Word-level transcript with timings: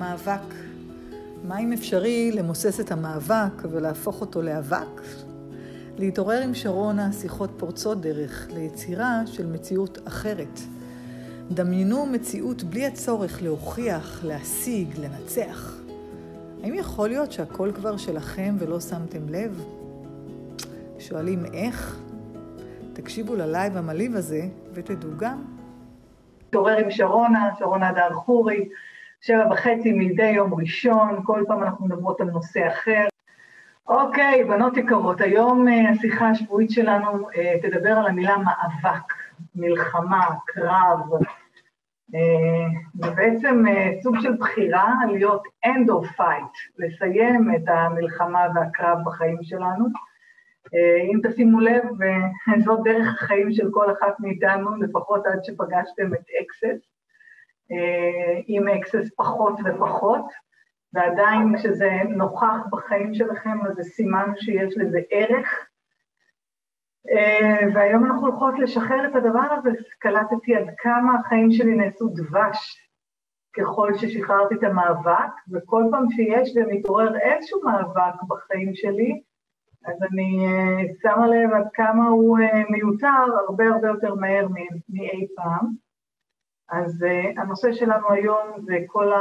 מאבק. 0.00 0.54
מה 1.44 1.58
אם 1.58 1.72
אפשרי 1.72 2.32
למוסס 2.32 2.80
את 2.80 2.92
המאבק 2.92 3.62
ולהפוך 3.70 4.20
אותו 4.20 4.42
לאבק? 4.42 5.02
להתעורר 5.98 6.42
עם 6.42 6.54
שרונה 6.54 7.12
שיחות 7.12 7.50
פורצות 7.56 8.00
דרך 8.00 8.48
ליצירה 8.54 9.22
של 9.26 9.46
מציאות 9.46 9.98
אחרת. 10.08 10.60
דמיינו 11.50 12.06
מציאות 12.06 12.62
בלי 12.62 12.86
הצורך 12.86 13.42
להוכיח, 13.42 14.24
להשיג, 14.24 14.88
לנצח. 14.98 15.74
האם 16.62 16.74
יכול 16.74 17.08
להיות 17.08 17.32
שהכל 17.32 17.70
כבר 17.74 17.96
שלכם 17.96 18.56
ולא 18.58 18.80
שמתם 18.80 19.28
לב? 19.28 19.64
שואלים 20.98 21.44
איך? 21.54 22.00
תקשיבו 22.92 23.34
ללייב 23.34 23.76
המלהיב 23.76 24.16
הזה 24.16 24.42
ותדעו 24.72 25.10
גם. 25.16 25.44
מתעורר 26.48 26.76
עם 26.76 26.90
שרונה, 26.90 27.50
שרונה 27.58 27.88
הדר 27.88 28.12
חורי, 28.14 28.68
שבע 29.20 29.46
וחצי 29.50 29.92
מדי 29.92 30.30
יום 30.30 30.54
ראשון, 30.54 31.20
כל 31.24 31.44
פעם 31.48 31.62
אנחנו 31.62 31.86
מדברות 31.86 32.20
על 32.20 32.26
נושא 32.26 32.68
אחר. 32.68 33.06
אוקיי, 33.88 34.44
בנות 34.44 34.76
יקרות, 34.76 35.20
היום 35.20 35.68
אה, 35.68 35.90
השיחה 35.90 36.28
השבועית 36.28 36.70
שלנו 36.70 37.30
אה, 37.36 37.54
תדבר 37.62 37.90
על 37.90 38.06
המילה 38.06 38.36
מאבק, 38.36 39.12
מלחמה, 39.54 40.28
קרב. 40.46 41.00
אה, 42.14 42.66
זה 42.94 43.10
בעצם 43.10 43.64
סוג 44.02 44.20
של 44.20 44.32
בחירה 44.36 44.94
להיות 45.10 45.42
end 45.66 45.88
of 45.88 46.20
fight, 46.20 46.78
לסיים 46.78 47.50
את 47.56 47.68
המלחמה 47.68 48.46
והקרב 48.54 48.98
בחיים 49.06 49.38
שלנו. 49.42 49.86
אם 51.12 51.20
תשימו 51.22 51.60
לב, 51.60 51.84
זאת 52.64 52.80
דרך 52.84 53.22
החיים 53.22 53.52
של 53.52 53.68
כל 53.70 53.92
אחת 53.92 54.20
מאיתנו, 54.20 54.76
לפחות 54.76 55.26
עד 55.26 55.44
שפגשתם 55.44 56.14
את 56.14 56.26
אקסס. 56.42 56.99
עם 58.46 58.68
אקסס 58.68 59.10
פחות 59.16 59.54
ופחות. 59.64 60.24
ועדיין 60.92 61.56
כשזה 61.56 61.90
נוכח 62.08 62.66
בחיים 62.70 63.14
שלכם, 63.14 63.66
אז 63.66 63.76
זה 63.76 63.82
סימן 63.82 64.32
שיש 64.36 64.74
לזה 64.76 65.00
ערך. 65.10 65.66
אה, 67.10 67.66
והיום 67.74 68.06
אנחנו 68.06 68.26
הולכות 68.26 68.58
לשחרר 68.58 69.08
את 69.10 69.16
הדבר 69.16 69.52
הזה, 69.52 69.70
קלטתי 69.98 70.56
עד 70.56 70.66
כמה 70.78 71.14
החיים 71.20 71.50
שלי 71.50 71.74
נעשו 71.74 72.08
דבש 72.08 72.86
ככל 73.56 73.92
ששחררתי 73.94 74.54
את 74.54 74.62
המאבק, 74.62 75.32
וכל 75.52 75.84
פעם 75.90 76.10
שיש 76.10 76.56
ומתעורר 76.56 77.18
איזשהו 77.18 77.60
מאבק 77.64 78.22
בחיים 78.28 78.74
שלי, 78.74 79.22
אז 79.84 80.02
אני 80.02 80.46
uh, 80.46 81.02
שמה 81.02 81.26
לב 81.26 81.50
עד 81.52 81.68
כמה 81.74 82.08
הוא 82.08 82.38
מיותר 82.70 83.08
הרבה 83.48 83.64
הרבה 83.64 83.88
יותר 83.88 84.14
מהר 84.14 84.48
מאי 84.88 85.26
פעם. 85.36 85.89
אז 86.70 87.02
uh, 87.02 87.40
הנושא 87.40 87.72
שלנו 87.72 88.12
היום 88.12 88.60
זה 88.64 88.74
כל 88.86 89.12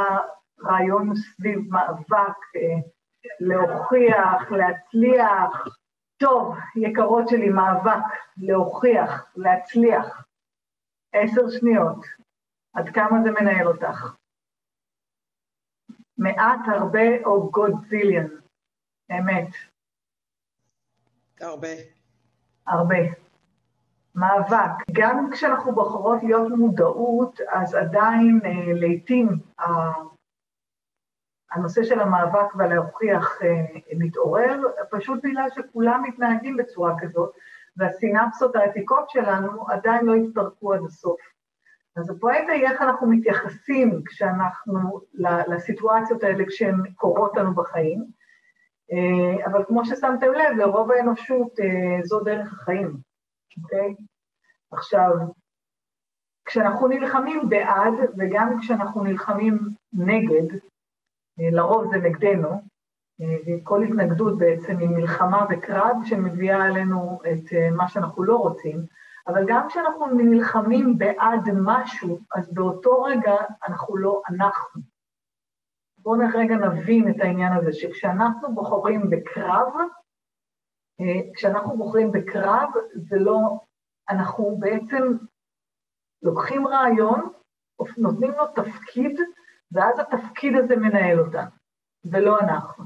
רעיון 0.64 1.16
סביב 1.16 1.60
מאבק, 1.70 2.38
אה, 2.56 2.90
להוכיח, 3.40 4.52
להצליח. 4.52 5.68
טוב, 6.18 6.56
יקרות 6.76 7.28
שלי, 7.28 7.50
מאבק, 7.50 8.04
להוכיח, 8.38 9.32
להצליח. 9.36 10.24
עשר 11.14 11.50
שניות. 11.50 12.06
עד 12.74 12.90
כמה 12.90 13.24
זה 13.24 13.32
מנהל 13.32 13.68
אותך? 13.68 14.16
מעט, 16.18 16.60
הרבה 16.68 17.24
או 17.26 17.52
גודזיליאן? 17.52 18.28
אמת. 19.12 19.48
הרבה. 21.42 21.68
הרבה. 22.68 23.29
מאבק. 24.16 24.72
גם 24.92 25.30
כשאנחנו 25.32 25.72
בוחרות 25.72 26.24
להיות 26.24 26.52
מודעות, 26.52 27.40
אז 27.52 27.76
עדיין 27.76 28.40
אה, 28.46 28.74
לעתים 28.74 29.30
הנושא 31.52 31.84
של 31.84 32.00
המאבק 32.00 32.56
והלהוכיח 32.56 33.40
אה, 33.44 33.66
מתעורר, 33.98 34.62
פשוט 34.92 35.20
בגלל 35.24 35.48
שכולם 35.56 36.04
מתנהגים 36.04 36.58
בצורה 36.58 36.94
כזאת, 37.00 37.32
והסינפסות 37.78 38.56
העתיקות 38.56 39.10
שלנו 39.10 39.70
עדיין 39.70 40.06
לא 40.06 40.16
התפרקו 40.16 40.74
עד 40.74 40.82
הסוף. 40.86 41.20
אז 41.96 42.10
הפואנטה 42.10 42.52
היא 42.52 42.68
איך 42.68 42.82
אנחנו 42.82 43.08
מתייחסים 43.08 44.02
כשאנחנו, 44.06 45.00
לסיטואציות 45.48 46.24
האלה 46.24 46.44
כשהן 46.48 46.76
קורות 46.96 47.38
לנו 47.38 47.54
בחיים, 47.54 48.06
אה, 48.92 49.46
אבל 49.46 49.64
כמו 49.68 49.86
ששמתם 49.86 50.34
לב, 50.34 50.58
לרוב 50.58 50.92
האנושות 50.92 51.60
אה, 51.60 52.04
זו 52.04 52.20
דרך 52.20 52.54
החיים, 52.54 52.98
אוקיי? 53.58 53.96
עכשיו, 54.72 55.12
כשאנחנו 56.46 56.88
נלחמים 56.88 57.50
בעד 57.50 57.94
וגם 58.18 58.60
כשאנחנו 58.60 59.04
נלחמים 59.04 59.60
נגד, 59.94 60.56
אה, 61.40 61.50
לרוב 61.52 61.92
זה 61.92 61.98
נגדנו, 61.98 62.50
אה, 63.22 63.36
וכל 63.48 63.84
התנגדות 63.84 64.38
בעצם 64.38 64.78
היא 64.78 64.90
מלחמה 64.90 65.46
וקרב 65.50 65.96
שמביאה 66.04 66.64
עלינו 66.64 67.20
את 67.22 67.54
אה, 67.54 67.72
מה 67.72 67.88
שאנחנו 67.88 68.24
לא 68.24 68.38
רוצים, 68.38 68.86
אבל 69.28 69.46
גם 69.48 69.68
כשאנחנו 69.68 70.08
נלחמים 70.08 70.98
בעד 70.98 71.50
משהו, 71.54 72.20
אז 72.36 72.54
באותו 72.54 73.04
רגע 73.04 73.36
אנחנו 73.68 73.98
לא 73.98 74.22
אנחנו. 74.30 74.82
בואו 75.98 76.20
רגע 76.34 76.56
נבין 76.56 77.10
את 77.10 77.22
העניין 77.22 77.54
הזה, 77.54 77.74
שכשאנחנו 77.74 78.56
בוחרים 78.56 79.10
בקרב, 79.10 79.74
כשאנחנו 81.36 81.78
בוחרים 81.78 82.12
בקרב, 82.12 82.70
זה 82.94 83.20
לא, 83.20 83.60
אנחנו 84.10 84.56
בעצם 84.60 85.04
לוקחים 86.22 86.68
רעיון, 86.68 87.32
נותנים 87.98 88.32
לו 88.32 88.48
תפקיד, 88.48 89.20
ואז 89.72 90.00
התפקיד 90.00 90.56
הזה 90.56 90.76
מנהל 90.76 91.20
אותנו, 91.20 91.50
ולא 92.06 92.40
אנחנו. 92.40 92.86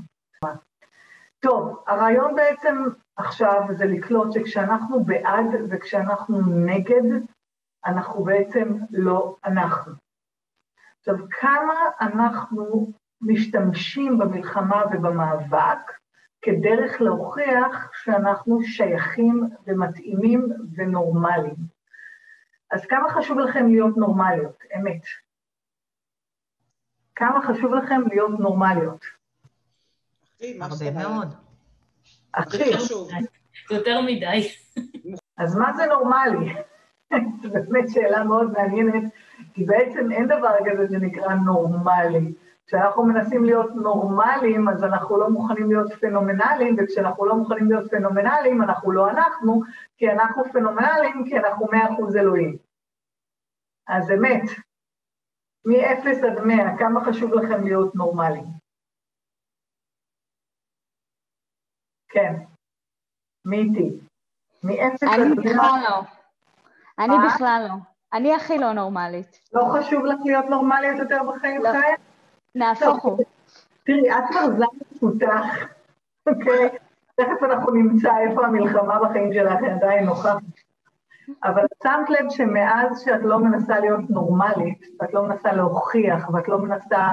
טוב, 1.39 1.83
הרעיון 1.87 2.35
בעצם 2.35 2.75
עכשיו 3.15 3.61
זה 3.77 3.85
לקלוט 3.85 4.31
שכשאנחנו 4.31 5.03
בעד 5.03 5.47
וכשאנחנו 5.69 6.41
נגד, 6.65 7.21
אנחנו 7.85 8.23
בעצם 8.23 8.77
לא 8.91 9.35
אנחנו. 9.45 9.93
עכשיו, 10.99 11.15
כמה 11.29 11.73
אנחנו 12.01 12.91
משתמשים 13.21 14.17
במלחמה 14.17 14.83
ובמאבק 14.91 16.02
כדרך 16.43 17.01
להוכיח 17.01 17.91
שאנחנו 18.03 18.63
שייכים 18.63 19.49
ומתאימים 19.67 20.49
ונורמליים. 20.75 21.55
אז 22.71 22.85
כמה 22.85 23.09
חשוב 23.09 23.39
לכם 23.39 23.67
להיות 23.67 23.97
נורמליות, 23.97 24.63
אמת? 24.75 25.01
כמה 27.15 27.41
חשוב 27.47 27.73
לכם 27.73 28.01
להיות 28.07 28.39
נורמליות. 28.39 29.05
הרבה 30.61 30.91
מאוד. 30.91 31.33
הכי 32.33 32.73
חשוב. 32.73 33.09
יותר 33.71 34.01
מדי. 34.01 34.47
אז 35.37 35.55
מה 35.55 35.73
זה 35.73 35.85
נורמלי? 35.85 36.53
זו 37.41 37.49
באמת 37.49 37.89
שאלה 37.89 38.23
מאוד 38.23 38.51
מעניינת, 38.51 39.03
כי 39.53 39.63
בעצם 39.63 40.11
אין 40.11 40.27
דבר 40.27 40.55
כזה 40.65 40.87
שנקרא 40.91 41.33
נורמלי. 41.33 42.33
כשאנחנו 42.67 43.05
מנסים 43.05 43.43
להיות 43.43 43.71
נורמליים, 43.75 44.69
אז 44.69 44.83
אנחנו 44.83 45.17
לא 45.17 45.29
מוכנים 45.29 45.71
להיות 45.71 45.93
פנומנליים, 45.93 46.75
וכשאנחנו 46.79 47.25
לא 47.25 47.35
מוכנים 47.35 47.71
להיות 47.71 47.91
פנומנליים, 47.91 48.61
אנחנו 48.61 48.91
לא 48.91 49.09
אנחנו, 49.09 49.61
כי 49.97 50.11
אנחנו 50.11 50.43
פנומנליים, 50.53 51.25
כי 51.25 51.37
אנחנו 51.37 51.67
מאה 51.71 51.93
אחוז 51.93 52.15
אלוהים. 52.15 52.57
אז 53.87 54.11
אמת, 54.11 54.41
מ-0 55.65 56.07
עד 56.07 56.39
100, 56.45 56.77
כמה 56.79 57.05
חשוב 57.05 57.33
לכם 57.33 57.63
להיות 57.63 57.95
נורמליים? 57.95 58.45
כן, 62.09 62.33
מי 63.45 63.57
איתי? 63.57 63.99
מ-0 64.63 65.09
עד 65.11 65.19
100... 65.19 65.25
אני 65.25 65.35
בכלל 65.35 65.79
לא. 65.89 66.01
אני 66.99 67.15
בכלל 67.27 67.65
לא. 67.69 67.75
אני 68.13 68.35
הכי 68.35 68.57
לא 68.57 68.73
נורמלית. 68.73 69.39
לא 69.53 69.63
חשוב 69.73 70.05
לך 70.05 70.19
להיות 70.25 70.45
נורמלית 70.45 70.99
יותר 70.99 71.21
בחיים 71.23 71.61
לא. 71.61 71.69
נהפוך 72.55 73.03
הוא. 73.03 73.23
תראי, 73.83 74.11
את 74.11 74.23
כבר 74.29 74.47
זן 74.57 74.65
מפותח, 74.91 75.45
אוקיי? 76.27 76.69
תכף 77.15 77.43
אנחנו 77.43 77.71
נמצא 77.71 78.17
איפה 78.17 78.45
המלחמה 78.45 78.99
בחיים 78.99 79.33
שלך, 79.33 79.59
היא 79.61 79.71
עדיין 79.71 80.05
נוכחת. 80.05 80.41
אבל 81.43 81.65
שמת 81.83 82.09
לב 82.09 82.29
שמאז 82.29 83.01
שאת 83.01 83.21
לא 83.23 83.39
מנסה 83.39 83.79
להיות 83.79 84.09
נורמלית, 84.09 84.85
ואת 84.99 85.13
לא 85.13 85.27
מנסה 85.27 85.53
להוכיח, 85.53 86.29
ואת 86.29 86.47
לא 86.47 86.59
מנסה 86.59 87.07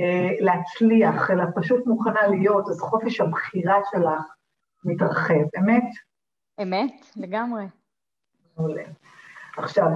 אה, 0.00 0.30
להצליח, 0.40 1.30
אלא 1.30 1.44
פשוט 1.54 1.86
מוכנה 1.86 2.26
להיות, 2.26 2.68
אז 2.68 2.80
חופש 2.80 3.20
הבחירה 3.20 3.76
שלך 3.90 4.22
מתרחב, 4.84 5.44
אמת? 5.58 5.84
אמת, 6.62 7.06
לגמרי. 7.16 7.64
מעולה. 8.58 8.82
עכשיו, 9.56 9.86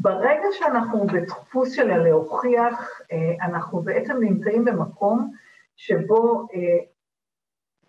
ברגע 0.00 0.46
שאנחנו 0.52 1.06
בדפוס 1.06 1.72
של 1.72 1.96
להוכיח, 1.96 3.00
אה, 3.12 3.46
אנחנו 3.46 3.80
בעצם 3.82 4.16
נמצאים 4.20 4.64
במקום 4.64 5.32
שבו 5.76 6.48
אה, 6.54 6.84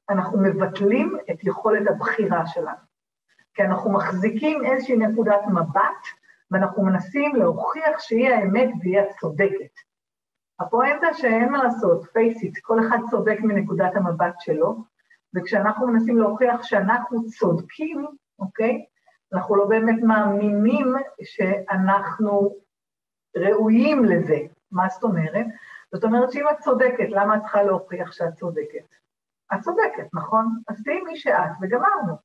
אנחנו 0.10 0.38
מבטלים 0.42 1.18
את 1.32 1.44
יכולת 1.44 1.88
הבחירה 1.88 2.48
שלנו. 2.48 2.86
כי 3.54 3.64
אנחנו 3.64 3.92
מחזיקים 3.92 4.66
איזושהי 4.66 4.98
נקודת 4.98 5.40
מבט, 5.48 6.02
ואנחנו 6.52 6.84
מנסים 6.86 7.36
להוכיח 7.36 8.00
שהיא 8.00 8.30
האמת 8.30 8.70
והיא 8.82 9.00
הצודקת. 9.00 9.74
הפואנטה 10.60 11.14
שאין 11.14 11.52
מה 11.52 11.64
לעשות, 11.64 12.04
face 12.04 12.40
it, 12.42 12.62
כל 12.62 12.80
אחד 12.88 12.98
צודק 13.10 13.38
מנקודת 13.44 13.96
המבט 13.96 14.36
שלו, 14.40 14.84
וכשאנחנו 15.36 15.88
מנסים 15.88 16.18
להוכיח 16.18 16.64
שאנחנו 16.64 17.26
צודקים, 17.26 18.06
אוקיי? 18.40 18.86
אנחנו 19.36 19.56
לא 19.56 19.66
באמת 19.66 20.04
מאמינים 20.04 20.96
שאנחנו 21.24 22.56
ראויים 23.38 24.06
לזה. 24.06 24.38
מה 24.72 24.90
זאת 24.90 25.04
אומרת? 25.04 25.46
זאת 25.94 26.04
אומרת 26.04 26.32
שאם 26.32 26.46
את 26.52 26.60
צודקת, 26.60 27.10
למה 27.10 27.36
את 27.36 27.42
צריכה 27.42 27.64
להוכיח 27.64 28.12
שאת 28.12 28.34
צודקת? 28.34 28.96
את 29.54 29.60
צודקת, 29.62 30.08
נכון? 30.14 30.60
אז 30.68 30.84
תהיי 30.84 31.02
מי 31.02 31.18
שאת, 31.18 31.52
וגמרנו. 31.62 32.16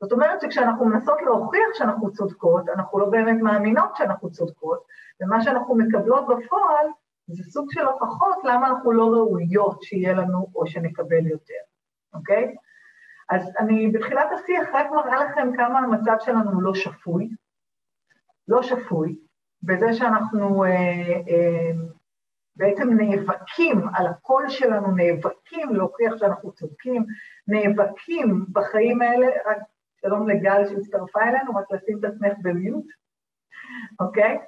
זאת 0.00 0.12
אומרת 0.12 0.40
שכשאנחנו 0.40 0.84
מנסות 0.84 1.22
להוכיח 1.22 1.68
שאנחנו 1.74 2.12
צודקות, 2.12 2.68
אנחנו 2.68 2.98
לא 2.98 3.06
באמת 3.06 3.36
מאמינות 3.42 3.96
שאנחנו 3.96 4.30
צודקות, 4.30 4.84
ומה 5.20 5.42
שאנחנו 5.42 5.74
מקבלות 5.76 6.24
בפועל 6.24 6.86
זה 7.26 7.42
סוג 7.42 7.66
של 7.70 7.86
הוכחות 7.86 8.36
למה 8.44 8.68
אנחנו 8.68 8.92
לא 8.92 9.04
ראויות 9.04 9.82
שיהיה 9.82 10.12
לנו 10.12 10.46
או 10.54 10.66
שנקבל 10.66 11.26
יותר, 11.26 11.54
אוקיי? 12.14 12.54
אז 13.30 13.50
אני 13.58 13.90
בתחילת 13.90 14.26
השיח 14.32 14.68
רק 14.72 14.86
מראה 14.90 15.24
לכם 15.24 15.56
כמה 15.56 15.78
המצב 15.78 16.16
שלנו 16.20 16.60
לא 16.60 16.74
שפוי, 16.74 17.28
לא 18.48 18.62
שפוי, 18.62 19.16
בזה 19.62 19.92
שאנחנו 19.92 20.64
אה, 20.64 20.70
אה, 21.28 21.70
בעצם 22.56 22.88
נאבקים 22.92 23.88
על 23.94 24.06
הקול 24.06 24.48
שלנו, 24.48 24.90
נאבקים 24.96 25.74
להוכיח 25.74 26.16
שאנחנו 26.16 26.52
צודקים, 26.52 27.04
נאבקים 27.48 28.46
בחיים 28.52 29.02
האלה, 29.02 29.26
רק 29.46 29.58
שלום 30.00 30.28
לגל 30.28 30.68
שהצטרפה 30.68 31.22
אלינו, 31.22 31.54
רק 31.54 31.72
לשים 31.72 31.98
את 31.98 32.04
עצמך 32.04 32.32
במיוט, 32.42 32.86
אוקיי? 34.00 34.38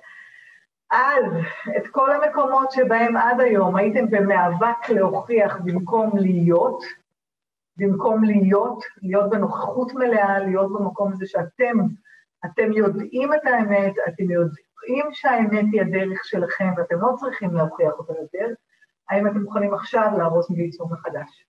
אז 0.91 1.25
את 1.77 1.87
כל 1.91 2.11
המקומות 2.13 2.71
שבהם 2.73 3.17
עד 3.17 3.41
היום 3.41 3.77
הייתם 3.77 4.11
במאבק 4.11 4.89
להוכיח 4.89 5.57
במקום 5.65 6.11
להיות, 6.19 6.83
במקום 7.79 8.25
להיות, 8.25 8.85
להיות 9.03 9.31
בנוכחות 9.31 9.93
מלאה, 9.95 10.39
להיות 10.39 10.73
במקום 10.73 11.13
הזה 11.13 11.27
שאתם, 11.27 11.79
אתם 12.45 12.73
יודעים 12.73 13.35
את 13.35 13.47
האמת, 13.47 13.95
אתם 14.09 14.31
יודעים 14.31 15.07
שהאמת 15.13 15.65
היא 15.73 15.81
הדרך 15.81 16.25
שלכם 16.25 16.69
ואתם 16.77 17.01
לא 17.01 17.09
צריכים 17.17 17.55
להוכיח 17.55 17.93
אותה 17.99 18.13
יותר, 18.21 18.47
האם 19.11 19.27
אתם 19.27 19.39
מוכנים 19.39 19.75
עכשיו 19.75 20.11
להרוס 20.19 20.51
וליצור 20.51 20.91
מחדש? 20.91 21.45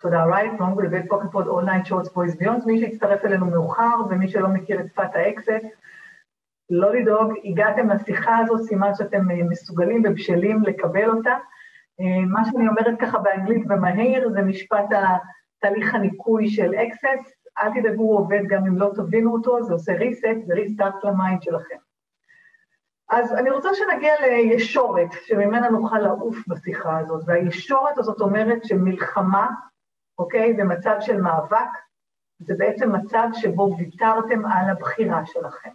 תודה, 0.00 0.24
רייט, 0.24 0.52
שלום 0.58 0.76
ולבית 0.76 1.08
פוקפוד 1.08 1.46
אונליין 1.46 1.84
שורטס 1.84 2.12
בויז 2.12 2.36
ביונס, 2.36 2.66
מי 2.66 2.80
שהצטרף 2.80 3.24
אלינו 3.24 3.46
מאוחר 3.46 3.96
ומי 4.10 4.28
שלא 4.28 4.48
מכיר 4.48 4.80
את 4.80 4.86
שפת 4.88 5.14
האקסס, 5.14 5.50
לא 6.70 6.94
לדאוג, 6.94 7.32
הגעתם 7.44 7.88
לשיחה 7.90 8.38
הזאת, 8.38 8.62
סימן 8.62 8.94
שאתם 8.94 9.28
מסוגלים 9.48 10.02
ובשלים 10.04 10.62
לקבל 10.62 11.10
אותה. 11.10 11.36
אה, 12.00 12.24
מה 12.26 12.44
שאני 12.44 12.68
אומרת 12.68 13.00
ככה 13.00 13.18
באנגלית 13.18 13.66
במהיר 13.66 14.30
זה 14.30 14.42
משפט 14.42 14.84
תהליך 15.58 15.94
הניקוי 15.94 16.48
של 16.48 16.74
אקסס, 16.74 17.32
אל 17.58 17.70
תדאגו, 17.80 18.02
הוא 18.02 18.18
עובד 18.18 18.40
גם 18.48 18.66
אם 18.66 18.78
לא 18.78 18.90
תבינו 18.94 19.32
אותו, 19.32 19.62
זה 19.62 19.72
עושה 19.72 19.92
reset 19.92 20.38
ו-restart 20.48 21.08
ל 21.08 21.15
mind 21.15 21.42
שלכם. 21.42 21.76
אז 23.10 23.32
אני 23.32 23.50
רוצה 23.50 23.68
שנגיע 23.74 24.12
לישורת, 24.20 25.08
שממנה 25.26 25.68
נוכל 25.68 25.98
לעוף 25.98 26.36
בשיחה 26.48 26.98
הזאת, 26.98 27.22
והישורת 27.26 27.98
הזאת 27.98 28.20
אומרת 28.20 28.64
שמלחמה, 28.64 29.48
אוקיי, 30.18 30.52
במצב 30.52 30.96
של 31.00 31.20
מאבק, 31.20 31.70
זה 32.38 32.54
בעצם 32.58 32.92
מצב 32.92 33.28
שבו 33.32 33.76
ויתרתם 33.78 34.46
על 34.46 34.70
הבחירה 34.70 35.26
שלכם. 35.26 35.70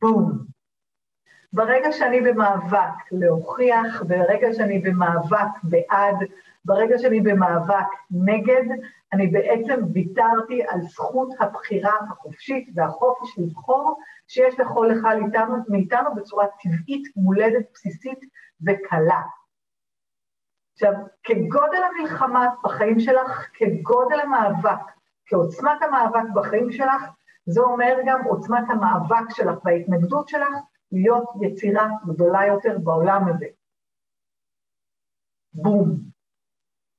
בום. 0.00 0.57
ברגע 1.52 1.92
שאני 1.92 2.20
במאבק 2.20 3.12
להוכיח, 3.12 4.02
ברגע 4.02 4.48
שאני 4.52 4.78
במאבק 4.78 5.62
בעד, 5.62 6.16
ברגע 6.64 6.98
שאני 6.98 7.20
במאבק 7.20 7.86
נגד, 8.10 8.64
אני 9.12 9.26
בעצם 9.26 9.80
ויתרתי 9.94 10.62
על 10.68 10.80
זכות 10.80 11.28
הבחירה 11.40 11.92
החופשית 12.10 12.68
והחופש 12.74 13.38
לבחור 13.38 13.98
שיש 14.26 14.60
לכל 14.60 14.92
אחד 14.92 15.16
מאיתנו, 15.20 15.56
מאיתנו 15.68 16.14
בצורה 16.14 16.46
טבעית, 16.62 17.16
מולדת, 17.16 17.66
בסיסית 17.74 18.18
וקלה. 18.66 19.22
עכשיו, 20.72 20.92
כגודל 21.22 21.82
המלחמה 21.82 22.48
בחיים 22.64 23.00
שלך, 23.00 23.48
כגודל 23.54 24.20
המאבק, 24.20 24.80
כעוצמת 25.26 25.82
המאבק 25.82 26.30
בחיים 26.34 26.72
שלך, 26.72 27.02
זה 27.46 27.60
אומר 27.60 27.96
גם 28.06 28.24
עוצמת 28.24 28.64
המאבק 28.68 29.30
שלך 29.30 29.56
וההתנגדות 29.64 30.28
שלך 30.28 30.54
להיות 30.92 31.28
יצירה 31.40 31.88
גדולה 32.06 32.46
יותר 32.46 32.78
בעולם 32.78 33.22
הזה. 33.28 33.46
בום. 35.52 35.96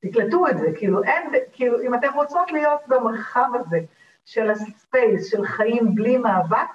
תקלטו 0.01 0.47
את 0.47 0.57
זה, 0.57 0.68
כאילו 0.77 1.03
אין, 1.03 1.31
כאילו 1.51 1.81
אם 1.81 1.94
אתם 1.94 2.13
רוצות 2.15 2.51
להיות 2.51 2.81
במרחב 2.88 3.50
הזה 3.53 3.80
של 4.25 4.50
הספייס, 4.50 5.31
של 5.31 5.45
חיים 5.45 5.95
בלי 5.95 6.18
מאבק, 6.18 6.69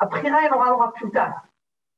הבחירה 0.00 0.38
היא 0.38 0.50
נורא 0.50 0.68
נורא 0.68 0.86
פשוטה. 0.94 1.30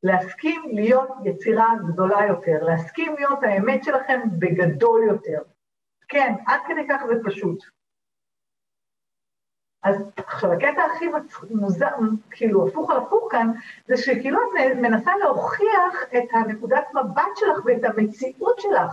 להסכים 0.02 0.62
להיות 0.72 1.08
יצירה 1.24 1.68
גדולה 1.88 2.26
יותר, 2.28 2.64
להסכים 2.64 3.14
להיות 3.14 3.38
האמת 3.42 3.84
שלכם 3.84 4.20
בגדול 4.38 5.00
יותר. 5.08 5.42
כן, 6.08 6.34
עד 6.46 6.60
כדי 6.68 6.86
כך 6.88 7.02
זה 7.06 7.14
פשוט. 7.24 7.58
אז 9.84 9.96
עכשיו, 10.16 10.52
הקטע 10.52 10.84
הכי 10.84 11.06
מוזר, 11.50 11.88
כאילו, 12.30 12.68
הפוך 12.68 12.90
על 12.90 12.96
הפוך 12.96 13.28
כאן, 13.30 13.50
זה 13.86 13.96
שכאילו 13.96 14.40
את 14.42 14.76
מנסה 14.76 15.16
להוכיח 15.16 16.02
את 16.16 16.28
הנקודת 16.32 16.84
מבט 16.94 17.36
שלך 17.36 17.64
ואת 17.64 17.84
המציאות 17.84 18.60
שלך, 18.60 18.92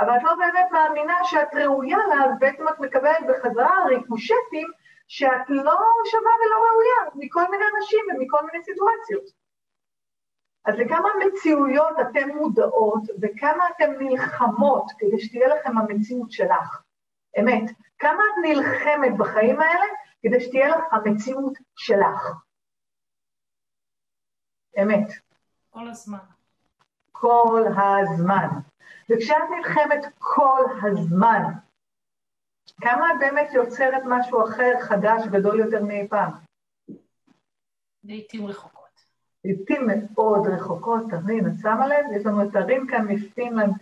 אבל 0.00 0.16
את 0.16 0.22
לא 0.22 0.34
באמת 0.34 0.70
מאמינה 0.72 1.14
שאת 1.24 1.54
ראויה 1.54 1.98
לה, 1.98 2.24
אז 2.24 2.30
בעצם 2.38 2.68
את 2.68 2.80
מקבלת 2.80 3.26
בחזרה 3.28 3.84
ריקושטים 3.84 4.68
שאת 5.08 5.48
לא 5.48 5.78
שווה 6.04 6.32
ולא 6.40 6.56
ראויה 6.56 7.10
מכל 7.14 7.50
מיני 7.50 7.64
אנשים 7.76 8.00
ומכל 8.10 8.46
מיני 8.46 8.64
סיטואציות. 8.64 9.24
אז 10.64 10.74
לכמה 10.78 11.08
מציאויות 11.26 12.00
אתן 12.00 12.28
מודעות 12.28 13.02
וכמה 13.22 13.64
אתן 13.76 13.92
נלחמות 13.98 14.84
כדי 14.98 15.20
שתהיה 15.20 15.48
לכם 15.48 15.78
המציאות 15.78 16.32
שלך. 16.32 16.82
אמת, 17.40 17.70
כמה 17.98 18.22
את 18.32 18.44
נלחמת 18.44 19.16
בחיים 19.16 19.60
האלה 19.60 19.86
כדי 20.22 20.40
שתהיה 20.40 20.68
לך 20.68 20.84
המציאות 20.90 21.52
שלך. 21.76 22.32
אמת. 24.82 25.08
כל 25.70 25.88
הזמן. 25.88 26.18
כל 27.12 27.64
הזמן. 27.76 28.46
וכשאת 29.10 29.36
נלחמת 29.56 30.14
כל 30.18 30.62
הזמן, 30.82 31.42
כמה 32.80 33.06
את 33.10 33.18
באמת 33.18 33.50
יוצרת 33.54 34.02
משהו 34.08 34.44
אחר, 34.44 34.72
חדש, 34.80 35.26
גדול 35.30 35.60
יותר 35.60 35.84
מאי 35.84 36.08
פעם? 36.08 36.30
לעיתים 38.04 38.46
רחוקות. 38.46 38.82
לעיתים 39.44 39.86
מאוד 39.86 40.46
רחוקות, 40.46 41.02
תבין, 41.10 41.46
את 41.46 41.52
שמה 41.62 41.86
לב? 41.86 42.06
יש 42.16 42.26
לנו 42.26 42.48
את 42.48 42.56
הרין 42.56 42.86
כאן 42.90 43.06
מפינלנד, 43.08 43.74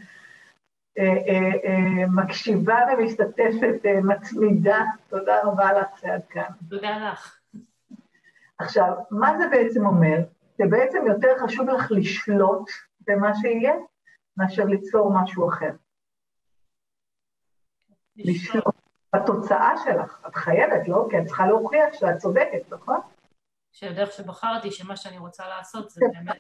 מקשיבה 2.09 2.78
ומשתתפת, 2.99 3.80
מצמידה, 4.02 4.85
תודה 5.09 5.42
רבה 5.42 5.73
לך 5.73 5.99
שעד 6.00 6.23
כאן. 6.28 6.50
תודה 6.68 7.11
לך. 7.12 7.38
עכשיו, 8.59 8.92
מה 9.11 9.38
זה 9.38 9.49
בעצם 9.50 9.87
אומר? 9.87 10.16
שבעצם 10.59 11.06
יותר 11.06 11.38
חשוב 11.38 11.68
לך 11.68 11.87
לשלוט 11.90 12.70
במה 13.06 13.35
שיהיה, 13.35 13.75
מאשר 14.37 14.64
ליצור 14.64 15.12
משהו 15.23 15.49
אחר. 15.49 15.70
לשלוט 18.16 18.75
בתוצאה 19.16 19.73
שלך. 19.85 20.25
את 20.28 20.35
חייבת, 20.35 20.88
לא? 20.88 21.06
כי 21.11 21.18
את 21.18 21.26
צריכה 21.26 21.47
להוכיח 21.47 21.92
שאת 21.92 22.16
צודקת, 22.16 22.73
נכון? 22.73 23.00
שהדרך 23.73 24.12
שבחרתי, 24.12 24.70
שמה 24.70 24.97
שאני 24.97 25.18
רוצה 25.18 25.49
לעשות 25.49 25.90
זה 25.90 26.06
באמת... 26.12 26.37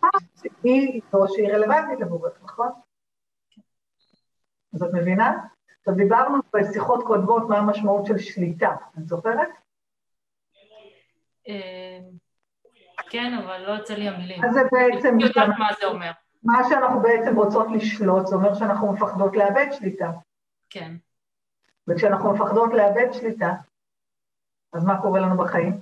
היא 0.62 1.00
זו 1.12 1.24
שהיא 1.28 1.52
רלוונטית 1.52 2.02
עבורך, 2.02 2.32
נכון? 2.42 2.68
אז 4.74 4.82
את 4.82 4.90
מבינה? 4.92 5.32
עכשיו 5.78 5.94
דיברנו 5.94 6.38
בשיחות 6.54 7.02
קודמות 7.06 7.48
מה 7.48 7.58
המשמעות 7.58 8.06
של 8.06 8.18
שליטה, 8.18 8.76
את 8.98 9.08
זוכרת? 9.08 9.48
אה, 11.48 11.98
כן, 13.10 13.34
אבל 13.44 13.60
לא 13.66 13.72
יוצא 13.72 13.94
לי 13.94 14.08
המילים. 14.08 14.44
אז 14.44 14.54
זה 14.54 14.60
בעצם... 14.72 15.14
אני 15.14 15.24
יודעת 15.24 15.48
מה 15.58 15.68
זה 15.80 15.86
אומר. 15.86 16.10
מה 16.42 16.58
שאנחנו 16.68 17.00
בעצם 17.00 17.36
רוצות 17.36 17.66
לשלוט, 17.74 18.26
זה 18.26 18.36
אומר 18.36 18.54
שאנחנו 18.54 18.92
מפחדות 18.92 19.36
לאבד 19.36 19.66
שליטה. 19.72 20.10
כן. 20.70 20.96
וכשאנחנו 21.88 22.32
מפחדות 22.34 22.70
לאבד 22.72 23.12
שליטה, 23.12 23.54
אז 24.72 24.84
מה 24.84 25.02
קורה 25.02 25.20
לנו 25.20 25.36
בחיים? 25.36 25.80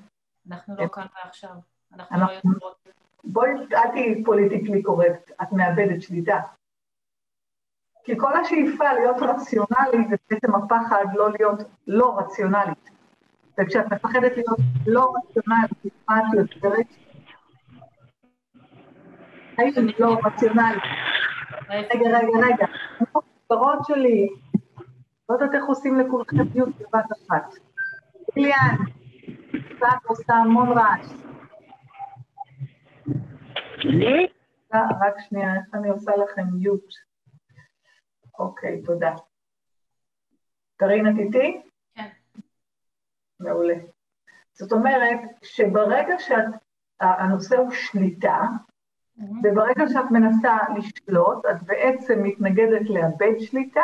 אנחנו 0.50 0.76
לא 0.76 0.88
כאן 0.88 1.06
ועכשיו. 1.24 1.50
אנחנו 1.92 2.18
לא 2.18 2.32
יוצרות. 2.32 2.88
בואי, 3.24 3.50
אל 3.50 3.90
תהיי 3.90 4.24
פוליטיקלי 4.24 4.82
קורקט, 4.82 5.30
את 5.42 5.52
מאבדת 5.52 6.02
שליטה. 6.02 6.40
כי 8.08 8.18
כל 8.18 8.36
השאיפה 8.36 8.92
להיות 8.92 9.16
רציונלי 9.22 10.08
זה 10.08 10.16
בעצם 10.30 10.54
הפחד 10.54 11.04
לא 11.14 11.30
להיות 11.30 11.60
לא 11.86 12.18
רציונלית. 12.18 12.90
וכשאת 13.58 13.92
מפחדת 13.92 14.32
להיות 14.36 14.58
לא 14.86 15.12
רציונלית, 15.16 15.94
מה 16.08 16.18
את 16.18 16.24
יוצרת? 16.34 16.86
חיים 19.56 19.88
לא 19.98 20.18
רציונלי. 20.24 20.78
רגע, 21.70 22.18
רגע, 22.18 22.46
רגע. 22.46 22.66
המסגרות 23.00 23.78
שלי, 23.86 24.28
לא 25.28 25.34
יודעת 25.34 25.54
איך 25.54 25.64
עושים 25.64 25.98
לכולכם 25.98 26.44
דיוק 26.44 26.68
בבת 26.68 27.04
אחת. 27.12 27.54
ליאן, 28.36 28.76
קצת 29.76 29.98
עושה 30.06 30.34
המון 30.34 30.78
רעש. 30.78 31.12
רק 34.74 35.14
שנייה, 35.28 35.54
איך 35.54 35.74
אני 35.74 35.88
עושה 35.88 36.12
לכם 36.16 36.42
מיוט? 36.52 37.07
אוקיי, 38.38 38.82
תודה. 38.82 39.14
קרין, 40.76 41.08
את 41.08 41.18
איתי? 41.18 41.62
כן. 41.94 42.08
מעולה. 43.40 43.74
זאת 44.52 44.72
אומרת 44.72 45.20
שברגע 45.42 46.14
שהנושא 46.18 47.56
הוא 47.56 47.70
שליטה, 47.70 48.40
וברגע 49.42 49.88
שאת 49.88 50.10
מנסה 50.10 50.56
לשלוט, 50.76 51.46
את 51.46 51.62
בעצם 51.62 52.22
מתנגדת 52.22 52.90
לאבד 52.90 53.38
שליטה, 53.38 53.82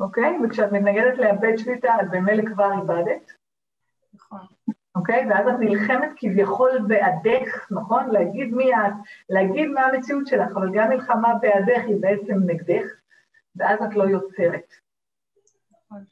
אוקיי? 0.00 0.38
וכשאת 0.44 0.72
מתנגדת 0.72 1.18
לאבד 1.18 1.56
שליטה, 1.56 1.96
את 2.02 2.10
במילא 2.10 2.54
כבר 2.54 2.72
איבדת. 2.80 3.32
נכון. 4.14 4.40
אוקיי? 4.94 5.26
ואז 5.30 5.48
את 5.48 5.54
נלחמת 5.60 6.10
כביכול 6.16 6.70
בעדך, 6.88 7.70
נכון? 7.70 8.10
להגיד 8.10 8.54
מי 8.54 8.74
את, 8.74 8.92
להגיד 9.28 9.68
מה 9.68 9.80
המציאות 9.80 10.26
שלך, 10.26 10.50
אבל 10.56 10.70
גם 10.74 10.88
מלחמה 10.88 11.34
בעדך 11.34 11.84
היא 11.86 12.00
בעצם 12.00 12.34
נגדך, 12.46 12.84
ואז 13.58 13.78
את 13.82 13.94
לא 13.96 14.04
יוצרת. 14.04 14.74
נכון. 15.72 16.04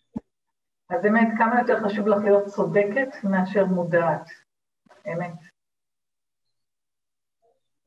אז 0.91 1.03
באמת, 1.03 1.29
כמה 1.39 1.61
יותר 1.61 1.85
חשוב 1.85 2.09
לך 2.09 2.25
להיות 2.25 2.47
צודקת 2.47 3.25
מאשר 3.25 3.65
מודעת. 3.65 4.31
אמת. 5.13 5.33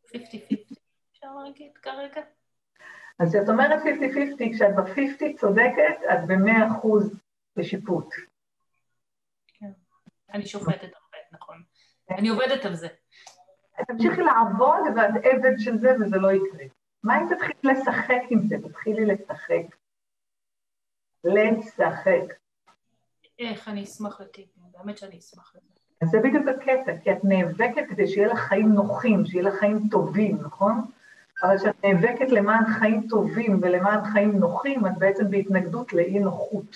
50-50, 0.06 0.16
אפשר 1.12 1.36
להגיד 1.44 1.78
כרגע? 1.78 2.22
אז 3.20 3.30
כשאת 3.30 3.50
אומרת 3.50 3.82
50-50, 3.82 4.56
כשאת 4.56 4.76
ב-50 4.76 5.40
צודקת, 5.40 5.98
את 6.14 6.28
ב-100% 6.28 6.88
בשיפוט. 7.56 8.14
כן. 9.48 9.72
אני 10.34 10.46
שופטת 10.46 10.92
הרבה, 10.96 11.18
נכון. 11.32 11.64
אני 12.10 12.30
עובדת 12.30 12.66
על 12.66 12.76
זה. 12.76 12.88
תמשיכי 13.88 14.22
לעבוד 14.22 14.80
ואת 14.96 15.24
עבד 15.24 15.54
של 15.58 15.78
זה 15.78 15.90
וזה 16.02 16.18
לא 16.18 16.32
יקרה. 16.32 16.66
מה 17.04 17.22
אם 17.22 17.28
תתחילי 17.30 17.74
לשחק 17.74 18.22
עם 18.30 18.48
זה? 18.48 18.56
תתחילי 18.68 19.06
לשחק. 19.06 19.76
לשחק. 21.24 22.34
איך, 23.40 23.68
אני 23.68 23.84
אשמח 23.84 24.22
לטיפים, 24.22 24.64
באמת 24.78 24.98
שאני 24.98 25.20
אשמח 25.20 25.56
לזה. 25.56 25.80
אז 26.02 26.10
זה 26.10 26.20
בדיוק 26.20 26.48
הקטע, 26.48 26.98
כי 27.04 27.12
את 27.12 27.24
נאבקת 27.24 27.84
כדי 27.90 28.08
שיהיה 28.08 28.28
לך 28.28 28.40
חיים 28.40 28.74
נוחים, 28.74 29.26
שיהיה 29.26 29.44
לך 29.44 29.60
חיים 29.60 29.80
טובים, 29.92 30.38
נכון? 30.42 30.86
אבל 31.44 31.58
כשאת 31.58 31.86
נאבקת 31.86 32.32
למען 32.32 32.66
חיים 32.80 33.08
טובים 33.10 33.60
ולמען 33.62 34.04
חיים 34.14 34.32
נוחים, 34.40 34.86
את 34.86 34.98
בעצם 34.98 35.32
בהתנגדות 35.32 35.94
לאי 35.94 36.20
נוחות. 36.20 36.76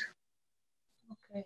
אוקיי. 1.09 1.41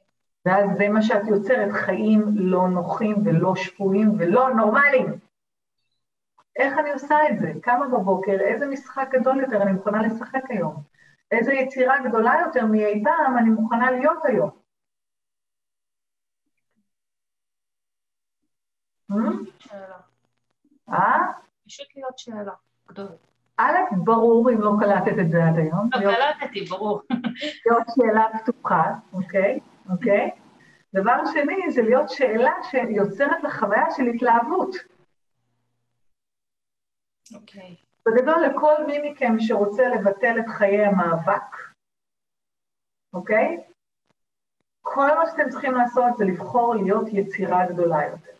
ואז 0.45 0.69
זה 0.77 0.89
מה 0.89 1.01
שאת 1.01 1.27
יוצרת, 1.27 1.71
חיים 1.71 2.23
לא 2.35 2.67
נוחים 2.69 3.15
ולא 3.25 3.55
שפויים 3.55 4.11
ולא 4.19 4.53
נורמליים. 4.53 5.26
איך 6.57 6.77
אני 6.77 6.91
עושה 6.91 7.15
את 7.29 7.39
זה? 7.39 7.51
קמה 7.61 7.87
בבוקר, 7.87 8.37
איזה 8.39 8.65
משחק 8.65 9.09
גדול 9.11 9.39
יותר 9.39 9.61
אני 9.61 9.71
מוכנה 9.71 10.01
לשחק 10.01 10.43
היום? 10.49 10.75
איזה 11.31 11.53
יצירה 11.53 11.95
גדולה 12.07 12.33
יותר 12.45 12.65
מאי 12.65 13.03
פעם 13.03 13.37
אני 13.37 13.49
מוכנה 13.49 13.91
להיות 13.91 14.25
היום? 14.25 14.49
שאלה. 19.59 19.97
אה? 20.89 21.19
פשוט 21.65 21.87
להיות 21.95 22.17
שאלה 22.17 22.53
גדולה. 22.87 23.09
א', 23.57 23.75
ברור 24.03 24.49
אם 24.49 24.61
לא 24.61 24.71
קלטת 24.79 25.19
את 25.21 25.31
זה 25.31 25.43
עד 25.43 25.57
היום. 25.57 25.89
לא, 25.93 26.15
קלטתי, 26.15 26.65
ברור. 26.65 27.01
להיות 27.65 27.87
שאלה 27.95 28.25
פתוחה, 28.39 28.93
אוקיי? 29.13 29.59
אוקיי? 29.89 30.31
דבר 30.93 31.25
שני, 31.33 31.71
זה 31.71 31.81
להיות 31.81 32.09
שאלה 32.09 32.51
שיוצרת 32.63 33.43
לך 33.43 33.59
חוויה 33.59 33.85
של 33.91 34.03
התלהבות. 34.03 34.75
אוקיי. 37.35 37.75
בגדול, 38.07 38.45
לכל 38.45 38.73
מי 38.87 39.11
מכם 39.11 39.35
שרוצה 39.39 39.87
לבטל 39.87 40.39
את 40.39 40.47
חיי 40.47 40.85
המאבק, 40.85 41.55
אוקיי? 43.13 43.63
כל 44.81 45.07
מה 45.15 45.25
שאתם 45.31 45.49
צריכים 45.49 45.73
לעשות 45.73 46.17
זה 46.17 46.25
לבחור 46.25 46.75
להיות 46.75 47.07
יצירה 47.11 47.65
גדולה 47.65 48.05
יותר. 48.05 48.31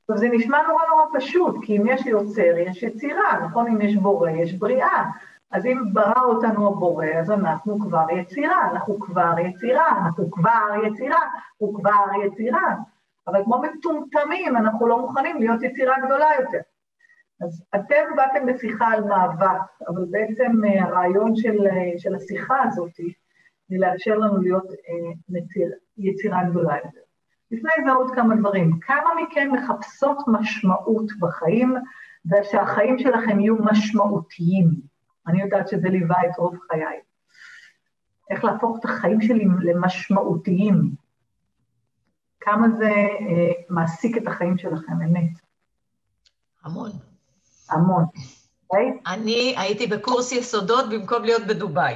עכשיו, 0.00 0.18
זה 0.18 0.28
נשמע 0.28 0.62
נורא 0.68 0.82
נורא 0.88 1.04
פשוט, 1.14 1.56
כי 1.62 1.76
אם 1.76 1.86
יש 1.86 2.06
יוצר, 2.06 2.58
יש 2.58 2.82
יצירה, 2.82 3.40
נכון? 3.44 3.66
אם 3.66 3.80
יש 3.80 3.96
בורא, 3.96 4.30
יש 4.30 4.52
בריאה. 4.52 5.04
אז 5.50 5.66
אם 5.66 5.78
ברא 5.92 6.22
אותנו 6.22 6.68
הבורא, 6.68 7.06
אז 7.20 7.30
אנחנו 7.30 7.78
כבר 7.80 8.10
יצירה, 8.10 8.70
אנחנו 8.70 9.00
כבר 9.00 9.34
יצירה, 9.38 9.88
אנחנו 9.98 10.30
כבר 10.30 10.68
יצירה, 10.86 11.20
הוא 11.56 11.74
כבר 11.74 12.06
יצירה. 12.24 12.74
אבל 13.26 13.44
כמו 13.44 13.62
מטומטמים, 13.62 14.56
אנחנו 14.56 14.86
לא 14.86 14.98
מוכנים 14.98 15.40
להיות 15.40 15.62
יצירה 15.62 15.96
גדולה 16.06 16.26
יותר. 16.40 16.60
אז 17.40 17.64
אתם 17.74 18.16
באתם 18.16 18.46
בשיחה 18.46 18.86
על 18.86 19.04
מאבק, 19.04 19.60
אבל 19.88 20.04
בעצם 20.10 20.64
אה, 20.64 20.84
הרעיון 20.84 21.36
של, 21.36 21.66
אה, 21.66 21.98
של 21.98 22.14
השיחה 22.14 22.62
הזאת 22.62 22.96
היא 23.68 23.80
לאפשר 23.80 24.18
לנו 24.18 24.42
להיות 24.42 24.66
אה, 24.70 25.12
מציר, 25.28 25.72
יצירה 25.98 26.44
גדולה 26.50 26.76
יותר. 26.76 27.00
לפני 27.50 27.70
זה 27.84 27.92
עוד 27.92 28.10
כמה 28.14 28.36
דברים. 28.36 28.80
כמה 28.80 29.10
מכן 29.22 29.50
מחפשות 29.50 30.18
משמעות 30.26 31.12
בחיים, 31.20 31.74
ושהחיים 32.32 32.98
שלכם 32.98 33.40
יהיו 33.40 33.56
משמעותיים? 33.64 34.70
אני 35.26 35.42
יודעת 35.42 35.68
שזה 35.68 35.88
ליווה 35.88 36.16
את 36.26 36.38
רוב 36.38 36.56
חיי. 36.70 37.00
איך 38.30 38.44
להפוך 38.44 38.78
את 38.80 38.84
החיים 38.84 39.20
שלי 39.20 39.44
למשמעותיים. 39.60 40.90
כמה 42.40 42.68
זה 42.68 42.90
אה, 42.90 43.52
מעסיק 43.68 44.16
את 44.16 44.26
החיים 44.26 44.58
שלכם, 44.58 44.92
אמת. 44.92 45.30
המון. 46.64 47.07
המון. 47.70 48.04
אני 49.06 49.54
הייתי 49.58 49.86
בקורס 49.86 50.32
יסודות 50.32 50.88
במקום 50.90 51.24
להיות 51.24 51.42
בדובאי. 51.46 51.94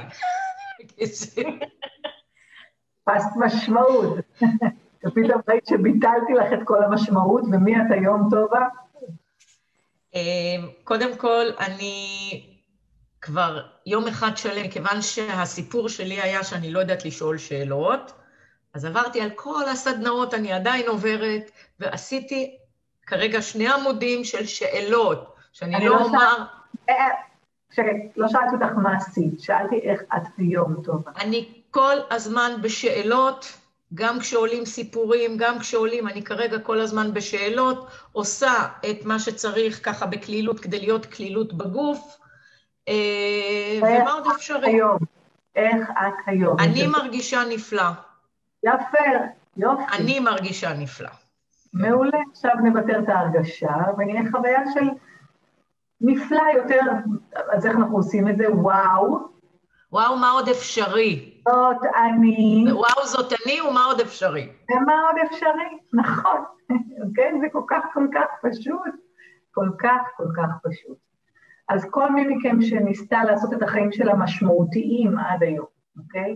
פסט 3.03 3.31
משמעות. 3.35 4.17
ופתאום 5.05 5.41
ראית 5.49 5.67
שביטלתי 5.69 6.33
לך 6.33 6.53
את 6.53 6.59
כל 6.65 6.83
המשמעות, 6.83 7.43
ומי 7.51 7.75
את 7.75 7.91
היום, 7.91 8.27
טובה? 8.31 8.67
אה, 10.15 10.21
קודם 10.83 11.17
כל, 11.17 11.45
אני 11.59 12.43
כבר 13.21 13.61
יום 13.85 14.07
אחד 14.07 14.37
שלם, 14.37 14.65
מכיוון 14.65 15.01
שהסיפור 15.01 15.89
שלי 15.89 16.21
היה 16.21 16.43
שאני 16.43 16.71
לא 16.71 16.79
יודעת 16.79 17.05
לשאול 17.05 17.37
שאלות, 17.37 18.13
אז 18.73 18.85
עברתי 18.85 19.21
על 19.21 19.29
כל 19.35 19.63
הסדנאות, 19.71 20.33
אני 20.33 20.51
עדיין 20.51 20.87
עוברת, 20.87 21.51
ועשיתי 21.79 22.57
כרגע 23.05 23.41
שני 23.41 23.67
עמודים 23.67 24.23
של 24.23 24.45
שאלות, 24.45 25.32
שאני 25.53 25.75
אני 25.75 25.85
לא 25.85 25.95
לא 25.95 26.05
אומר... 26.05 26.45
אה, 26.89 27.07
שקט, 27.71 27.95
לא 28.15 28.27
שאלתי 28.27 28.55
אותך 28.55 28.77
מה 28.77 28.95
עשית, 28.95 29.39
שאלתי 29.39 29.79
איך 29.79 30.01
את 30.15 30.21
היום, 30.37 30.75
טובה. 30.83 31.11
אני 31.21 31.61
כל 31.71 31.95
הזמן 32.11 32.51
בשאלות, 32.61 33.57
גם 33.93 34.19
כשעולים 34.19 34.65
סיפורים, 34.65 35.37
גם 35.37 35.59
כשעולים, 35.59 36.07
אני 36.07 36.23
כרגע 36.23 36.59
כל 36.59 36.81
הזמן 36.81 37.13
בשאלות, 37.13 37.87
עושה 38.11 38.53
את 38.91 39.05
מה 39.05 39.19
שצריך 39.19 39.85
ככה 39.85 40.05
בקלילות 40.05 40.59
כדי 40.59 40.79
להיות 40.79 41.05
קלילות 41.05 41.53
בגוף, 41.53 42.17
אה, 42.87 43.79
ומה 43.81 44.11
עוד 44.11 44.27
אפשרי? 44.35 44.71
היום, 44.71 44.97
איך 45.55 45.89
את 45.89 46.13
היום? 46.25 46.59
אני 46.59 46.87
מרגישה 46.87 47.43
נפלא. 47.49 47.89
יפה, 48.63 48.97
יופי. 49.57 49.83
אני 49.93 50.19
מרגישה 50.19 50.73
נפלא. 50.73 51.09
מעולה, 51.73 52.17
עכשיו 52.31 52.51
נוותר 52.63 52.99
את 53.03 53.09
ההרגשה, 53.09 53.75
ונהיה 53.97 54.21
חוויה 54.31 54.59
של 54.73 54.87
נפלא 56.03 56.43
יותר, 56.55 56.79
אז 57.51 57.65
איך 57.65 57.75
אנחנו 57.75 57.97
עושים 57.97 58.29
את 58.29 58.37
זה? 58.37 58.51
וואו, 58.51 59.33
וואו, 59.91 60.17
מה 60.17 60.31
עוד 60.31 60.49
אפשרי? 60.49 61.41
זאת 61.49 61.77
אני, 61.95 62.65
וואו, 62.71 63.05
זאת 63.05 63.33
אני, 63.45 63.61
ומה 63.61 63.85
עוד 63.85 63.99
אפשרי? 63.99 64.49
ומה 64.71 64.93
עוד 65.07 65.15
אפשרי? 65.25 65.77
נכון, 65.93 66.43
כן? 67.15 67.37
זה 67.41 67.47
כל 67.51 67.63
כך 67.67 67.83
כל 67.93 68.07
כך 68.13 68.27
פשוט, 68.41 68.93
כל 69.51 69.69
כך 69.79 70.01
כל 70.17 70.27
כך 70.35 70.49
פשוט. 70.63 70.97
אז 71.69 71.85
כל 71.89 72.11
מי 72.11 72.27
מכם 72.27 72.61
שניסתה 72.61 73.23
לעשות 73.23 73.53
את 73.53 73.63
החיים 73.63 73.91
שלה 73.91 74.15
משמעותיים 74.15 75.17
עד 75.17 75.43
היום, 75.43 75.65
אוקיי? 75.97 76.35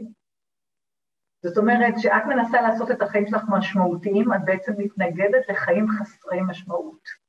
זאת 1.43 1.57
אומרת 1.57 1.93
שאת 1.99 2.25
מנסה 2.27 2.61
לעשות 2.61 2.91
את 2.91 3.01
החיים 3.01 3.27
שלך 3.27 3.41
משמעותיים, 3.49 4.33
את 4.33 4.39
בעצם 4.45 4.73
מתנגדת 4.77 5.49
לחיים 5.49 5.87
חסרי 5.89 6.41
משמעות. 6.41 7.26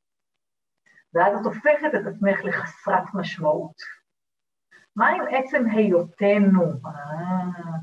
ואז 1.14 1.40
את 1.40 1.44
הופכת 1.44 1.94
את 1.94 2.06
עצמך 2.06 2.44
לחסרת 2.44 3.14
משמעות. 3.14 3.74
מה 4.96 5.08
עם 5.08 5.24
עצם 5.30 5.64
היותנו? 5.70 6.62
אה, 6.62 7.78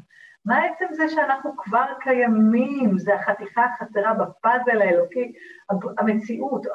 מה 0.45 0.63
עצם 0.63 0.85
זה 0.91 1.09
שאנחנו 1.09 1.57
כבר 1.57 1.85
קיימים? 1.99 2.97
זה 2.97 3.15
החתיכה 3.15 3.65
החסרה 3.65 4.13
בפאזל 4.13 4.81
האלוקי, 4.81 5.33
המציאות, 5.97 6.65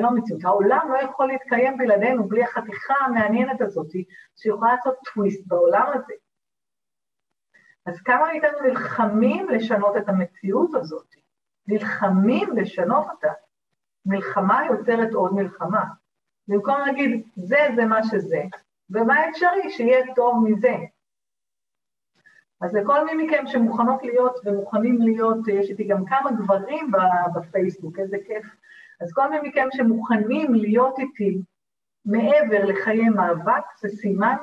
לא 0.00 0.08
המציאות, 0.08 0.44
העולם 0.44 0.88
לא 0.92 0.98
יכול 0.98 1.26
להתקיים 1.26 1.78
בלעדינו, 1.78 2.28
בלי 2.28 2.44
החתיכה 2.44 2.94
המעניינת 2.94 3.60
הזאת, 3.60 3.90
שיכולה 4.36 4.74
לעשות 4.74 4.94
טוויסט 5.14 5.46
בעולם 5.46 5.86
הזה. 5.94 6.14
אז 7.86 8.00
כמה 8.02 8.26
מאיתנו 8.26 8.60
נלחמים 8.62 9.48
לשנות 9.48 9.96
את 9.96 10.08
המציאות 10.08 10.74
הזאת? 10.74 11.06
נלחמים 11.66 12.56
לשנות 12.56 13.06
אותה. 13.10 13.32
מלחמה 14.06 14.62
יוצרת 14.70 15.14
עוד 15.14 15.34
מלחמה. 15.34 15.84
במקום 16.48 16.74
להגיד, 16.86 17.22
זה 17.36 17.68
זה 17.76 17.84
מה 17.84 18.04
שזה, 18.04 18.42
ומה 18.90 19.28
אפשרי 19.28 19.70
שיהיה 19.70 20.14
טוב 20.14 20.44
מזה. 20.44 20.74
אז 22.60 22.74
לכל 22.74 23.04
מי 23.04 23.24
מכם 23.24 23.46
שמוכנות 23.46 24.02
להיות 24.02 24.40
ומוכנים 24.44 25.02
להיות, 25.02 25.48
יש 25.48 25.70
איתי 25.70 25.84
גם 25.84 26.04
כמה 26.04 26.32
גברים 26.32 26.90
בפייסבוק, 27.34 27.98
איזה 27.98 28.16
כיף. 28.26 28.44
אז 29.00 29.12
כל 29.12 29.30
מי 29.30 29.48
מכם 29.48 29.68
שמוכנים 29.72 30.54
להיות 30.54 30.98
איתי 30.98 31.42
מעבר 32.04 32.64
לחיי 32.64 33.08
מאבק, 33.08 33.64
זה 33.80 33.88
סימן 33.88 34.36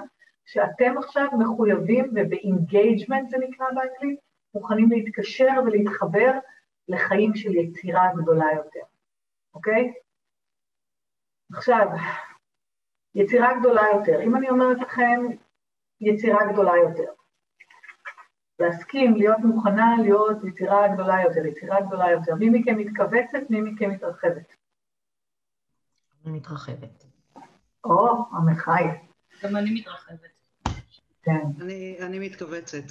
שאתם 0.46 0.98
עכשיו 0.98 1.28
מחויבים, 1.40 2.06
וב 2.16 2.35
engagement 2.35 3.30
זה 3.30 3.38
נקרא 3.38 3.66
באנגלית, 3.76 4.20
מוכנים 4.54 4.90
להתקשר 4.92 5.52
ולהתחבר 5.66 6.32
לחיים 6.88 7.36
של 7.36 7.56
יצירה 7.56 8.10
גדולה 8.16 8.46
יותר, 8.56 8.89
אוקיי? 9.60 9.94
עכשיו, 11.54 11.88
יצירה 13.16 13.60
גדולה 13.60 13.82
יותר. 13.94 14.22
אם 14.22 14.36
אני 14.36 14.50
אומרת 14.50 14.78
לכם 14.82 15.22
יצירה 16.02 16.54
גדולה 16.54 16.72
יותר, 16.78 17.12
להסכים, 18.60 19.16
להיות 19.16 19.38
מוכנה 19.40 19.96
להיות 20.02 20.38
יצירה 20.44 20.88
גדולה 20.94 21.22
יותר, 21.22 21.46
יצירה 21.46 21.82
גדולה 21.82 22.12
יותר. 22.12 22.36
מי 22.36 22.50
מכם 22.50 22.78
מתכווצת, 22.78 23.50
מי 23.50 23.62
מכם 23.62 23.90
מתרחבת? 23.90 24.56
אני 26.26 26.38
מתרחבת. 26.38 27.06
או, 27.84 28.26
עמחי. 28.34 28.84
גם 29.44 29.56
אני 29.56 29.74
מתרחבת. 29.74 30.30
כן. 31.24 31.46
אני 32.00 32.20
מתכווצת. 32.20 32.84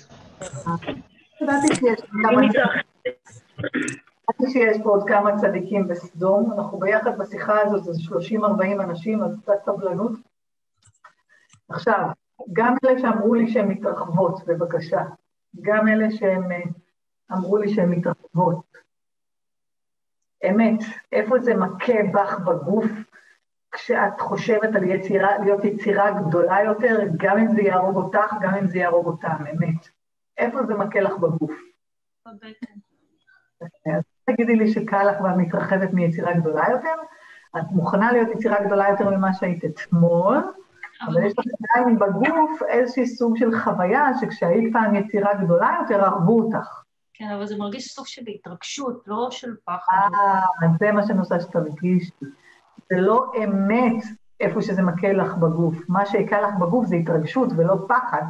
ידעתי 4.40 4.52
שיש 4.52 4.82
פה 4.82 4.90
עוד 4.90 5.08
כמה 5.08 5.36
צדיקים 5.36 5.88
בסדום, 5.88 6.52
אנחנו 6.52 6.78
ביחד 6.78 7.18
בשיחה 7.18 7.60
הזאת, 7.60 7.84
זה 7.84 7.92
30-40 8.38 8.82
אנשים, 8.82 9.22
אז 9.22 9.40
קצת 9.42 9.64
סבלנות. 9.64 10.12
עכשיו, 11.68 12.08
גם 12.52 12.74
אלה 12.84 12.98
שאמרו 12.98 13.34
לי 13.34 13.48
שהן 13.48 13.68
מתרחבות, 13.68 14.46
בבקשה. 14.46 15.02
גם 15.60 15.88
אלה 15.88 16.10
שהם 16.10 16.52
אה, 16.52 16.62
אמרו 17.32 17.56
לי 17.56 17.74
שהן 17.74 17.90
מתרחבות. 17.90 18.64
אמת, 20.50 20.80
איפה 21.12 21.38
זה 21.38 21.54
מכה 21.54 22.02
בך 22.12 22.38
בגוף 22.38 22.86
כשאת 23.72 24.20
חושבת 24.20 24.76
על 24.76 24.84
יצירה, 24.84 25.38
להיות 25.38 25.64
יצירה 25.64 26.10
גדולה 26.10 26.62
יותר, 26.64 26.98
גם 27.16 27.38
אם 27.38 27.48
זה 27.54 27.62
יהרוג 27.62 27.96
אותך, 27.96 28.34
גם 28.40 28.54
אם 28.54 28.66
זה 28.66 28.78
יהרוג 28.78 29.06
אותם, 29.06 29.44
אמת. 29.52 29.88
איפה 30.38 30.62
זה 30.66 30.74
מכה 30.74 31.00
לך 31.00 31.18
בגוף? 31.18 31.52
בבטן. 32.26 32.78
תגידי 34.32 34.56
לי 34.56 34.72
שקל 34.72 35.10
לך 35.10 35.20
ואת 35.20 35.36
מתרחבת 35.36 35.92
מיצירה 35.92 36.34
גדולה 36.34 36.64
יותר? 36.70 36.94
את 37.56 37.70
מוכנה 37.70 38.12
להיות 38.12 38.28
יצירה 38.34 38.64
גדולה 38.66 38.88
יותר 38.88 39.10
ממה 39.10 39.34
שהיית 39.34 39.64
אתמול, 39.64 40.36
אבל 41.06 41.24
יש 41.24 41.32
לך 41.38 41.44
עדיין 41.76 41.98
בגוף 41.98 42.62
איזשהי 42.68 43.06
סוג 43.06 43.36
של 43.36 43.58
חוויה 43.58 44.08
שכשהיית 44.20 44.72
פעם 44.72 44.94
יצירה 44.94 45.34
גדולה 45.34 45.76
יותר, 45.80 46.04
הרגו 46.04 46.40
אותך. 46.40 46.82
כן, 47.14 47.30
אבל 47.34 47.46
זה 47.46 47.56
מרגיש 47.58 47.94
סוג 47.94 48.06
של 48.06 48.22
התרגשות, 48.28 49.02
לא 49.06 49.28
של 49.30 49.54
פחד. 49.64 50.08
אה, 50.14 50.68
זה 50.80 50.92
מה 50.92 51.06
שאני 51.06 51.18
רוצה 51.18 51.40
שתרגישי. 51.40 52.10
זה 52.90 52.96
לא 52.96 53.32
אמת 53.44 54.02
איפה 54.40 54.62
שזה 54.62 54.82
מכה 54.82 55.12
לך 55.12 55.34
בגוף. 55.34 55.76
מה 55.88 56.06
שהכה 56.06 56.40
לך 56.40 56.54
בגוף 56.60 56.86
זה 56.86 56.96
התרגשות 56.96 57.48
ולא 57.56 57.76
פחד. 57.88 58.22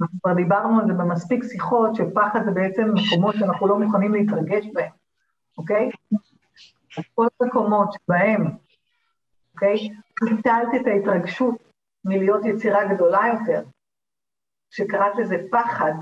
אנחנו 0.00 0.20
כבר 0.22 0.32
דיברנו 0.34 0.80
על 0.80 0.86
זה 0.86 0.92
במספיק 0.92 1.44
שיחות, 1.44 1.94
שפחד 1.94 2.40
זה 2.44 2.50
בעצם 2.50 2.82
מקומות 2.94 3.34
שאנחנו 3.34 3.68
לא 3.68 3.78
מוכנים 3.78 4.14
להתרגש 4.14 4.66
בהם, 4.72 4.90
אוקיי? 5.58 5.90
כל 7.14 7.26
המקומות 7.40 7.88
שבהם, 7.92 8.44
אוקיי? 9.54 9.88
ביטלת 10.22 10.68
את 10.80 10.86
ההתרגשות 10.86 11.54
מלהיות 12.04 12.44
יצירה 12.44 12.94
גדולה 12.94 13.20
יותר, 13.32 13.62
שקראת 14.70 15.12
לזה 15.18 15.36
פחד, 15.50 15.92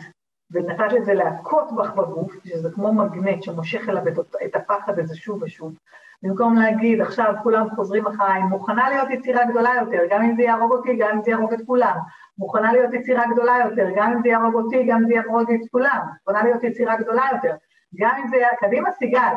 ונתת 0.51 0.92
לזה 0.92 1.14
להכות 1.14 1.68
בך 1.77 1.90
בגוף, 1.90 2.33
שזה 2.44 2.70
כמו 2.75 2.94
מגנט 2.94 3.42
שמושך 3.42 3.88
אליו 3.88 4.03
את 4.46 4.57
הפחד 4.57 4.98
הזה 4.98 5.16
שוב 5.16 5.42
ושוב. 5.42 5.75
במקום 6.22 6.56
להגיד, 6.56 7.00
עכשיו 7.00 7.35
כולם 7.42 7.70
חוזרים 7.70 8.06
אחריי, 8.06 8.42
מוכנה 8.42 8.90
להיות 8.90 9.11
יצירה 9.11 9.44
גדולה 9.44 9.70
יותר, 9.80 9.98
גם 10.11 10.22
אם 10.22 10.37
זה 10.37 10.42
יהרוג 10.42 10.72
אותי, 10.72 10.96
גם 10.96 11.11
אם 11.16 11.22
זה 11.22 11.30
יהרוג 11.30 11.52
את 11.52 11.61
כולם. 11.66 11.96
מוכנה 12.38 12.72
להיות 12.72 12.94
יצירה 12.94 13.22
גדולה 13.32 13.56
יותר, 13.64 13.88
גם 13.96 14.12
אם 14.12 14.22
זה 14.22 14.28
יהרוג 14.28 14.54
אותי, 14.54 14.85
גם 14.87 14.98
אם 14.98 15.06
זה 15.06 15.14
יהרוג 15.14 15.50
את 15.52 15.70
כולם. 15.70 16.00
מוכנה 16.26 16.42
להיות 16.42 16.64
יצירה 16.64 16.96
גדולה 16.96 17.22
יותר, 17.32 17.54
גם 17.94 18.14
אם 18.22 18.28
זה... 18.28 18.37
קדימה, 18.61 18.92
סיגל. 18.92 19.35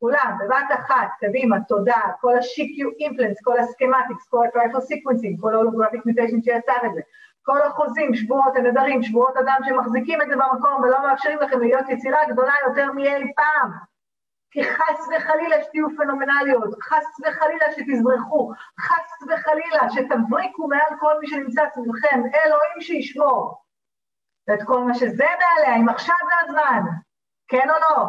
כולם, 0.00 0.38
בבת 0.40 0.78
אחת, 0.78 1.08
קדימה, 1.20 1.56
תודה, 1.68 2.00
כל 2.20 2.34
ה-CQ 2.34 2.88
אימפלנס, 3.00 3.36
כל 3.44 3.58
הסכמטיקס, 3.58 4.28
כל 4.28 4.44
ה-Trifle 4.46 4.78
Sequencing, 4.78 5.40
כל 5.40 5.54
ה-Holographic 5.54 5.98
Mutation 5.98 6.44
שיצר 6.44 6.86
את 6.86 6.94
זה, 6.94 7.00
כל 7.42 7.62
החוזים, 7.62 8.14
שבועות 8.14 8.56
הנדרים, 8.56 9.02
שבועות 9.02 9.36
אדם 9.36 9.56
שמחזיקים 9.68 10.22
את 10.22 10.26
זה 10.28 10.36
במקום 10.36 10.82
ולא 10.82 11.02
מאפשרים 11.02 11.38
לכם 11.38 11.60
להיות 11.60 11.88
יצירה 11.88 12.18
גדולה 12.28 12.52
יותר 12.66 12.92
מאי 12.92 13.32
פעם. 13.36 13.70
כי 14.50 14.64
חס 14.64 15.08
וחלילה 15.16 15.64
שתהיו 15.64 15.86
פנומנליות, 15.96 16.74
חס 16.82 17.06
וחלילה 17.20 17.66
שתזרחו, 17.76 18.52
חס 18.80 19.22
וחלילה 19.22 19.90
שתבריקו 19.90 20.68
מעל 20.68 20.98
כל 21.00 21.14
מי 21.20 21.26
שנמצא 21.26 21.62
סביבכם, 21.74 22.20
אלוהים 22.34 22.80
שישמור. 22.80 23.62
ואת 24.48 24.62
כל 24.62 24.84
מה 24.84 24.94
שזה 24.94 25.24
מעליה, 25.24 25.76
אם 25.76 25.88
עכשיו 25.88 26.14
זה 26.24 26.34
הזמן, 26.44 26.82
כן 27.48 27.70
או 27.70 27.74
לא? 27.80 28.06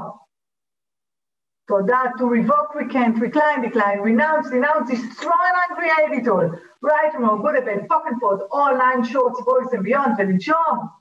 תודה, 1.68 2.02
to 2.18 2.24
revoke, 2.24 2.74
recant, 2.76 3.20
recline, 3.20 3.62
decline, 3.62 4.00
renounce, 4.00 4.50
denounce, 4.50 4.90
destroy 4.90 5.42
and 5.50 5.58
uncreate 5.66 6.14
it 6.20 6.28
all. 6.28 6.50
right 6.82 7.14
wrong, 7.20 7.42
good 7.42 7.64
bad, 7.66 7.88
fuck 7.88 8.06
and 8.08 8.20
forth, 8.20 8.42
all 8.52 8.76
nine 8.78 9.04
shorts, 9.04 9.40
boys 9.42 9.72
and 9.74 9.84
beyond, 9.84 10.18
ולנשום. 10.18 10.99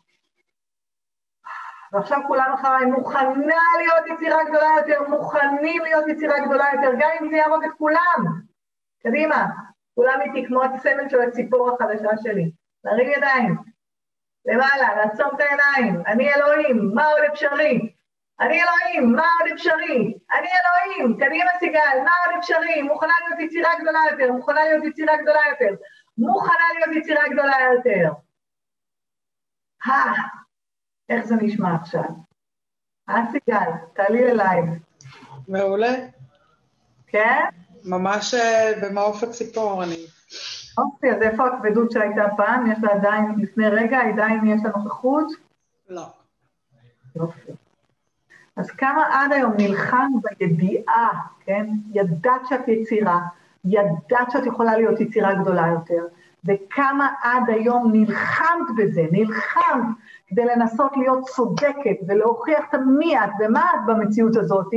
ועכשיו 1.92 2.18
כולם 2.26 2.52
אחריי, 2.54 2.84
מוכנה 2.84 3.62
להיות 3.78 4.06
יצירה 4.18 4.44
גדולה 4.44 4.68
יותר, 4.78 5.08
מוכנים 5.08 5.82
להיות 5.82 6.04
יצירה 6.08 6.40
גדולה 6.40 6.66
יותר, 6.74 6.90
גם 6.98 7.10
אם 7.20 7.30
זה 7.30 7.36
יהרוג 7.36 7.64
את 7.64 7.70
כולם. 7.78 8.24
קדימה, 9.02 9.46
כולם 9.94 10.20
איתי 10.20 10.46
כמו 10.46 10.62
הסמל 10.62 11.08
של 11.08 11.20
הציפור 11.20 11.70
החדשה 11.70 12.10
שלי. 12.22 12.50
להרים 12.84 13.10
ידיים, 13.10 13.56
למעלה, 14.46 14.96
לעצום 14.96 15.30
את 15.34 15.40
העיניים, 15.40 16.02
אני 16.06 16.34
אלוהים, 16.34 16.90
מה 16.94 17.04
עוד 17.06 17.20
אפשרי? 17.32 17.94
אני 18.40 18.62
אלוהים, 18.62 19.12
מה 19.12 19.26
עוד 19.40 19.52
אפשרי? 19.52 20.14
אני 20.34 20.48
אלוהים, 20.58 21.18
קדימה 21.20 21.50
סיגל, 21.58 21.98
מה 22.04 22.10
עוד 22.26 22.34
אפשרי? 22.38 22.82
מוכנה 22.82 23.12
להיות 23.26 23.40
יצירה 23.40 23.70
גדולה 23.80 23.98
יותר, 24.10 24.32
מוכנה 24.32 24.64
להיות 24.64 24.84
יצירה 24.84 25.16
גדולה 25.16 25.40
יותר, 25.50 25.74
מוכנה 26.18 26.64
להיות 26.74 26.96
יצירה 26.96 27.28
גדולה 27.28 27.56
יותר. 27.60 28.10
איך 31.08 31.26
זה 31.26 31.34
נשמע 31.34 31.74
עכשיו? 31.74 32.04
אה, 33.08 33.24
סיגל, 33.32 33.70
תעלי 33.94 34.30
אליי. 34.30 34.60
מעולה. 35.48 35.94
כן? 37.06 37.44
ממש 37.84 38.34
אה, 38.34 38.72
במעוף 38.82 39.22
הציפור 39.22 39.84
אני. 39.84 40.06
אוקיי, 40.78 41.14
אז 41.16 41.22
איפה 41.22 41.46
הכבדות 41.46 41.90
שהייתה 41.90 42.24
פעם? 42.36 42.72
יש 42.72 42.78
לה 42.82 42.92
עדיין, 42.92 43.24
לפני 43.38 43.68
רגע, 43.68 43.98
עדיין 43.98 44.46
יש 44.46 44.60
לה 44.64 44.70
נוכחות? 44.76 45.26
לא. 45.88 46.06
יופי. 47.16 47.52
אז 48.56 48.70
כמה 48.70 49.04
עד 49.12 49.32
היום 49.32 49.52
נלחמת 49.56 50.22
בידיעה, 50.40 51.10
כן? 51.40 51.66
ידעת 51.92 52.40
שאת 52.48 52.68
יצירה, 52.68 53.20
ידעת 53.64 54.30
שאת 54.30 54.46
יכולה 54.46 54.76
להיות 54.76 55.00
יצירה 55.00 55.34
גדולה 55.34 55.66
יותר, 55.66 56.06
וכמה 56.44 57.08
עד 57.22 57.50
היום 57.50 57.92
נלחמת 57.92 58.66
בזה, 58.76 59.06
נלחמת 59.12 59.96
כדי 60.28 60.44
לנסות 60.44 60.96
להיות 60.96 61.24
צודקת 61.24 61.96
ולהוכיח 62.08 62.64
את 62.74 62.80
מי 62.98 63.18
את 63.18 63.30
ומה 63.40 63.70
את 63.74 63.80
במציאות 63.86 64.36
הזאת, 64.36 64.70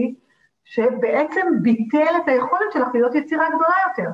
שבעצם 0.63 1.47
ביטל 1.61 2.15
את 2.23 2.27
היכולת 2.27 2.71
שלך 2.73 2.87
להיות 2.93 3.15
יצירה 3.15 3.45
גדולה 3.49 3.75
יותר. 3.89 4.11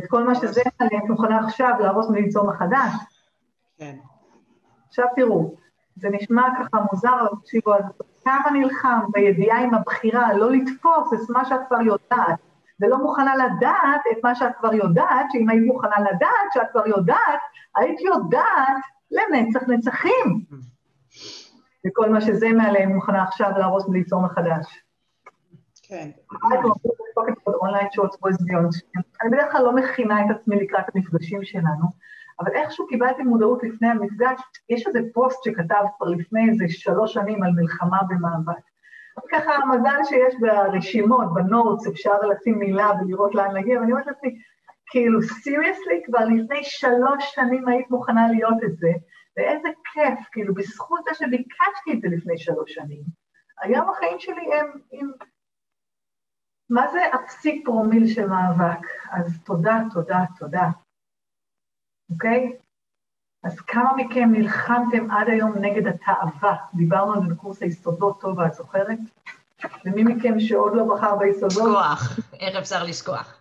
את 0.00 0.04
כל 0.08 0.24
מה 0.24 0.34
שזה, 0.34 0.62
אני 0.80 0.96
מוכנה 1.08 1.38
עכשיו 1.38 1.74
להרוס 1.80 2.06
וליצור 2.06 2.46
מחדש. 2.46 2.92
כן. 3.78 3.96
עכשיו 4.88 5.06
תראו, 5.16 5.54
זה 5.96 6.08
נשמע 6.10 6.48
ככה 6.58 6.84
מוזר, 6.92 7.20
אבל 7.20 7.36
תקשיבו, 7.40 7.74
אז 7.74 7.84
כמה 8.24 8.50
נלחם 8.52 9.00
בידיעה 9.12 9.58
עם 9.58 9.74
הבחירה 9.74 10.32
לא 10.34 10.50
לתפוס 10.50 11.12
את 11.12 11.30
מה 11.30 11.44
שאת 11.44 11.60
כבר 11.68 11.80
יודעת, 11.80 12.38
ולא 12.80 12.98
מוכנה 12.98 13.36
לדעת 13.36 14.00
את 14.12 14.24
מה 14.24 14.34
שאת 14.34 14.52
כבר 14.58 14.74
יודעת, 14.74 15.26
שאם 15.32 15.48
היית 15.48 15.66
מוכנה 15.66 16.00
לדעת 16.00 16.52
שאת 16.54 16.70
כבר 16.72 16.86
יודעת, 16.86 17.40
היית 17.76 18.00
יודעת 18.00 18.76
לנצח 19.10 19.62
נצחים. 19.68 20.44
וכל 21.86 22.10
מה 22.10 22.20
שזה 22.20 22.48
מעליהם, 22.48 22.92
מוכנה 22.92 23.22
עכשיו 23.22 23.50
להרוס 23.58 23.86
וליצור 23.88 24.22
מחדש. 24.22 24.82
כן. 25.82 26.10
אני 29.22 29.30
בדרך 29.30 29.52
כלל 29.52 29.62
לא 29.62 29.72
מכינה 29.74 30.20
את 30.20 30.36
עצמי 30.36 30.56
לקראת 30.56 30.84
המפגשים 30.94 31.44
שלנו, 31.44 31.86
אבל 32.40 32.50
איכשהו 32.52 32.86
קיבלתי 32.86 33.22
מודעות 33.22 33.62
לפני 33.62 33.88
המפגש, 33.88 34.40
יש 34.68 34.86
איזה 34.86 35.00
פוסט 35.12 35.44
שכתב 35.44 35.84
כבר 35.98 36.08
לפני 36.08 36.50
איזה 36.50 36.64
שלוש 36.68 37.14
שנים 37.14 37.42
על 37.42 37.50
מלחמה 37.50 37.98
במאבק. 38.08 38.60
ככה 39.30 39.54
המזל 39.54 40.04
שיש 40.04 40.34
ברשימות, 40.40 41.34
בנוטס, 41.34 41.86
אפשר 41.86 42.18
לשים 42.30 42.58
מילה 42.58 42.90
ולראות 43.00 43.34
לאן 43.34 43.54
להגיע, 43.54 43.80
ואני 43.80 43.92
אומרת 43.92 44.06
לעצמי, 44.06 44.38
כאילו, 44.90 45.22
סיריוסלי, 45.22 46.02
כבר 46.06 46.24
לפני 46.24 46.64
שלוש 46.64 47.24
שנים 47.34 47.68
היית 47.68 47.90
מוכנה 47.90 48.28
להיות 48.32 48.64
את 48.64 48.76
זה, 48.76 48.90
ואיזה 49.36 49.68
כיף, 49.92 50.28
כאילו, 50.32 50.54
בזכות 50.54 51.00
זה 51.04 51.10
שביקשתי 51.14 51.92
את 51.94 52.00
זה 52.00 52.08
לפני 52.16 52.38
שלוש 52.38 52.74
שנים. 52.74 53.02
היום 53.62 53.90
החיים 53.90 54.18
שלי 54.18 54.54
הם 54.54 54.80
עם... 54.90 55.10
מה 56.70 56.88
זה 56.92 57.00
אפסי 57.14 57.62
פרומיל 57.64 58.06
של 58.14 58.26
מאבק? 58.26 58.86
אז 59.10 59.42
תודה, 59.44 59.78
תודה, 59.92 60.18
תודה. 60.38 60.68
אוקיי? 62.10 62.52
אז 63.44 63.60
כמה 63.60 63.92
מכם 63.96 64.28
נלחמתם 64.32 65.10
עד 65.10 65.28
היום 65.28 65.58
נגד 65.58 65.86
התאווה? 65.86 66.56
דיברנו 66.74 67.14
על 67.14 67.20
זה 67.20 67.34
בקורס 67.34 67.62
היסודות 67.62 68.20
טוב, 68.20 68.40
את 68.40 68.54
זוכרת? 68.54 68.98
ומי 69.84 70.02
מכם 70.02 70.40
שעוד 70.40 70.72
לא 70.74 70.94
בחר 70.94 71.16
ביסודות? 71.16 71.50
לשכוח, 71.50 72.18
איך 72.40 72.56
אפשר 72.56 72.84
לשכוח? 72.84 73.39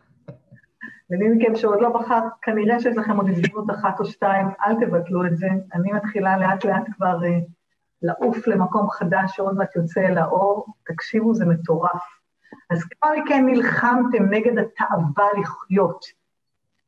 ומי 1.11 1.29
מכם 1.29 1.55
שעוד 1.55 1.81
לא 1.81 1.89
בחר, 1.89 2.19
כנראה 2.41 2.79
שיש 2.79 2.97
לכם 2.97 3.17
עוד 3.17 3.29
הזדמנות 3.29 3.69
אחת 3.69 3.99
או 3.99 4.05
שתיים, 4.05 4.47
אל 4.65 4.85
תבטלו 4.85 5.25
את 5.25 5.37
זה. 5.37 5.47
אני 5.73 5.91
מתחילה 5.91 6.37
לאט 6.37 6.65
לאט 6.65 6.83
כבר 6.95 7.19
uh, 7.21 7.51
לעוף 8.01 8.47
למקום 8.47 8.89
חדש 8.89 9.35
שעוד 9.35 9.57
מעט 9.57 9.75
יוצא 9.75 10.01
אל 10.01 10.17
האור. 10.17 10.67
תקשיבו, 10.85 11.33
זה 11.33 11.45
מטורף. 11.45 12.19
אז 12.69 12.83
כמה 12.83 13.11
מכם 13.17 13.45
נלחמתם 13.45 14.25
נגד 14.29 14.57
התאווה 14.57 15.27
לחיות? 15.39 16.05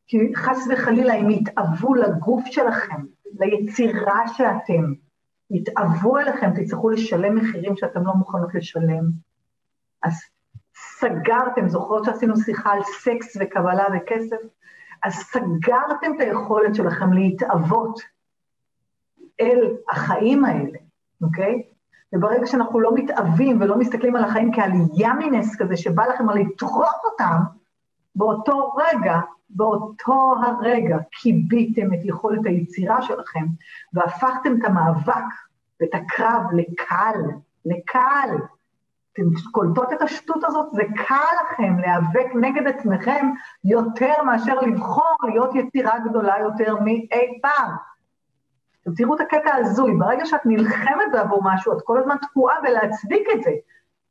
כי 0.08 0.36
חס 0.36 0.68
וחלילה 0.74 1.14
הם 1.14 1.30
יתאוו 1.30 1.96
לגוף 1.96 2.46
שלכם, 2.46 3.06
ליצירה 3.40 4.28
שאתם, 4.28 4.94
יתאוו 5.52 6.18
אליכם, 6.18 6.50
תצטרכו 6.56 6.90
לשלם 6.90 7.36
מחירים 7.36 7.76
שאתם 7.78 8.06
לא 8.06 8.14
מוכנות 8.14 8.56
לשלם. 8.56 9.04
אז 10.04 10.14
סגרתם, 11.02 11.70
זוכרות 11.70 12.06
שעשינו 12.06 12.38
שיחה 12.38 12.72
על 12.72 12.84
סקס 12.84 13.38
וקבלה 13.40 13.86
וכסף? 13.94 14.38
אז 15.04 15.14
סגרתם 15.14 16.16
את 16.16 16.20
היכולת 16.20 16.76
שלכם 16.76 17.14
להתאבות 17.14 18.02
אל 19.42 19.76
החיים 19.90 20.46
האלה, 20.46 20.78
אוקיי? 21.22 21.64
וברגע 22.14 22.46
שאנחנו 22.46 22.80
לא 22.80 22.92
מתאבים 22.96 23.62
ולא 23.62 23.78
מסתכלים 23.78 24.16
על 24.16 24.24
החיים 24.24 24.52
כעל 24.56 24.72
ימינס 24.94 25.56
כזה 25.56 25.78
שבא 25.78 26.06
לכם 26.06 26.30
לטרוף 26.30 27.00
אותם, 27.12 27.38
באותו 28.16 28.74
רגע, 28.78 29.20
באותו 29.50 30.34
הרגע 30.46 30.98
כיביתם 31.12 31.94
את 31.94 32.00
יכולת 32.04 32.46
היצירה 32.46 33.02
שלכם 33.02 33.46
והפכתם 33.94 34.60
את 34.60 34.66
המאבק 34.66 35.24
ואת 35.82 35.90
הקרב 35.94 36.42
לקל, 36.54 37.20
לקל. 37.66 38.38
אתם 39.14 39.24
קולטות 39.52 39.94
את 39.94 40.02
השטות 40.02 40.44
הזאת? 40.44 40.72
זה 40.72 40.84
קל 41.08 41.36
לכם 41.44 41.80
להיאבק 41.80 42.36
נגד 42.36 42.68
עצמכם 42.68 43.32
יותר 43.64 44.24
מאשר 44.26 44.60
לבחור 44.60 45.16
להיות 45.24 45.56
יצירה 45.56 46.00
גדולה 46.00 46.40
יותר 46.40 46.76
מאי 46.80 47.40
פעם. 47.42 47.72
אתם 48.84 48.94
תראו 48.96 49.16
את 49.16 49.22
הקטע 49.22 49.54
ההזוי, 49.54 49.94
ברגע 50.00 50.26
שאת 50.26 50.46
נלחמת 50.46 51.12
בעבור 51.12 51.42
משהו, 51.44 51.74
את 51.78 51.82
כל 51.84 51.98
הזמן 51.98 52.16
תקועה 52.22 52.62
בלהצדיק 52.62 53.28
את 53.34 53.44
זה. 53.44 53.52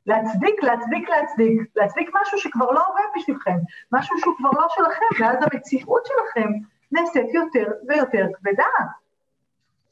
להצדיק, 0.06 0.62
להצדיק, 0.62 1.08
להצדיק, 1.08 1.62
להצדיק 1.76 2.10
משהו 2.22 2.38
שכבר 2.38 2.70
לא 2.70 2.82
עובד 2.88 3.04
בשבילכם, 3.16 3.56
משהו 3.92 4.18
שהוא 4.18 4.34
כבר 4.38 4.50
לא 4.50 4.66
שלכם, 4.68 5.24
ואז 5.24 5.38
המציאות 5.42 6.06
שלכם 6.06 6.48
נעשית 6.92 7.34
יותר 7.34 7.72
ויותר 7.88 8.26
כבדה. 8.34 8.64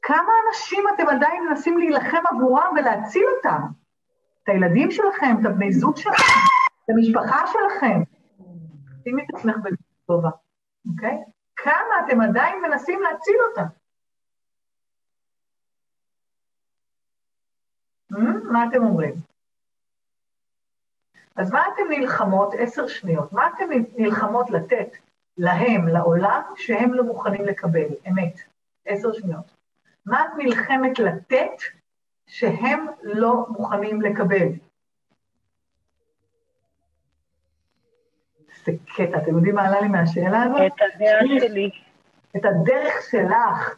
כמה 0.02 0.32
אנשים 0.48 0.84
אתם 0.94 1.08
עדיין 1.08 1.48
מנסים 1.48 1.78
להילחם 1.78 2.22
עבורם 2.30 2.74
ולהציל 2.76 3.24
אותם? 3.36 3.60
את 4.48 4.52
הילדים 4.52 4.90
שלכם, 4.90 5.36
את 5.40 5.46
הבני 5.46 5.72
זוג 5.72 5.96
שלכם, 5.96 6.22
את 6.84 6.90
המשפחה 6.90 7.46
שלכם. 7.46 8.00
שימי 9.04 9.22
את 9.22 9.34
עצמך 9.34 9.54
בטובה, 9.56 10.30
אוקיי? 10.90 11.18
כמה 11.56 12.06
אתם 12.06 12.20
עדיין 12.20 12.62
מנסים 12.62 13.00
להציל 13.02 13.36
אותם? 13.50 13.66
Hmm? 18.12 18.52
מה 18.52 18.66
אתם 18.68 18.84
אומרים? 18.84 19.14
אז 21.36 21.52
מה 21.52 21.62
אתם 21.74 21.82
נלחמות, 21.90 22.54
עשר 22.58 22.86
שניות, 22.86 23.32
מה 23.32 23.48
אתם 23.48 23.64
נלחמות 23.96 24.50
לתת 24.50 24.96
להם, 25.38 25.88
לעולם, 25.88 26.42
שהם 26.56 26.94
לא 26.94 27.04
מוכנים 27.04 27.44
לקבל? 27.44 27.88
אמת, 28.08 28.40
עשר 28.84 29.12
שניות. 29.12 29.54
מה 30.06 30.24
את 30.24 30.30
נלחמת 30.38 30.98
לתת 30.98 31.77
שהם 32.28 32.86
לא 33.02 33.46
מוכנים 33.48 34.02
לקבל? 34.02 34.48
זה 38.64 38.72
קטע, 38.96 39.18
אתם 39.18 39.36
יודעים 39.36 39.54
מה 39.54 39.66
עלה 39.66 39.80
לי 39.80 39.88
מהשאלה 39.88 40.42
הזאת? 40.42 40.60
את 40.66 40.72
הדרך 40.94 41.42
שלי. 41.42 41.70
את 42.36 42.44
הדרך 42.44 42.94
שלך. 43.10 43.74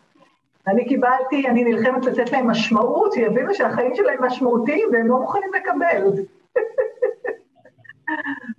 אני 0.66 0.88
קיבלתי, 0.88 1.48
אני 1.48 1.64
נלחמת 1.64 2.04
לתת 2.04 2.32
להם 2.32 2.50
משמעות, 2.50 3.12
שיבינו 3.12 3.54
שהחיים 3.54 3.94
שלהם 3.94 4.24
משמעותיים 4.24 4.88
והם 4.92 5.06
לא 5.06 5.18
מוכנים 5.18 5.50
לקבל. 5.54 6.04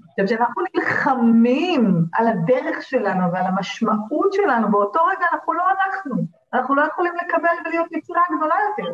עכשיו, 0.09 0.25
כשאנחנו 0.25 0.63
נלחמים 0.75 2.05
על 2.13 2.27
הדרך 2.27 2.81
שלנו 2.81 3.31
ועל 3.33 3.45
המשמעות 3.45 4.33
שלנו, 4.33 4.71
באותו 4.71 4.99
רגע 5.05 5.25
אנחנו 5.33 5.53
לא 5.53 5.63
אנחנו. 5.71 6.15
אנחנו 6.53 6.75
לא 6.75 6.81
יכולים 6.81 7.13
לקבל 7.15 7.49
ולהיות 7.65 7.91
יצירה 7.91 8.21
גדולה 8.37 8.55
יותר. 8.69 8.93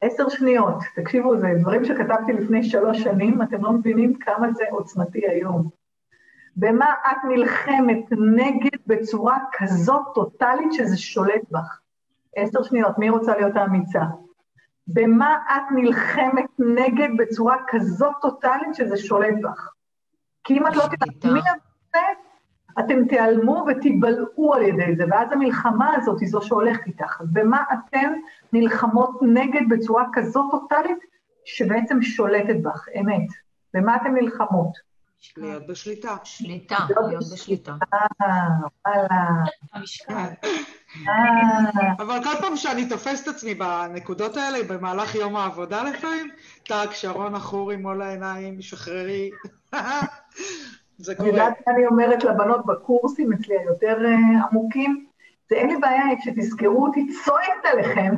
עשר 0.00 0.28
שניות, 0.28 0.74
תקשיבו, 0.94 1.36
זה 1.36 1.48
דברים 1.60 1.84
שכתבתי 1.84 2.32
לפני 2.32 2.62
שלוש 2.62 3.02
שנים, 3.02 3.42
אתם 3.42 3.64
לא 3.64 3.72
מבינים 3.72 4.14
כמה 4.14 4.52
זה 4.52 4.64
עוצמתי 4.70 5.28
היום. 5.28 5.68
במה 6.56 6.94
את 7.06 7.16
נלחמת 7.28 8.04
נגד 8.36 8.78
בצורה 8.86 9.38
כזאת 9.52 10.02
טוטאלית 10.14 10.72
שזה 10.72 10.96
שולט 10.96 11.42
בך? 11.50 11.80
עשר 12.36 12.62
שניות, 12.62 12.98
מי 12.98 13.10
רוצה 13.10 13.36
להיות 13.36 13.56
האמיצה? 13.56 14.02
במה 14.86 15.38
את 15.46 15.62
נלחמת 15.74 16.50
נגד 16.58 17.08
בצורה 17.16 17.56
כזאת 17.68 18.14
טוטאלית 18.22 18.74
שזה 18.74 18.96
שולט 18.96 19.34
בך? 19.42 19.72
כי 20.44 20.58
אם 20.58 20.66
את 20.66 20.76
לא 20.76 20.82
תלחמי 20.82 21.40
על 21.40 21.58
זה, 21.92 22.00
אתם 22.78 23.04
תיעלמו 23.08 23.66
ותיבלעו 23.68 24.54
על 24.54 24.62
ידי 24.62 24.96
זה, 24.96 25.04
ואז 25.10 25.32
המלחמה 25.32 25.94
הזאת 25.96 26.20
היא 26.20 26.28
זו 26.28 26.42
שהולכת 26.42 26.86
איתך. 26.86 27.20
אז 27.20 27.26
במה 27.32 27.62
אתן 27.72 28.12
נלחמות 28.52 29.10
נגד 29.22 29.62
בצורה 29.70 30.04
כזאת 30.12 30.44
טוטאלית 30.50 30.98
שבעצם 31.44 32.02
שולטת 32.02 32.56
בך, 32.62 32.86
אמת? 33.00 33.26
במה 33.74 33.96
אתן 33.96 34.14
נלחמות? 34.14 34.88
להיות 35.36 35.66
בשליטה. 35.66 36.16
שליטה, 36.24 36.76
להיות 37.08 37.24
בשליטה. 37.32 37.74
אה, 37.92 38.28
וואלה. 38.86 39.44
המשקל. 39.72 40.14
אה, 40.14 41.92
אבל 41.98 42.24
כל 42.24 42.40
פעם 42.40 42.56
שאני 42.56 42.88
תופס 42.88 43.22
את 43.22 43.28
עצמי 43.28 43.54
בנקודות 43.54 44.36
האלה, 44.36 44.58
במהלך 44.68 45.14
יום 45.14 45.36
העבודה 45.36 45.82
לפעמים, 45.82 46.30
טאק, 46.62 46.92
שרון 46.92 47.34
החורי 47.34 47.76
מול 47.76 48.02
העיניים, 48.02 48.62
שחררי. 48.62 49.30
זה 50.98 51.14
קורה. 51.14 51.28
יודעת 51.28 51.66
מה 51.66 51.74
אני 51.74 51.86
אומרת 51.86 52.24
לבנות 52.24 52.66
בקורסים 52.66 53.32
אצלי 53.32 53.58
היותר 53.58 54.04
אה, 54.04 54.44
עמוקים? 54.50 55.06
זה 55.50 55.56
אין 55.56 55.68
לי 55.68 55.76
בעיה 55.76 56.04
שתזכרו 56.20 56.86
אותי 56.86 57.06
צועקת 57.24 57.64
עליכם, 57.64 58.14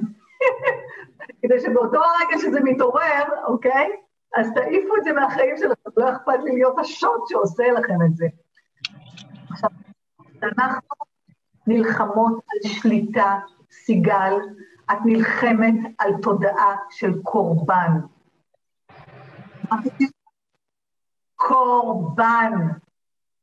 כדי 1.43 1.61
שבאותו 1.61 1.99
רגע 1.99 2.39
שזה 2.39 2.61
מתעורר, 2.65 3.23
אוקיי? 3.47 3.91
אז 4.37 4.47
תעיפו 4.55 4.97
את 4.97 5.05
זה 5.05 5.13
מהחיים 5.13 5.57
שלכם, 5.57 5.91
לא 5.97 6.13
אכפת 6.13 6.43
לי 6.45 6.53
להיות 6.53 6.79
השוט 6.79 7.29
שעושה 7.29 7.73
לכם 7.73 7.99
את 8.07 8.17
זה. 8.17 8.27
עכשיו, 9.51 9.71
אנחנו 10.43 10.81
נלחמות 11.67 12.33
על 12.33 12.71
שליטה, 12.71 13.39
סיגל, 13.71 14.35
את 14.93 14.99
נלחמת 15.05 15.75
על 15.99 16.13
תודעה 16.23 16.77
של 16.91 17.23
קורבן. 17.23 17.93
קורבן. 21.49 22.53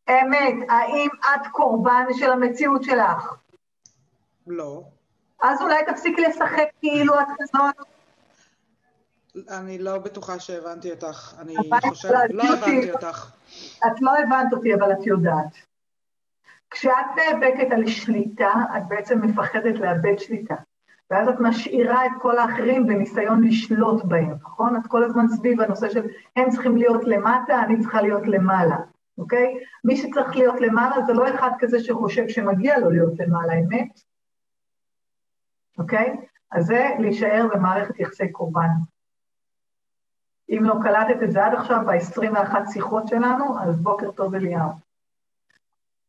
אמת, 0.10 0.70
האם 0.70 1.10
את 1.36 1.48
קורבן 1.52 2.06
של 2.20 2.32
המציאות 2.32 2.84
שלך? 2.84 3.36
לא. 4.48 4.84
אז 5.44 5.62
אולי 5.62 5.86
תפסיקי 5.86 6.22
לשחק 6.22 6.68
כאילו 6.80 7.14
את 7.20 7.28
כזאת. 7.40 7.76
אני 9.50 9.78
לא 9.80 9.98
בטוחה 9.98 10.40
שהבנתי 10.40 10.92
אותך. 10.92 11.36
אני 11.40 11.56
חושבת, 11.90 12.14
לא 12.30 12.44
אותי- 12.44 12.54
הבנתי 12.64 12.92
אותך. 12.92 13.32
את 13.88 14.02
לא 14.02 14.12
הבנת 14.24 14.54
אותי, 14.54 14.74
אבל 14.76 14.92
את 14.92 15.06
יודעת. 15.08 15.54
כשאת 16.70 16.92
נאבקת 17.16 17.72
על 17.72 17.88
שליטה, 17.88 18.54
את 18.78 18.84
בעצם 18.88 19.22
מפחדת 19.22 19.76
לאבד 19.80 20.20
שליטה. 20.20 20.56
ואז 21.12 21.28
את 21.28 21.40
משאירה 21.40 22.06
את 22.06 22.12
כל 22.22 22.38
האחרים 22.38 22.88
בניסיון 22.88 23.44
לשלוט 23.44 24.04
בהם, 24.06 24.36
נכון? 24.42 24.76
את 24.76 24.88
כל 24.88 25.04
הזמן 25.04 25.28
סביב 25.28 25.62
הנושא 25.62 25.90
של 25.90 26.08
הם 26.36 26.50
צריכים 26.50 26.78
להיות 26.78 27.04
למטה, 27.04 27.60
אני 27.64 27.80
צריכה 27.80 28.02
להיות 28.02 28.28
למעלה, 28.28 28.78
אוקיי? 29.18 29.64
מי 29.84 29.98
שצריך 29.98 30.36
להיות 30.36 30.62
למעלה 30.62 31.06
זה 31.06 31.14
לא 31.14 31.36
אחד 31.36 31.52
כזה 31.60 31.80
שחושב 31.80 32.28
שמגיע 32.28 32.80
לו 32.80 32.90
להיות 32.90 33.14
למעלה, 33.20 33.54
אמת? 33.54 34.02
אוקיי? 35.78 36.18
אז 36.52 36.66
זה 36.66 36.90
להישאר 37.00 37.48
במערכת 37.54 38.00
יחסי 38.00 38.32
קורבן. 38.32 38.70
אם 40.50 40.64
לא 40.64 40.76
קלטת 40.84 41.24
את 41.24 41.32
זה 41.32 41.46
עד 41.46 41.54
עכשיו 41.54 41.82
ב-21 41.86 42.72
שיחות 42.74 43.08
שלנו, 43.08 43.60
אז 43.62 43.80
בוקר 43.80 44.12
טוב 44.12 44.36
אליהו. 44.36 44.70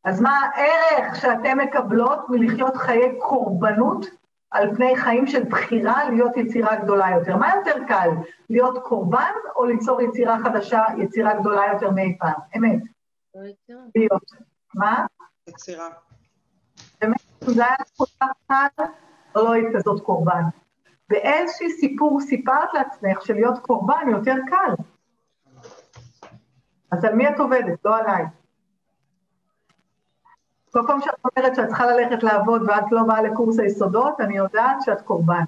אז 0.04 0.20
מה 0.20 0.38
הערך 0.54 1.16
שאתן 1.16 1.58
מקבלות 1.58 2.18
מלחיות 2.28 2.76
חיי 2.76 3.18
קורבנות 3.18 4.06
על 4.50 4.76
פני 4.76 4.96
חיים 4.96 5.26
של 5.26 5.44
בחירה 5.44 6.11
להיות 6.11 6.37
יצירה 6.37 6.76
גדולה 6.76 7.11
יותר? 7.18 7.37
מה 7.37 7.54
יותר 7.56 7.84
קל, 7.88 8.08
להיות 8.50 8.84
קורבן 8.84 9.32
או 9.56 9.64
ליצור 9.64 10.02
יצירה 10.02 10.38
חדשה, 10.44 10.82
יצירה 10.98 11.40
גדולה 11.40 11.62
יותר 11.72 11.90
מאי 11.90 12.16
פעם? 12.20 12.40
אמת. 12.56 12.82
להיות. 13.94 14.22
מה? 14.74 15.06
יצירה. 15.48 15.88
באמת, 17.00 17.20
זה 17.40 17.64
היה 17.64 17.76
כל 17.96 18.04
כך 18.20 18.28
קל, 18.48 18.84
או 19.37 19.44
לא 19.44 19.52
היית 19.52 19.76
כזאת 19.76 20.00
קורבן. 20.02 20.42
באיזשהי 21.08 21.70
סיפור 21.70 22.20
סיפרת 22.20 22.74
לעצמך 22.74 23.26
שלהיות 23.26 23.58
קורבן 23.58 24.08
יותר 24.11 24.34
קל. 24.50 24.74
אז 26.92 27.04
על 27.04 27.14
מי 27.14 27.28
את 27.28 27.38
עובדת? 27.38 27.84
לא 27.84 27.96
עליי. 27.96 28.24
כל 30.72 30.81
פעם 30.87 31.00
שאת 31.00 31.14
אומרת 31.24 31.57
שאת 31.57 31.66
צריכה 31.66 31.87
ללכת 31.87 32.22
לעבוד 32.22 32.62
ואת 32.62 32.85
לא 32.90 33.02
באה 33.02 33.22
לקורס 33.22 33.59
היסודות, 33.59 34.20
אני 34.20 34.37
יודעת 34.37 34.76
שאת 34.83 35.00
קורבן. 35.00 35.44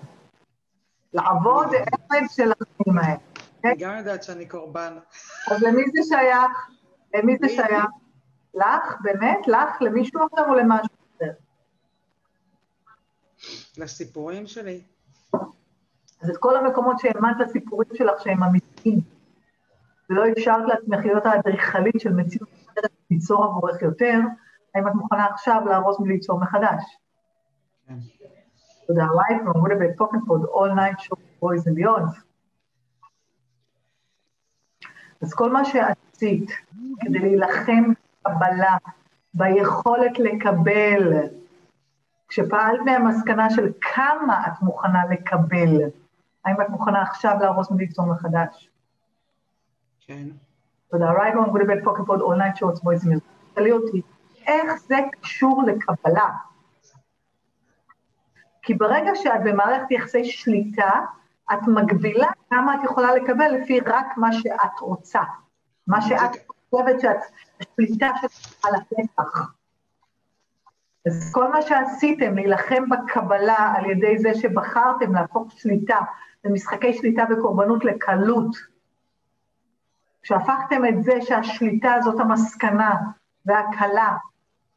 לעבוד 1.13 1.69
זה 1.71 1.77
עבד 1.77 2.27
של 2.29 2.53
החיים 2.53 2.99
האלה. 2.99 3.19
אני 3.65 3.77
גם 3.79 3.99
יודעת 3.99 4.23
שאני 4.23 4.47
קורבן. 4.47 4.99
אז 5.51 5.63
למי 5.63 5.83
זה 5.95 6.03
שייך? 6.03 6.71
למי 7.15 7.37
זה 7.41 7.49
שייך? 7.49 7.87
לך? 8.55 8.97
באמת? 9.01 9.49
לך? 9.49 9.83
למישהו 9.83 10.21
אחר 10.27 10.49
או 10.49 10.55
למשהו 10.55 10.95
אחר? 11.17 11.31
לסיפורים 13.79 14.47
שלי. 14.47 14.81
אז 16.23 16.31
את 16.31 16.37
כל 16.37 16.57
המקומות 16.57 16.99
שהאמנת 16.99 17.37
לסיפורים 17.41 17.89
שלך 17.95 18.21
שהם 18.23 18.43
אמיתיים, 18.43 19.01
ולא 20.11 20.25
אפשרת 20.33 20.69
לעצמך 20.69 21.05
להיות 21.05 21.27
האדריכלית 21.27 22.01
של 22.01 22.13
מציאות 22.13 22.49
אחרת 22.73 22.91
ליצור 23.11 23.45
עבורך 23.45 23.83
יותר, 23.83 24.19
האם 24.75 24.89
את 24.89 24.95
מוכנה 24.95 25.27
עכשיו 25.27 25.63
להרוס 25.67 26.01
וליצור 26.01 26.41
מחדש? 26.41 26.99
כן. 27.87 27.95
תודה, 28.87 29.05
right 29.05 29.43
from 29.45 29.61
would 29.61 29.71
have 29.71 29.79
been 29.79 29.97
talking 29.97 30.21
for 30.27 30.47
all 30.47 30.75
night 30.75 31.01
show 31.01 31.17
boys 31.41 31.67
and 31.67 31.77
beyond. 31.77 32.21
אז 35.23 35.35
כל 35.35 35.53
מה 35.53 35.65
שעשית 35.65 36.51
כדי 37.01 37.19
להילחם 37.19 37.93
בקבלה, 38.25 38.77
ביכולת 39.35 40.19
לקבל, 40.19 41.13
כשפעלת 42.29 42.81
מהמסקנה 42.85 43.51
של 43.51 43.73
כמה 43.81 44.47
את 44.47 44.63
מוכנה 44.63 45.03
לקבל, 45.11 45.81
האם 46.45 46.61
את 46.61 46.69
מוכנה 46.69 47.03
עכשיו 47.03 47.37
להרוס 47.41 47.71
וליצור 47.71 48.07
מחדש? 48.07 48.71
כן. 50.01 50.29
תודה, 50.91 51.11
right 51.13 51.35
on 51.35 51.53
would 51.53 51.61
have 51.61 51.69
been 51.69 51.85
talking 51.85 52.05
for 52.07 52.23
all 52.23 52.37
night 52.37 52.59
shows 52.59 52.81
boys 52.81 53.05
and 53.05 53.11
beyond. 53.11 53.21
תשאלי 53.53 53.73
אותי, 53.73 54.03
איך 54.51 54.73
זה 54.87 54.97
קשור 55.21 55.63
לקבלה? 55.67 56.29
כי 58.63 58.75
ברגע 58.75 59.11
שאת 59.15 59.41
במערכת 59.45 59.91
יחסי 59.91 60.25
שליטה, 60.25 60.91
את 61.53 61.59
מגבילה 61.67 62.31
כמה 62.51 62.75
את 62.75 62.81
יכולה 62.85 63.15
לקבל 63.15 63.49
לפי 63.49 63.81
רק 63.81 64.07
מה 64.17 64.33
שאת 64.33 64.81
רוצה. 64.81 65.21
מה 65.87 66.03
שאת 66.03 66.31
חושבת 66.71 67.01
שאת, 67.01 67.17
השליטה 67.61 68.11
שלך 68.21 68.65
על 68.65 68.75
הפתח. 68.75 69.53
אז 71.07 71.33
כל 71.33 71.53
מה 71.53 71.63
שעשיתם, 71.63 72.35
להילחם 72.35 72.85
בקבלה 72.89 73.73
על 73.77 73.91
ידי 73.91 74.19
זה 74.19 74.35
שבחרתם 74.35 75.15
להפוך 75.15 75.53
שליטה 75.53 75.99
למשחקי 76.45 76.93
שליטה 76.93 77.23
וקורבנות 77.31 77.85
לקלות, 77.85 78.57
כשהפכתם 80.23 80.85
את 80.89 81.03
זה 81.03 81.13
שהשליטה 81.21 81.95
זאת 82.05 82.21
המסקנה 82.21 82.95
והקלה, 83.47 84.17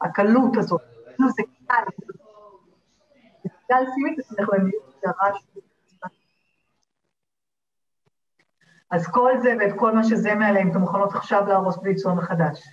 הקלות 0.03 0.57
הזאת, 0.57 0.81
כאילו 1.15 1.29
זה 1.29 1.43
קל, 1.67 1.83
זה 3.43 3.49
קל, 3.67 3.83
את 4.13 4.19
עצמך 4.19 4.49
למיוט, 4.53 5.03
הרעש. 5.05 5.43
אז 8.91 9.07
כל 9.07 9.31
זה 9.41 9.55
ואת 9.59 9.73
כל 9.79 9.91
מה 9.91 10.03
שזה 10.03 10.35
מעליהם, 10.35 10.71
אתם 10.71 10.79
מוכנות 10.79 11.15
עכשיו 11.15 11.45
להרוס 11.47 11.77
וליצור 11.77 12.13
מחדש. 12.13 12.67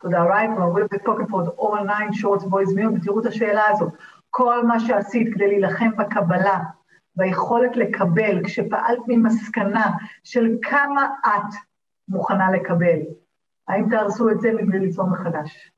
תודה, 0.00 0.24
right? 0.24 0.50
Well, 0.58 0.72
we'll 0.72 0.88
be 0.88 0.98
talking 0.98 1.28
for 1.28 1.48
all 1.56 1.84
nine 1.84 2.12
shorts 2.12 2.44
boys 2.44 2.74
meal, 2.74 2.90
ותראו 2.94 3.20
את 3.20 3.26
השאלה 3.26 3.68
הזאת. 3.68 3.92
כל 4.30 4.66
מה 4.66 4.80
שעשית 4.80 5.34
כדי 5.34 5.46
להילחם 5.46 5.96
בקבלה, 5.96 6.58
ביכולת 7.16 7.76
לקבל, 7.76 8.44
כשפעלת 8.44 8.98
ממסקנה 9.08 9.90
של 10.24 10.56
כמה 10.62 11.08
את 11.26 11.54
מוכנה 12.08 12.50
לקבל, 12.50 12.98
האם 13.70 13.90
תהרסו 13.90 14.30
את 14.30 14.40
זה 14.40 14.52
מבלי 14.52 14.78
ליצור 14.78 15.06
מחדש? 15.06 15.72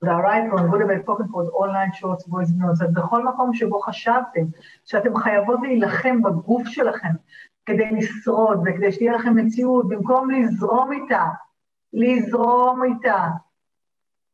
תודה, 0.00 0.18
right? 0.18 0.52
We'll 0.52 0.86
be 0.86 1.02
talking 1.06 1.28
for 1.32 1.42
all 1.56 1.72
nine 1.72 1.92
shorts 1.92 2.24
boys 2.26 2.50
meal. 2.58 2.70
אז 2.70 2.82
בכל 2.92 3.24
מקום 3.24 3.54
שבו 3.54 3.80
חשבתם 3.80 4.44
שאתם 4.84 5.16
חייבות 5.16 5.60
להילחם 5.62 6.22
בגוף 6.22 6.62
שלכם 6.66 7.12
כדי 7.66 7.90
לשרוד 7.90 8.60
וכדי 8.64 8.92
שתהיה 8.92 9.12
לכם 9.12 9.36
מציאות, 9.36 9.88
במקום 9.88 10.30
לזרום 10.30 10.92
איתה, 10.92 11.24
לזרום 11.92 12.82
איתה, 12.84 13.28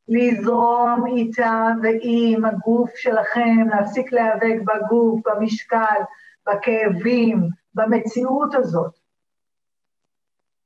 לזרום 0.09 1.07
איתה 1.07 1.67
ועם 1.83 2.45
הגוף 2.45 2.91
שלכם, 2.95 3.69
להפסיק 3.71 4.13
להיאבק 4.13 4.57
בגוף, 4.65 5.21
במשקל, 5.27 6.01
בכאבים, 6.49 7.49
במציאות 7.75 8.55
הזאת. 8.55 9.00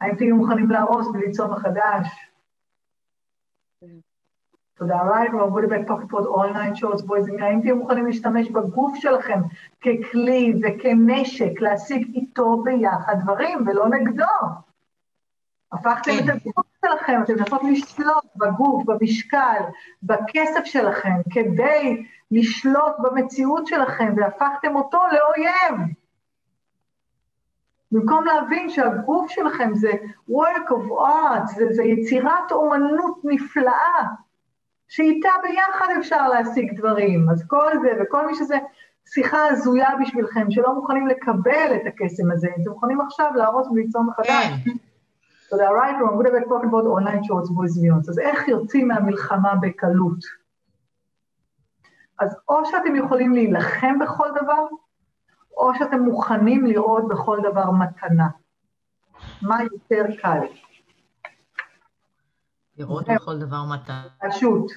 האם 0.01 0.15
תהיו 0.15 0.37
מוכנים 0.37 0.71
להרוס 0.71 1.07
וליצור 1.07 1.47
מחדש? 1.47 2.09
תודה 4.75 5.01
רבה, 5.03 5.31
כבר 5.31 5.49
would 5.49 5.65
have 5.65 5.71
been 5.71 6.09
פה 6.09 6.19
all 6.19 6.53
nine 6.55 6.81
shorts 6.81 7.03
boys, 7.03 7.43
האם 7.43 7.61
תהיו 7.61 7.77
מוכנים 7.77 8.07
להשתמש 8.07 8.51
בגוף 8.51 8.97
שלכם 8.97 9.41
ככלי 9.81 10.55
וכנשק, 10.63 11.61
להשיג 11.61 12.15
איתו 12.15 12.63
ביחד 12.63 13.15
דברים 13.23 13.59
ולא 13.67 13.89
נגדו? 13.89 14.25
הפכתם 15.73 16.13
את 16.25 16.29
הגוף 16.29 16.67
שלכם, 16.85 17.21
אתם 17.23 17.33
מנסות 17.35 17.63
לשלוט 17.73 18.25
בגוף, 18.37 18.85
במשקל, 18.85 19.63
בכסף 20.03 20.65
שלכם, 20.65 21.17
כדי 21.31 22.07
לשלוט 22.31 22.93
במציאות 22.99 23.67
שלכם, 23.67 24.15
והפכתם 24.17 24.77
אותו 24.77 24.99
לאויב. 25.13 25.95
במקום 27.95 28.25
להבין 28.25 28.71
שהגוף 28.71 29.31
שלכם 29.31 29.75
זה 29.75 29.91
work 30.31 30.69
of 30.71 31.07
art, 31.07 31.47
זה, 31.57 31.67
זה 31.71 31.83
יצירת 31.83 32.53
אומנות 32.53 33.21
נפלאה, 33.25 34.05
שאיתה 34.89 35.29
ביחד 35.43 35.87
אפשר 35.99 36.29
להשיג 36.29 36.79
דברים. 36.79 37.31
אז 37.31 37.45
כל 37.47 37.71
זה, 37.83 37.89
וכל 38.01 38.27
מי 38.27 38.35
שזה 38.35 38.59
שיחה 39.07 39.39
הזויה 39.51 39.89
בשבילכם, 40.01 40.51
שלא 40.51 40.75
מוכנים 40.75 41.07
לקבל 41.07 41.77
את 41.77 41.87
הקסם 41.87 42.31
הזה, 42.31 42.49
אתם 42.63 42.71
מוכנים 42.71 43.01
עכשיו 43.01 43.31
להרוס 43.35 43.69
וליצור 43.69 44.03
מחדש. 44.03 44.29
כן. 44.65 44.71
תודה, 45.51 45.69
right, 45.69 45.97
I'm 45.97 46.17
going 46.19 46.25
to 46.25 46.49
talking 46.49 46.69
about 46.69 46.87
online 46.87 47.23
shorts 47.25 47.51
boys 47.51 47.83
מיונס. 47.83 48.09
אז 48.09 48.19
איך 48.19 48.49
יוצאים 48.49 48.89
מהמלחמה 48.89 49.55
בקלות? 49.55 50.19
אז 52.19 52.37
או 52.49 52.67
שאתם 52.67 52.97
יכולים 52.97 53.33
להילחם 53.33 53.99
בכל 53.99 54.29
דבר, 54.43 54.67
או 55.57 55.75
שאתם 55.75 56.01
מוכנים 56.01 56.67
לראות 56.67 57.09
בכל 57.09 57.39
דבר 57.43 57.71
מתנה. 57.71 58.29
מה 59.43 59.59
יותר 59.63 60.05
קל? 60.23 60.41
לראות 62.77 63.05
בכל 63.15 63.39
דבר 63.39 63.65
מתנה. 63.75 64.09
פשוט. 64.31 64.73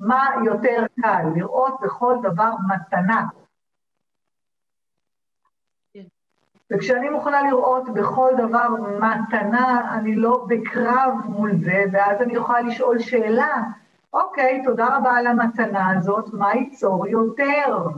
מה 0.00 0.26
יותר 0.44 0.86
קל? 1.02 1.24
לראות 1.36 1.80
בכל 1.82 2.16
דבר 2.22 2.52
מתנה. 2.68 3.26
וכשאני 6.72 7.08
מוכנה 7.08 7.42
לראות 7.42 7.88
בכל 7.94 8.30
דבר 8.38 8.68
מתנה, 9.00 9.94
אני 9.94 10.16
לא 10.16 10.46
בקרב 10.48 11.12
מול 11.24 11.50
זה, 11.64 11.84
ואז 11.92 12.22
אני 12.22 12.34
יכולה 12.34 12.60
לשאול 12.60 12.98
שאלה, 12.98 13.62
אוקיי, 14.12 14.62
תודה 14.64 14.96
רבה 14.96 15.10
על 15.16 15.26
המתנה 15.26 15.90
הזאת, 15.90 16.32
מה 16.32 16.54
ייצור 16.54 17.06
יותר? 17.06 17.88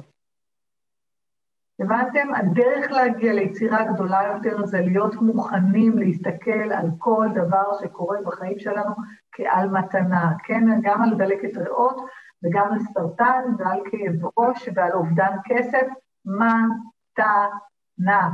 הבנתם? 1.80 2.34
הדרך 2.34 2.90
להגיע 2.90 3.32
ליצירה 3.32 3.84
גדולה 3.84 4.22
יותר 4.34 4.66
זה 4.66 4.80
להיות 4.80 5.14
מוכנים 5.14 5.98
להסתכל 5.98 6.72
על 6.72 6.88
כל 6.98 7.28
דבר 7.34 7.78
שקורה 7.80 8.18
בחיים 8.26 8.58
שלנו 8.58 8.94
כעל 9.32 9.68
מתנה, 9.68 10.32
כן? 10.44 10.80
גם 10.82 11.02
על 11.02 11.14
דלקת 11.14 11.56
ריאות 11.56 11.96
וגם 12.44 12.72
על 12.72 12.78
סרטן 12.78 13.42
ועל 13.58 13.80
כאב 13.90 14.30
ראש 14.38 14.68
ועל 14.74 14.92
אובדן 14.92 15.36
כסף, 15.44 15.86
מתנה. 16.24 18.30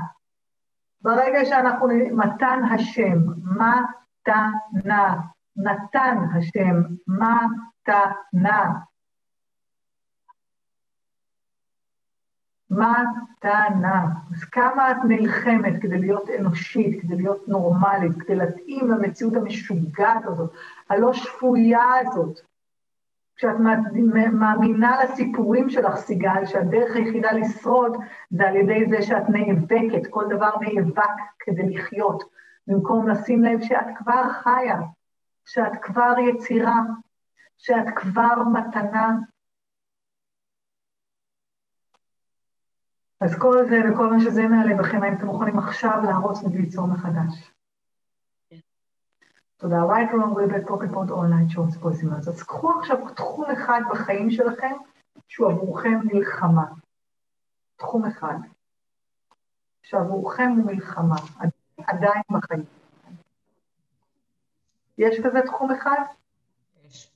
ברגע 1.03 1.45
שאנחנו, 1.45 1.87
מתן 2.13 2.61
השם, 2.75 3.19
מתנה, 3.57 5.21
נתן 5.57 6.19
השם, 6.35 6.83
מתנה. 7.09 8.73
מתנה. 12.71 14.07
אז 14.33 14.45
כמה 14.45 14.91
את 14.91 14.97
נלחמת 15.09 15.83
כדי 15.83 15.99
להיות 15.99 16.31
אנושית, 16.39 17.03
כדי 17.03 17.17
להיות 17.17 17.49
נורמלית, 17.49 18.23
כדי 18.23 18.37
להתאים 18.37 18.91
למציאות 18.91 19.35
המשוגעת 19.37 20.25
הזאת, 20.25 20.51
הלא 20.91 21.13
שפויה 21.13 21.85
הזאת. 22.01 22.41
כשאת 23.37 23.57
מאמינה 24.33 25.05
לסיפורים 25.05 25.71
שלך, 25.71 25.97
סיגל, 25.97 26.47
שהדרך 26.47 26.97
היחידה 26.97 27.33
לשרוד 27.33 27.97
זה 28.31 28.49
על 28.49 28.57
ידי 28.57 28.87
זה 28.91 29.03
שאת 29.03 29.29
נאבקת, 29.29 30.07
כל 30.11 30.25
דבר 30.31 30.51
נאבק 30.61 31.11
כדי 31.39 31.69
לחיות, 31.71 32.25
במקום 32.67 33.09
לשים 33.09 33.45
לב 33.45 33.61
שאת 33.63 33.87
כבר 33.99 34.29
חיה, 34.29 34.81
שאת 35.47 35.77
כבר 35.83 36.15
יצירה, 36.19 36.81
שאת 37.59 37.87
כבר 37.97 38.43
מתנה. 38.53 39.17
אז 43.21 43.39
כל 43.39 43.65
זה 43.69 43.81
וכל 43.91 44.11
מה 44.11 44.21
שזה 44.21 44.43
מעלה 44.43 44.77
בכם, 44.77 45.03
האם 45.03 45.15
אתם 45.15 45.27
מוכנים 45.27 45.59
עכשיו 45.59 46.01
להרוס 46.05 46.43
וליצור 46.43 46.87
מחדש? 46.87 47.53
תודה. 49.57 49.77
right 49.77 50.11
wrong 50.11 50.35
way 50.35 50.53
back 50.53 50.69
pocket 50.69 50.93
pod 50.93 51.11
online 51.11 51.55
shorts 51.55 51.81
פויסימנס. 51.81 52.29
אז 52.29 52.43
קחו 52.43 52.71
עכשיו 52.79 52.97
תחום 53.15 53.45
אחד 53.51 53.81
בחיים 53.91 54.31
שלכם 54.31 54.73
שהוא 55.29 55.51
עבורכם 55.51 56.01
מלחמה. 56.05 56.65
תחום 57.77 58.05
אחד. 58.05 58.37
שעבורכם 59.83 60.55
הוא 60.57 60.67
מלחמה, 60.67 61.17
עדיין 61.87 62.23
בחיים. 62.31 62.65
יש 64.99 65.21
כזה 65.25 65.39
תחום 65.47 65.71
אחד? 65.71 66.03
יש. 66.85 67.13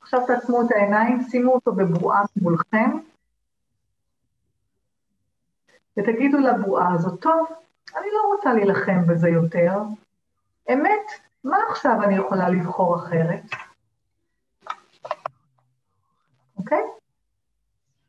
עכשיו 0.00 0.26
תעצמו 0.26 0.62
את 0.62 0.70
העיניים, 0.70 1.22
שימו 1.22 1.52
אותו 1.54 1.72
בבועה 1.72 2.22
מולכם, 2.36 2.90
ותגידו 6.00 6.38
לבועה 6.38 6.94
הזאת, 6.94 7.22
טוב, 7.22 7.46
אני 7.96 8.06
לא 8.12 8.34
רוצה 8.34 8.52
להילחם 8.52 9.06
בזה 9.06 9.28
יותר. 9.28 9.72
אמת, 10.72 11.06
מה 11.44 11.56
עכשיו 11.70 12.02
אני 12.02 12.16
יכולה 12.16 12.48
לבחור 12.48 12.96
אחרת? 12.96 13.42
אוקיי? 16.56 16.82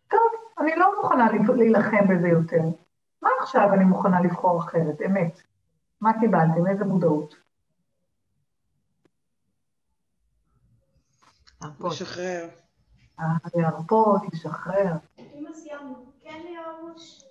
טוב, 0.08 0.32
אני 0.60 0.76
לא 0.76 0.96
מוכנה 1.02 1.28
להילחם 1.56 2.08
בזה 2.10 2.28
יותר. 2.28 2.62
מה 3.22 3.30
עכשיו 3.42 3.74
אני 3.74 3.84
מוכנה 3.84 4.22
לבחור 4.22 4.60
אחרת? 4.60 5.02
אמת. 5.06 5.42
מה 6.02 6.20
קיבלתם? 6.20 6.68
איזה 6.68 6.86
מודעות? 6.86 7.36
לשחרר. 11.80 12.50
אה, 13.20 13.26
להרפות, 13.56 14.22
לשחרר. 14.34 14.94
אמא 15.20 15.54
סיימנו. 15.54 16.06
כן, 16.20 16.40
ליאוש? 16.44 17.31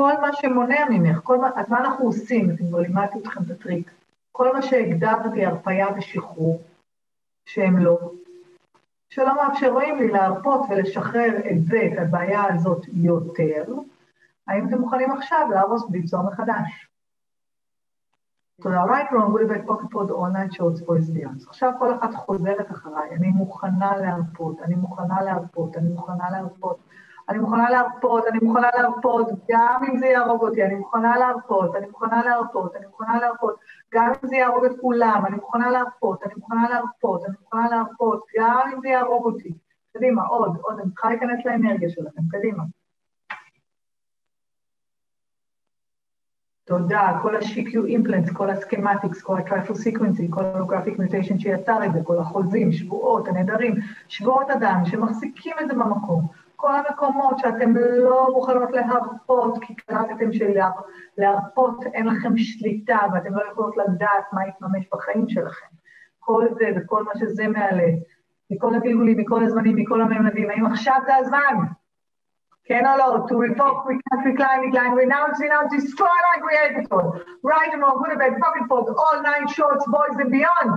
כל 0.00 0.20
מה 0.20 0.32
שמונע 0.32 0.84
ממך, 0.90 1.20
כל 1.22 1.38
מה, 1.38 1.50
אז 1.56 1.68
מה 1.68 1.80
אנחנו 1.80 2.04
עושים? 2.04 2.50
אתם 2.50 2.68
כבר 2.68 2.80
לימדתי 2.80 3.18
אתכם 3.18 3.42
את 3.42 3.50
הטריק. 3.50 3.90
כל 4.32 4.52
מה 4.52 4.62
שהגדרתי 4.62 5.46
הרפאיה 5.46 5.86
ושחרור, 5.96 6.62
שהם 7.46 7.78
לא, 7.78 8.12
שלא 9.10 9.36
מאפשרים 9.36 9.98
לי 9.98 10.08
להרפות 10.08 10.60
ולשחרר 10.70 11.30
את 11.50 11.64
זה, 11.64 11.88
את 11.92 11.98
הבעיה 11.98 12.54
הזאת 12.54 12.86
יותר, 12.92 13.64
האם 14.46 14.68
אתם 14.68 14.78
מוכנים 14.78 15.10
עכשיו 15.10 15.48
להרוס 15.50 15.82
וליצור 15.82 16.22
מחדש? 16.22 16.88
תודה. 18.62 18.84
right 18.84 19.10
wrong, 19.10 19.32
will 19.32 19.48
back 19.48 19.66
pocket 19.66 19.90
pod 19.90 20.10
all 20.10 20.30
night 20.32 20.54
shorts 20.54 20.80
boys 20.80 21.10
beyond. 21.10 21.48
עכשיו 21.48 21.72
כל 21.78 21.94
אחת 21.94 22.14
חוזרת 22.14 22.70
אחריי, 22.70 23.10
אני 23.10 23.28
מוכנה 23.28 23.96
להרפות, 23.96 24.60
אני 24.62 24.74
מוכנה 24.74 25.22
להרפות, 25.22 25.76
אני 25.76 25.88
מוכנה 25.88 26.30
להרפות. 26.30 26.78
אני 27.28 27.38
מוכנה 27.38 27.70
להרפות, 27.70 28.24
אני 28.26 28.38
מוכנה 28.42 28.68
להרפות, 28.74 29.28
גם 29.50 29.80
אם 29.88 29.98
זה 29.98 30.06
יהרוג 30.06 30.42
אותי, 30.42 30.64
אני 30.64 30.74
מוכנה 30.74 31.18
להרפות, 31.18 31.76
אני 31.76 31.86
מוכנה 31.86 32.24
להרפות, 32.24 32.76
אני 32.76 32.86
מוכנה 32.86 33.18
להרפות, 33.20 33.56
גם 33.94 34.06
אם 34.06 34.28
זה 34.28 34.36
יהרוג 34.36 34.64
את 34.64 34.72
כולם, 34.80 35.22
אני 35.26 35.36
מוכנה 35.36 35.70
להרפות, 35.70 36.22
אני 36.22 36.32
מוכנה 36.36 36.68
להרפות, 36.70 37.24
אני 37.24 37.34
מוכנה 37.40 37.68
להרפות, 37.70 38.24
גם 38.38 38.70
אם 38.74 38.80
זה 38.80 38.88
יהרוג 38.88 39.24
אותי. 39.24 39.52
קדימה, 39.96 40.22
עוד, 40.26 40.56
עוד, 40.62 40.80
אני 40.80 40.90
צריכה 40.90 41.08
להיכנס 41.08 41.44
לאנרגיה 41.44 41.90
שלכם, 41.90 42.22
קדימה. 42.30 42.62
תודה, 46.64 47.18
כל 47.22 47.36
ה-CQ 47.36 47.72
implants, 47.74 48.34
כל 48.34 48.50
ה-schematics, 48.50 49.22
כל 49.22 49.36
ה-trifle 49.36 49.74
sequencing, 49.74 50.30
כל 50.30 50.44
ה-holographic 50.44 50.98
mutation 50.98 51.38
שיצר 51.38 51.84
את 51.84 51.92
זה, 51.92 52.00
כל 52.04 52.18
החוזים, 52.18 52.72
שבועות, 52.72 53.28
הנהדרים, 53.28 53.74
שבועות 54.08 54.50
אדם 54.50 54.82
שמחזיקים 54.84 55.52
את 55.60 55.68
זה 55.68 55.74
במקום. 55.74 56.26
כל 56.60 56.74
המקומות 56.74 57.38
שאתם 57.38 57.76
לא 57.76 58.28
מוכנות 58.32 58.70
להרפות, 58.70 59.58
כי 59.62 59.74
קלטתם 59.74 60.30
שלהרפות 60.32 61.84
אין 61.94 62.06
לכם 62.06 62.36
שליטה 62.36 62.98
ואתם 63.12 63.34
לא 63.34 63.42
יכולות 63.50 63.76
לדעת 63.76 64.32
מה 64.32 64.48
יתממש 64.48 64.88
בחיים 64.92 65.28
שלכם. 65.28 65.66
כל 66.18 66.46
זה 66.58 66.70
וכל 66.76 67.04
מה 67.04 67.10
שזה 67.18 67.48
מעלה, 67.48 67.88
מכל 68.50 68.74
הגלגולים, 68.74 69.18
מכל 69.18 69.44
הזמנים, 69.44 69.76
מכל 69.76 70.00
הממדים, 70.00 70.50
האם 70.50 70.66
עכשיו 70.66 70.96
זה 71.06 71.16
הזמן? 71.16 71.54
כן 72.64 72.86
או 72.86 72.98
לא? 72.98 73.26
To 73.28 73.34
revoke, 73.34 73.80
recant, 73.88 74.22
recline, 74.26 74.60
recline, 74.66 74.92
renounce, 75.02 75.40
renounce, 75.40 75.70
destroy 75.76 76.16
like 76.26 76.42
creator. 76.42 76.84
Right 77.52 77.72
and 77.72 77.82
wrong, 77.82 77.98
good 78.02 78.10
and 78.10 78.18
bad, 78.18 78.32
pocket 78.40 78.64
fold, 78.68 78.88
all 79.02 79.22
nine 79.22 79.46
shorts, 79.56 79.84
boys 79.94 80.16
and 80.22 80.30
beyond. 80.36 80.72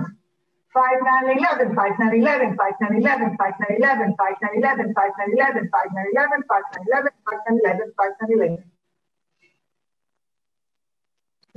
5, 0.72 0.82
9, 1.04 1.32
11, 1.32 1.74
5, 1.76 1.92
9, 1.98 2.12
11, 2.12 2.56
5, 2.56 2.74
9, 2.80 2.86
11, 2.96 3.36
5, 3.38 3.54
9, 3.58 3.74
11, 3.76 4.16
5, 4.18 4.34
9, 4.40 4.46
11, 4.58 4.92
5, 4.94 5.12
9, 5.16 5.24
11, 5.32 5.62
5, 5.72 5.92
9, 5.92 6.00
11, 6.08 6.42
5, 6.48 6.62
9, 6.70 6.80
11, 6.80 7.12
5, 7.26 7.38
9, 7.44 7.70
11, 7.70 7.92
5, 7.96 8.12
9, 8.18 8.24
11. 8.24 8.72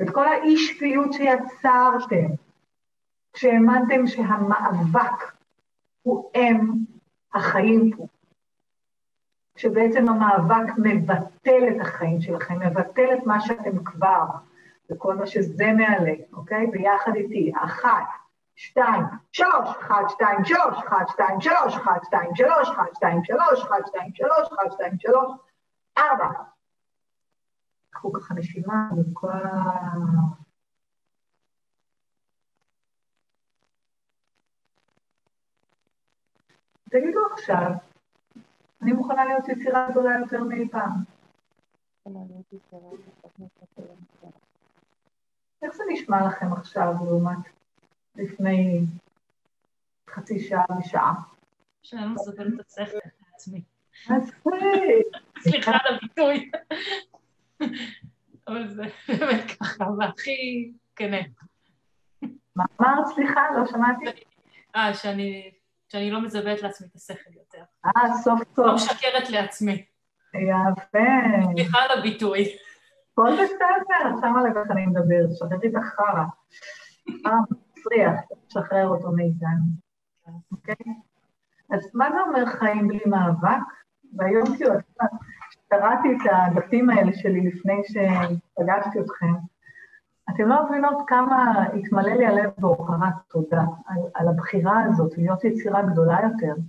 את 0.01 0.09
כל 0.09 0.27
האי 0.27 0.57
שפיות 0.57 1.13
שיצרתם, 1.13 2.27
כשהאמנתם 3.33 4.07
שהמאבק 4.07 5.33
הוא 6.01 6.31
אם 6.35 6.59
החיים 7.33 7.91
פה, 7.97 8.07
שבעצם 9.55 10.09
המאבק 10.09 10.73
מבטל 10.77 11.63
את 11.75 11.81
החיים 11.81 12.21
שלכם, 12.21 12.59
מבטל 12.59 13.13
את 13.13 13.25
מה 13.25 13.41
שאתם 13.41 13.83
כבר, 13.83 14.25
וכל 14.89 15.15
מה 15.15 15.27
שזה 15.27 15.73
מעלה, 15.77 16.13
אוקיי? 16.33 16.67
ביחד 16.67 17.15
איתי, 17.15 17.51
אחת, 17.63 18.07
שתיים, 18.55 19.03
שלוש, 19.31 19.69
אחד, 19.79 20.03
שתיים, 20.09 20.45
שלוש, 20.45 20.77
אחד, 20.87 21.05
שתיים, 21.07 21.41
שלוש, 21.41 21.75
אחד, 21.75 21.99
שתיים, 22.03 22.35
שלוש, 22.35 22.69
אחד, 22.69 22.85
שתיים, 22.93 23.23
שלוש, 23.23 23.63
אחד, 23.63 23.79
שתיים, 23.87 24.11
שלוש, 24.15 24.47
אחד, 24.53 24.71
שתיים, 24.71 24.99
שלוש, 24.99 25.31
ארבע. 25.97 26.29
קחו 27.89 28.13
ככה 28.13 28.33
נשימה 28.33 28.89
מכל. 28.97 29.27
תגידו 36.89 37.19
עכשיו, 37.33 37.71
אני 38.81 38.91
מוכנה 38.91 39.25
להיות 39.25 39.47
יצירה 39.47 39.89
גדולה 39.91 40.19
יותר 40.19 40.43
מאי 40.43 40.69
פעם. 40.69 40.91
איך 45.61 45.75
זה 45.75 45.83
נשמע 45.89 46.27
לכם 46.27 46.53
עכשיו 46.53 46.93
לעומת 47.05 47.54
לפני 48.15 48.81
חצי 50.09 50.39
שעה 50.39 50.65
ושעה? 50.79 51.13
שאני 51.83 52.01
לא 52.01 52.07
מסוגלת 52.07 52.59
את 52.59 52.65
השכל 52.67 52.97
לעצמי. 53.31 53.61
סליחה 55.39 55.71
על 55.71 55.95
הביטוי. 55.95 56.51
אבל 58.47 58.67
זה 58.67 58.83
באמת 59.07 59.51
ככה, 59.59 59.85
והכי 59.99 60.71
כנה. 60.95 61.17
מה 62.55 62.65
אמרת? 62.81 63.07
סליחה, 63.15 63.41
לא 63.57 63.65
שמעתי. 63.65 64.05
אה, 64.75 64.93
שאני 64.93 65.51
שאני 65.87 66.11
לא 66.11 66.21
מזבט 66.21 66.61
לעצמי 66.61 66.87
את 66.87 66.95
השכל 66.95 67.31
יותר. 67.35 67.63
אה, 67.85 68.13
סוף 68.23 68.39
לא 68.57 68.77
סוף. 68.77 68.91
משקרת 68.91 69.29
לעצמי. 69.29 69.85
יפה. 70.33 70.99
סליחה 71.53 71.77
על 71.79 71.99
הביטוי. 71.99 72.45
כל 73.13 73.31
בסדר, 73.33 74.21
שמה 74.21 74.43
לב 74.43 74.57
איך 74.57 74.71
אני 74.71 74.85
מדבר, 74.85 75.35
שכחתי 75.35 75.67
את 75.67 75.73
החרא. 75.75 76.25
מסריח, 77.85 78.21
תשחרר 78.47 78.87
אותו 78.87 79.11
מאיתנו. 79.11 79.65
אוקיי? 80.51 80.93
אז 81.71 81.91
מה 81.93 82.11
זה 82.11 82.21
אומר 82.21 82.45
חיים 82.45 82.87
בלי 82.87 82.99
מאבק? 83.05 83.65
והיום 84.13 84.45
כאילו, 84.57 84.73
קראתי 85.67 86.07
את 86.11 86.31
הדפים 86.31 86.89
האלה 86.89 87.13
שלי 87.13 87.41
לפני 87.41 87.81
שפגשתי 87.83 88.99
אתכם, 88.99 89.33
אתם 90.29 90.47
לא 90.47 90.65
מבינות 90.65 91.03
כמה 91.07 91.65
התמלא 91.73 92.13
לי 92.13 92.25
הלב 92.25 92.49
בהוקרת 92.57 93.13
תודה 93.27 93.63
על, 93.85 93.99
על 94.13 94.27
הבחירה 94.27 94.83
הזאת, 94.83 95.17
להיות 95.17 95.43
יצירה 95.43 95.81
גדולה 95.81 96.19
יותר, 96.23 96.61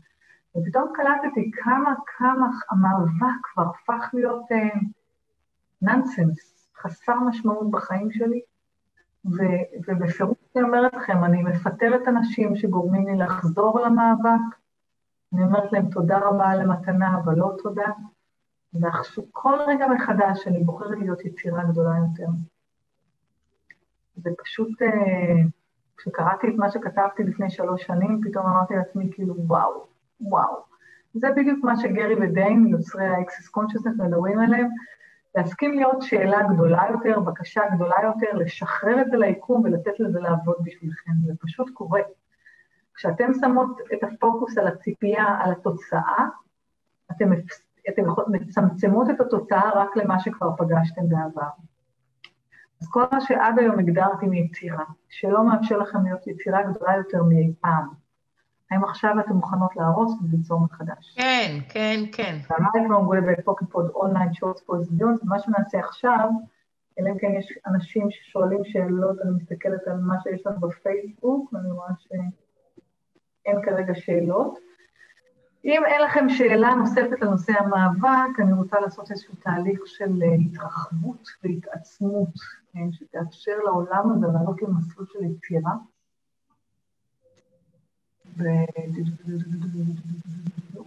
ופתאום 0.57 0.93
קלטתי 0.95 1.51
כמה, 1.63 1.95
כמה 2.19 2.47
המאבק 2.71 3.37
כבר 3.43 3.63
הפך 3.63 4.11
להיות 4.15 4.45
ננסנס, 5.83 6.71
uh, 6.77 6.81
חסר 6.83 7.21
משמעות 7.21 7.71
בחיים 7.71 8.11
שלי, 8.11 8.41
ו- 9.27 9.91
אני 10.57 10.65
אומרת 10.65 10.95
לכם, 10.95 11.25
אני 11.25 11.43
מפטרת 11.43 12.09
אנשים 12.09 12.57
שגורמים 12.57 13.07
לי 13.09 13.17
לחזור 13.17 13.81
למאבק, 13.81 14.57
אני 15.35 15.43
אומרת 15.43 15.73
להם 15.73 15.91
תודה 15.91 16.19
רבה 16.19 16.51
על 16.51 16.61
המתנה, 16.61 17.17
אבל 17.17 17.35
לא 17.35 17.53
תודה, 17.63 17.91
ועכשיו 18.73 19.25
כל 19.33 19.59
רגע 19.67 19.87
מחדש 19.87 20.47
אני 20.47 20.65
בוחרת 20.65 20.99
להיות 20.99 21.25
יצירה 21.25 21.65
גדולה 21.65 21.95
יותר. 21.99 22.33
זה 24.17 24.31
פשוט, 24.45 24.83
אה, 24.83 25.43
כשקראתי 25.97 26.49
את 26.49 26.55
מה 26.57 26.71
שכתבתי 26.71 27.23
לפני 27.23 27.51
שלוש 27.51 27.83
שנים, 27.83 28.21
פתאום 28.25 28.47
אמרתי 28.47 28.75
לעצמי, 28.75 29.11
כאילו, 29.13 29.35
וואו, 29.39 29.87
וואו. 30.21 30.63
זה 31.15 31.29
בדיוק 31.37 31.65
מה 31.65 31.77
שגרי 31.77 32.15
ודיין, 32.15 32.67
יוצרי 32.67 33.07
ה-Access 33.07 33.59
Consciousness, 33.59 34.05
מדברים 34.05 34.39
עליהם, 34.39 34.69
להסכים 35.37 35.75
להיות 35.75 36.03
שאלה 36.03 36.43
גדולה 36.53 36.83
יותר, 36.91 37.21
בקשה 37.21 37.61
גדולה 37.75 37.97
יותר, 38.03 38.37
לשחרר 38.37 39.01
את 39.01 39.11
זה 39.11 39.17
ליקום 39.17 39.63
ולתת 39.65 40.01
לזה 40.01 40.21
לעבוד 40.21 40.57
בשבילכם. 40.63 41.13
זה 41.27 41.33
פשוט 41.41 41.71
קורה. 41.71 42.01
כשאתם 42.95 43.31
שמות 43.41 43.79
את 43.93 44.05
הפוקוס 44.05 44.59
על 44.59 44.67
הציפייה, 44.67 45.25
על 45.41 45.53
התוצאה, 45.53 46.27
אתם, 47.13 47.33
אתם 47.89 48.03
מצמצמות 48.29 49.11
את 49.11 49.21
התוצאה 49.21 49.71
רק 49.75 49.97
למה 49.97 50.21
שכבר 50.21 50.57
פגשתם 50.57 51.09
בעבר. 51.09 51.49
אז 52.83 52.89
כל 52.91 53.05
מה 53.13 53.21
שעד 53.21 53.59
היום 53.59 53.79
הגדרתי 53.79 54.27
כיצירה, 54.27 54.85
שלא 55.09 55.47
מאפשר 55.47 55.79
לכם 55.79 56.05
להיות 56.05 56.27
יצירה 56.27 56.63
גדולה 56.63 56.97
יותר 56.97 57.23
מאי 57.23 57.53
פעם, 57.61 57.89
האם 58.71 58.85
עכשיו 58.85 59.21
אתן 59.21 59.33
מוכנות 59.33 59.77
להרוס 59.77 60.13
וליצור 60.23 60.61
מחדש? 60.61 61.15
כן, 61.17 61.59
כן, 61.69 62.01
כן. 62.13 62.39
והמייקרון 62.51 63.07
ווב 63.07 63.41
פוקינפוד 63.45 63.91
אונליין 63.95 64.35
שורטס 64.35 64.63
פוזיציון, 64.63 65.17
מה 65.25 65.39
שנעשה 65.39 65.79
עכשיו, 65.79 66.29
אלא 66.99 67.11
אם 67.11 67.19
כן 67.19 67.33
יש 67.39 67.59
אנשים 67.67 68.11
ששואלים 68.11 68.65
שאלות, 68.65 69.21
אני 69.21 69.31
מסתכלת 69.31 69.81
על 69.87 69.97
מה 69.97 70.15
שיש 70.23 70.47
לנו 70.47 70.61
בפייסבוק, 70.61 71.53
ואני 71.53 71.71
רואה 71.71 71.89
שאין 71.99 73.63
כרגע 73.63 73.95
שאלות. 73.95 74.59
אם 75.65 75.83
אין 75.87 76.03
לכם 76.03 76.29
שאלה 76.29 76.75
נוספת 76.75 77.21
לנושא 77.21 77.53
המאבק, 77.53 78.41
אני 78.41 78.53
רוצה 78.53 78.81
לעשות 78.81 79.11
איזשהו 79.11 79.35
תהליך 79.35 79.81
של 79.87 80.23
אה, 80.23 80.35
התרחבות 80.35 81.29
והתעצמות, 81.43 82.35
כן, 82.73 82.93
שתאפשר 82.93 83.57
לעולם 83.65 84.13
הזה 84.13 84.27
לעלות 84.27 84.63
למסלול 84.63 85.07
של 85.13 85.25
יצירה. 85.25 85.73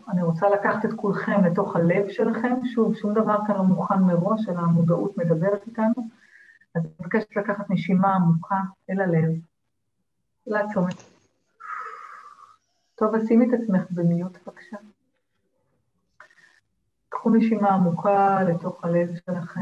אני 0.09 0.23
רוצה 0.23 0.49
לקחת 0.49 0.85
את 0.85 0.93
כולכם 0.95 1.45
לתוך 1.45 1.75
הלב 1.75 2.09
שלכם, 2.09 2.55
שוב, 2.65 2.95
שום 2.95 3.13
דבר 3.13 3.37
כאן 3.47 3.55
לא 3.55 3.63
מוכן 3.63 3.99
מראש, 3.99 4.49
אלא 4.49 4.59
המודעות 4.59 5.17
מדברת 5.17 5.67
איתנו, 5.67 5.93
אז 6.75 6.85
אני 6.85 6.93
מבקשת 6.99 7.35
לקחת 7.35 7.69
נשימה 7.69 8.15
עמוקה 8.15 8.59
אל 8.89 9.01
הלב, 9.01 9.31
לעצום 10.47 10.87
את... 10.87 11.03
טוב, 12.95 13.15
אז 13.15 13.27
שימי 13.27 13.47
את 13.47 13.59
עצמך 13.61 13.81
במיוט 13.91 14.37
בבקשה. 14.47 14.77
קחו 17.09 17.29
נשימה 17.29 17.69
עמוקה 17.69 18.43
לתוך 18.43 18.83
הלב 18.83 19.15
שלכם 19.25 19.61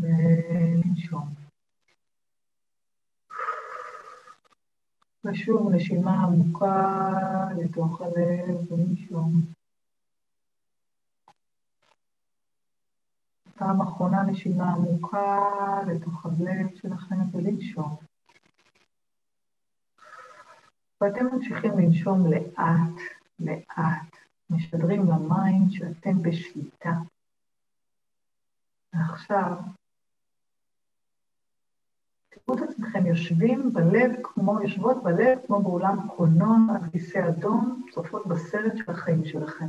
ולנשום. 0.00 1.43
ושוב 5.24 5.72
נשימה 5.72 6.22
עמוקה 6.22 7.48
לתוך 7.58 8.00
הלב 8.00 8.72
ולנשום. 8.72 9.32
פעם 13.54 13.82
אחרונה 13.82 14.22
נשימה 14.22 14.72
עמוקה 14.72 15.40
לתוך 15.86 16.26
הלב 16.26 16.74
שלכם 16.74 17.16
ולנשום. 17.32 17.96
ואתם 21.00 21.26
ממשיכים 21.26 21.78
לנשום 21.78 22.26
לאט, 22.26 23.00
לאט, 23.40 24.16
משדרים 24.50 25.00
ל 25.00 25.14
mind 25.14 25.70
שאתם 25.70 26.22
בשליטה. 26.22 26.92
ועכשיו 28.92 29.52
תראו 32.46 32.58
את 32.58 32.62
עצמכם 32.62 33.06
יושבים 33.06 33.72
בלב 33.72 34.12
כמו, 34.22 34.62
יושבות 34.62 35.02
בלב 35.02 35.38
כמו 35.46 35.62
באולם 35.62 36.08
קולנוע 36.16 36.56
על 36.74 36.90
כיסא 36.90 37.28
אדום, 37.28 37.86
צופות 37.90 38.26
בסרט 38.26 38.76
של 38.76 38.90
החיים 38.90 39.24
שלכם. 39.24 39.66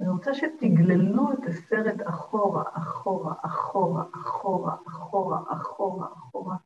אני 0.00 0.08
רוצה 0.08 0.34
שתגללו 0.34 1.32
את 1.32 1.46
הסרט 1.46 2.00
אחורה, 2.04 2.62
אחורה, 2.72 3.34
אחורה, 3.42 4.04
אחורה, 4.14 4.74
אחורה, 4.86 5.38
אחורה, 5.48 6.06
אחורה. 6.16 6.56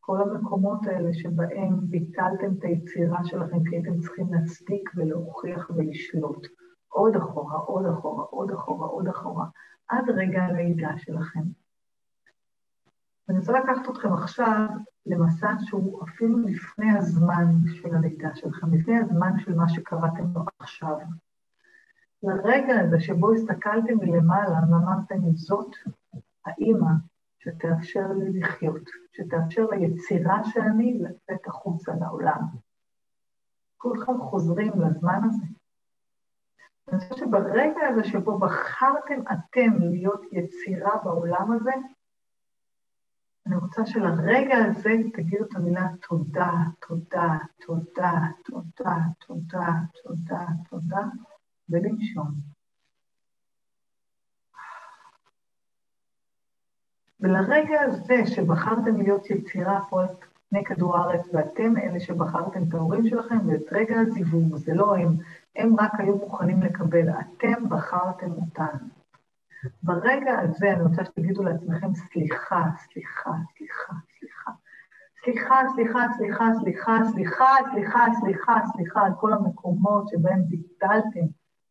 כל 0.00 0.20
המקומות 0.22 0.86
האלה 0.86 1.14
שבהם 1.14 1.80
ביטלתם 1.80 2.52
את 2.58 2.64
היצירה 2.64 3.24
שלכם 3.24 3.64
כי 3.64 3.76
הייתם 3.76 4.00
צריכים 4.00 4.26
להצדיק 4.34 4.90
ולהוכיח 4.96 5.70
ולשלוט. 5.74 6.46
עוד 6.88 7.16
אחורה, 7.16 7.56
עוד 7.56 7.86
אחורה, 7.86 8.24
עוד 8.24 8.50
אחורה, 8.50 8.86
עוד 8.86 9.08
אחורה, 9.08 9.46
עד 9.88 10.10
רגע 10.10 10.42
הלידה 10.42 10.98
שלכם. 10.98 11.59
ואני 13.30 13.38
רוצה 13.38 13.52
לקחת 13.52 13.90
אתכם 13.90 14.12
עכשיו 14.12 14.66
למסע 15.06 15.54
שהוא 15.60 16.02
אפילו 16.04 16.38
לפני 16.38 16.98
הזמן 16.98 17.46
של 17.66 17.94
הלידה 17.94 18.34
שלכם, 18.34 18.74
לפני 18.74 18.98
הזמן 18.98 19.38
של 19.38 19.54
מה 19.54 19.68
שקראתם 19.68 20.24
לו 20.34 20.42
עכשיו. 20.58 20.98
לרגע 22.22 22.80
הזה 22.80 23.00
שבו 23.00 23.32
הסתכלתם 23.32 23.98
מלמעלה 24.00 24.58
ואמרתם, 24.70 25.16
זאת 25.34 25.76
האימא 26.46 26.90
שתאפשר 27.38 28.06
לי 28.12 28.40
לחיות, 28.40 28.82
שתאפשר 29.12 29.66
ליצירה 29.70 30.44
שאני 30.44 30.98
לצאת 31.00 31.46
החוצה 31.46 31.92
לעולם. 32.00 32.42
כולכם 33.76 34.20
חוזרים 34.20 34.72
לזמן 34.80 35.20
הזה. 35.24 35.46
אני 36.88 36.98
חושבת 36.98 37.18
שברגע 37.18 37.88
הזה 37.88 38.04
שבו 38.04 38.38
בחרתם 38.38 39.20
אתם 39.32 39.70
להיות 39.80 40.22
יצירה 40.32 40.96
בעולם 41.04 41.52
הזה, 41.52 41.72
אני 43.46 43.56
רוצה 43.56 43.86
שלרגע 43.86 44.56
הזה 44.56 44.90
תגידו 45.12 45.44
את 45.44 45.54
המילה 45.56 45.88
תודה, 46.08 46.52
תודה, 46.88 47.38
תודה, 47.66 48.12
תודה, 48.44 48.96
תודה, 49.26 49.72
תודה, 50.02 50.46
תודה, 50.70 51.04
ולנשום. 51.68 52.30
ולרגע 57.20 57.80
הזה 57.80 58.26
שבחרתם 58.26 58.96
להיות 58.96 59.30
יצירה 59.30 59.80
פה 59.90 60.00
על 60.00 60.08
פני 60.48 60.64
כדור 60.64 60.96
הארץ, 60.96 61.26
ואתם 61.32 61.76
אלה 61.76 62.00
שבחרתם 62.00 62.62
את 62.68 62.74
ההורים 62.74 63.08
שלכם, 63.08 63.48
ואת 63.48 63.72
רגע 63.72 64.00
הזיווג, 64.00 64.56
זה 64.56 64.74
לא 64.74 64.96
הם, 64.96 65.16
הם 65.56 65.80
רק 65.80 66.00
היו 66.00 66.16
מוכנים 66.16 66.62
לקבל, 66.62 67.08
אתם 67.08 67.68
בחרתם 67.68 68.32
אותם. 68.32 68.99
ברגע 69.82 70.40
הזה 70.40 70.72
אני 70.72 70.82
רוצה 70.82 71.04
שתגידו 71.04 71.42
לעצמכם 71.42 71.94
סליחה, 71.94 72.64
סליחה, 72.76 73.30
סליחה, 73.56 73.92
סליחה. 74.18 74.50
סליחה, 75.24 75.56
סליחה, 75.74 76.06
סליחה, 76.16 76.46
סליחה, 76.60 76.96
סליחה, 77.12 77.56
סליחה, 77.72 78.06
סליחה, 78.20 78.54
סליחה 78.72 79.00
על 79.06 79.12
כל 79.20 79.32
המקומות 79.32 80.08
שבהם 80.08 80.42
ביטלתם 80.48 81.26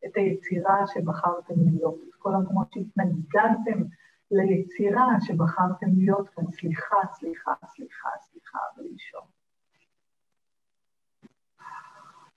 את 0.06 0.16
היצירה 0.16 0.86
שבחרתם 0.86 1.54
להיות, 1.56 1.94
את 2.08 2.14
כל 2.18 2.34
המקומות 2.34 2.72
שהתנגדתם 2.72 3.82
ליצירה 4.30 5.20
שבחרתם 5.20 5.86
להיות 5.96 6.28
כאן. 6.28 6.44
סליחה, 6.52 6.96
סליחה, 7.12 7.52
סליחה, 7.66 8.08
סליחה, 8.20 8.58
ולישון. 8.78 9.26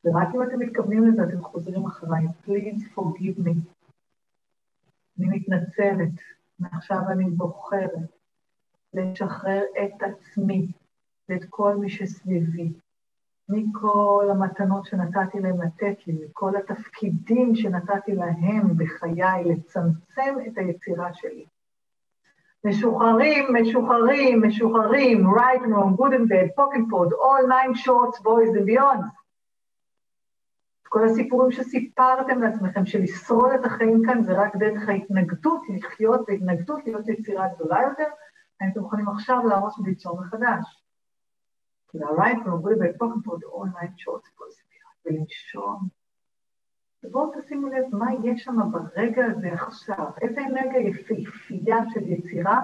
ורק 0.05 0.27
אם 0.35 0.43
אתם 0.43 0.59
מתכוונים 0.59 1.03
לזה, 1.03 1.23
אתם 1.23 1.41
חוזרים 1.41 1.85
אחריי. 1.85 2.23
Please 2.45 2.81
forgive 2.95 3.39
me. 3.45 3.82
אני 5.20 5.28
מתנצלת, 5.28 6.11
מעכשיו 6.59 6.99
אני 7.09 7.30
בוחרת 7.30 7.91
לשחרר 8.93 9.61
את 9.84 10.03
עצמי 10.03 10.68
ואת 11.30 11.45
כל 11.49 11.76
מי 11.76 11.89
שסביבי, 11.89 12.74
מכל 13.49 14.28
המתנות 14.32 14.86
שנתתי 14.86 15.39
להם 15.39 15.61
לתת 15.61 16.07
לי, 16.07 16.14
מכל 16.26 16.55
התפקידים 16.55 17.55
שנתתי 17.55 18.16
להם 18.16 18.78
בחיי, 18.78 19.43
לצמצם 19.45 20.36
את 20.47 20.57
היצירה 20.57 21.14
שלי. 21.14 21.45
משוחררים, 22.66 23.45
משוחררים, 23.61 24.41
משוחררים, 24.45 25.28
right 25.28 25.61
and 25.61 25.74
wrong, 25.76 25.95
good 25.97 26.14
and 26.14 26.30
bad, 26.30 26.55
pocket 26.55 26.89
pod, 26.89 27.09
all 27.24 27.47
nine 27.47 27.76
shorts, 27.76 28.20
boys 28.20 28.55
and 28.57 28.66
beyond. 28.66 29.01
כל 30.93 31.05
הסיפורים 31.05 31.51
שסיפרתם 31.51 32.41
לעצמכם, 32.41 32.85
של 32.85 33.01
לשרוד 33.01 33.51
את 33.51 33.65
החיים 33.65 34.01
כאן, 34.05 34.23
זה 34.23 34.33
רק 34.33 34.55
דרך 34.55 34.89
ההתנגדות 34.89 35.61
לחיות 35.69 36.21
והתנגדות 36.27 36.85
להיות 36.85 37.07
יצירה 37.07 37.47
גדולה 37.55 37.81
יותר, 37.89 38.09
הייתם 38.59 38.79
מוכנים 38.79 39.09
עכשיו 39.09 39.47
להרוס 39.47 39.79
וליצור 39.79 40.21
מחדש. 40.21 40.83
כי 41.91 41.97
ה-right 42.03 42.37
from 42.45 42.65
way 42.65 42.75
by 42.75 42.97
talking 42.97 43.23
for 43.25 43.37
the 43.37 43.63
ולנשום, 45.05 45.87
ובואו 47.03 47.31
תשימו 47.37 47.67
לב 47.67 47.95
מה 47.95 48.07
יש 48.23 48.43
שם 48.43 48.57
ברגע 48.71 49.25
הזה 49.25 49.53
עכשיו, 49.53 50.11
איזה 50.21 50.41
אנרגיה 50.41 50.79
יפהפייה 50.79 51.77
של 51.93 52.07
יצירה 52.07 52.59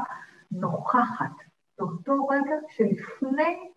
נוכחת. 0.51 1.35
באותו 1.77 2.27
רגע 2.27 2.55
שלפני 2.69 3.69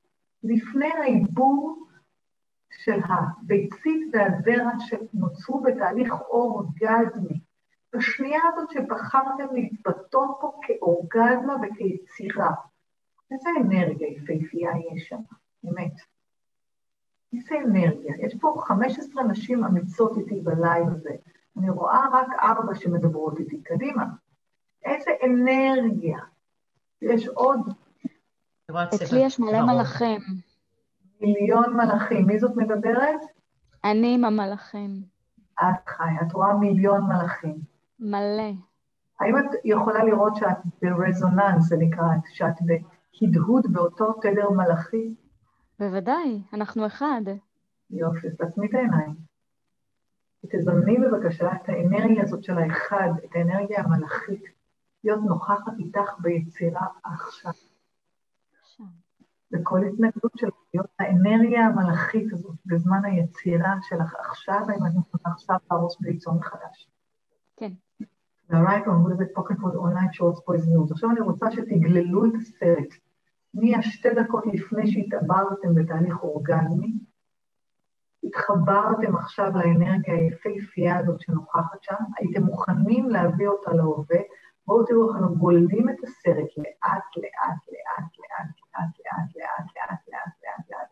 לפני 0.43 0.93
העיבור 0.93 1.87
של 2.79 3.01
הביצית 3.05 4.01
והזרע 4.13 4.71
שנוצרו 4.79 5.61
בתהליך 5.61 6.13
אורגזמי. 6.13 7.41
בשנייה 7.93 8.41
הזאת 8.53 8.71
שבחרתם 8.71 9.55
להתבטא 9.55 10.19
פה 10.41 10.61
כאורגזמה 10.63 11.57
וכיצירה. 11.63 12.51
איזה 13.31 13.51
אנרגיה 13.61 14.09
יפהפייה 14.09 14.71
יש 14.93 15.09
שם, 15.09 15.21
באמת. 15.63 15.93
איזה 17.33 17.55
אנרגיה. 17.65 18.15
יש 18.27 18.35
פה 18.41 18.55
15 18.67 19.25
נשים 19.25 19.65
אמיצות 19.65 20.19
איתי 20.19 20.41
בלייב 20.41 20.89
הזה. 20.89 21.11
אני 21.59 21.71
רואה 21.71 22.07
רק 22.13 22.29
ארבע 22.41 22.75
שמדברות 22.75 23.41
איתי. 23.41 23.63
קדימה. 23.63 24.05
איזה 24.85 25.11
אנרגיה. 25.25 26.19
יש 27.03 27.29
עוד. 27.29 27.61
אצלי 28.95 29.21
יש 29.25 29.41
מלא 29.41 29.63
מלאכים. 29.67 30.21
מיליון 31.23 31.77
מלאכים. 31.77 32.27
מי 32.27 32.39
זאת 32.39 32.57
מדברת? 32.57 33.21
אני 33.85 34.15
עם 34.15 34.25
המלאכים. 34.25 35.03
את 35.61 35.89
חיה, 35.89 36.23
את 36.27 36.33
רואה 36.33 36.55
מיליון 36.55 37.01
מלאכים. 37.03 37.57
מלא. 38.01 38.53
האם 39.21 39.39
את 39.39 39.45
יכולה 39.65 40.05
לראות 40.05 40.37
שאת 40.37 40.57
ברזוננס, 40.83 41.69
זה 41.69 41.77
נקרא, 41.77 42.05
שאת 42.33 42.55
בהדהוד 42.61 43.73
באותו 43.73 44.13
תדר 44.13 44.51
מלאכי? 44.51 45.15
בוודאי, 45.79 46.43
אנחנו 46.53 46.87
אחד. 46.87 47.23
יופי, 47.91 48.27
אז 48.27 48.37
תעצמי 48.37 48.67
את 48.67 48.75
העיניים. 48.75 49.15
תזמני 50.53 50.97
בבקשה 50.99 51.53
את 51.53 51.69
האנרגיה 51.69 52.23
הזאת 52.23 52.45
של 52.45 52.59
האחד, 52.59 53.11
את 53.25 53.31
האנרגיה 53.35 53.81
המלאכית, 53.81 54.43
להיות 55.05 55.21
נוכחת 55.25 55.73
איתך 55.79 56.15
ביצירה 56.19 56.87
עכשיו. 57.05 57.53
וכל 59.53 59.85
התנגדות 59.85 60.33
של 60.37 60.49
להיות 60.75 60.87
האנרגיה 60.99 61.67
המלאכית 61.67 62.33
הזאת 62.33 62.57
בזמן 62.67 63.05
היצירה 63.05 63.75
שלך 63.83 64.15
עכשיו, 64.15 64.61
האם 64.69 64.85
אני 64.85 64.99
יכולה 65.09 65.35
עכשיו 65.35 65.57
להרוס 65.71 65.97
וליצור 66.01 66.35
מחדש. 66.35 66.89
כן. 67.57 67.73
והרייט 68.49 68.87
אמרו 68.87 69.09
לזה 69.09 69.25
פוקט 69.35 69.57
פוד 69.61 69.75
אונליין 69.75 70.13
שורטס 70.13 70.41
הזדמנות. 70.55 70.91
עכשיו 70.91 71.11
אני 71.11 71.21
רוצה 71.21 71.51
שתגללו 71.51 72.25
את 72.25 72.33
הסרט 72.35 72.95
מהשתי 73.55 74.09
דקות 74.15 74.45
לפני 74.47 74.93
שהתעברתם 74.93 75.75
בתהליך 75.75 76.23
אורגזמי, 76.23 76.93
התחברתם 78.25 79.17
עכשיו 79.17 79.53
לאנרגיה 79.55 80.15
היפהפייה 80.15 80.99
הזאת 80.99 81.21
שנוכחת 81.21 81.83
שם, 81.83 81.95
הייתם 82.19 82.43
מוכנים 82.43 83.11
להביא 83.11 83.49
אותה 83.49 83.73
להווה, 83.73 84.19
בואו 84.73 84.85
תראו 84.87 85.09
איך 85.09 85.17
אנחנו 85.17 85.37
גוללים 85.37 85.89
את 85.89 86.05
הסרט 86.05 86.51
לאט, 86.59 87.07
לאט, 87.17 87.63
לאט, 87.73 88.13
לאט, 88.23 88.53
לאט, 88.75 88.95
לאט, 89.05 89.31
לאט, 89.37 89.69
לאט, 89.77 90.01
לאט, 90.09 90.35
לאט, 90.45 90.71
לאט. 90.71 90.89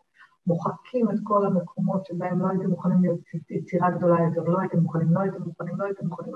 מוחקים 0.47 1.09
את 1.09 1.15
כל 1.23 1.45
המקומות 1.45 2.05
שבהם 2.05 2.39
לא 2.39 2.49
הייתם 2.49 2.69
מוכנים 2.69 3.01
להיות 3.01 3.19
יצירה 3.49 3.91
גדולה 3.91 4.21
יותר, 4.23 4.41
לא 4.41 4.59
הייתם 4.59 4.79
מוכנים, 4.79 5.13
לא 5.13 5.19
הייתם 5.19 5.41
מוכנים, 5.43 5.75
לא 5.77 5.85
הייתם 5.85 6.07
מוכנים, 6.07 6.33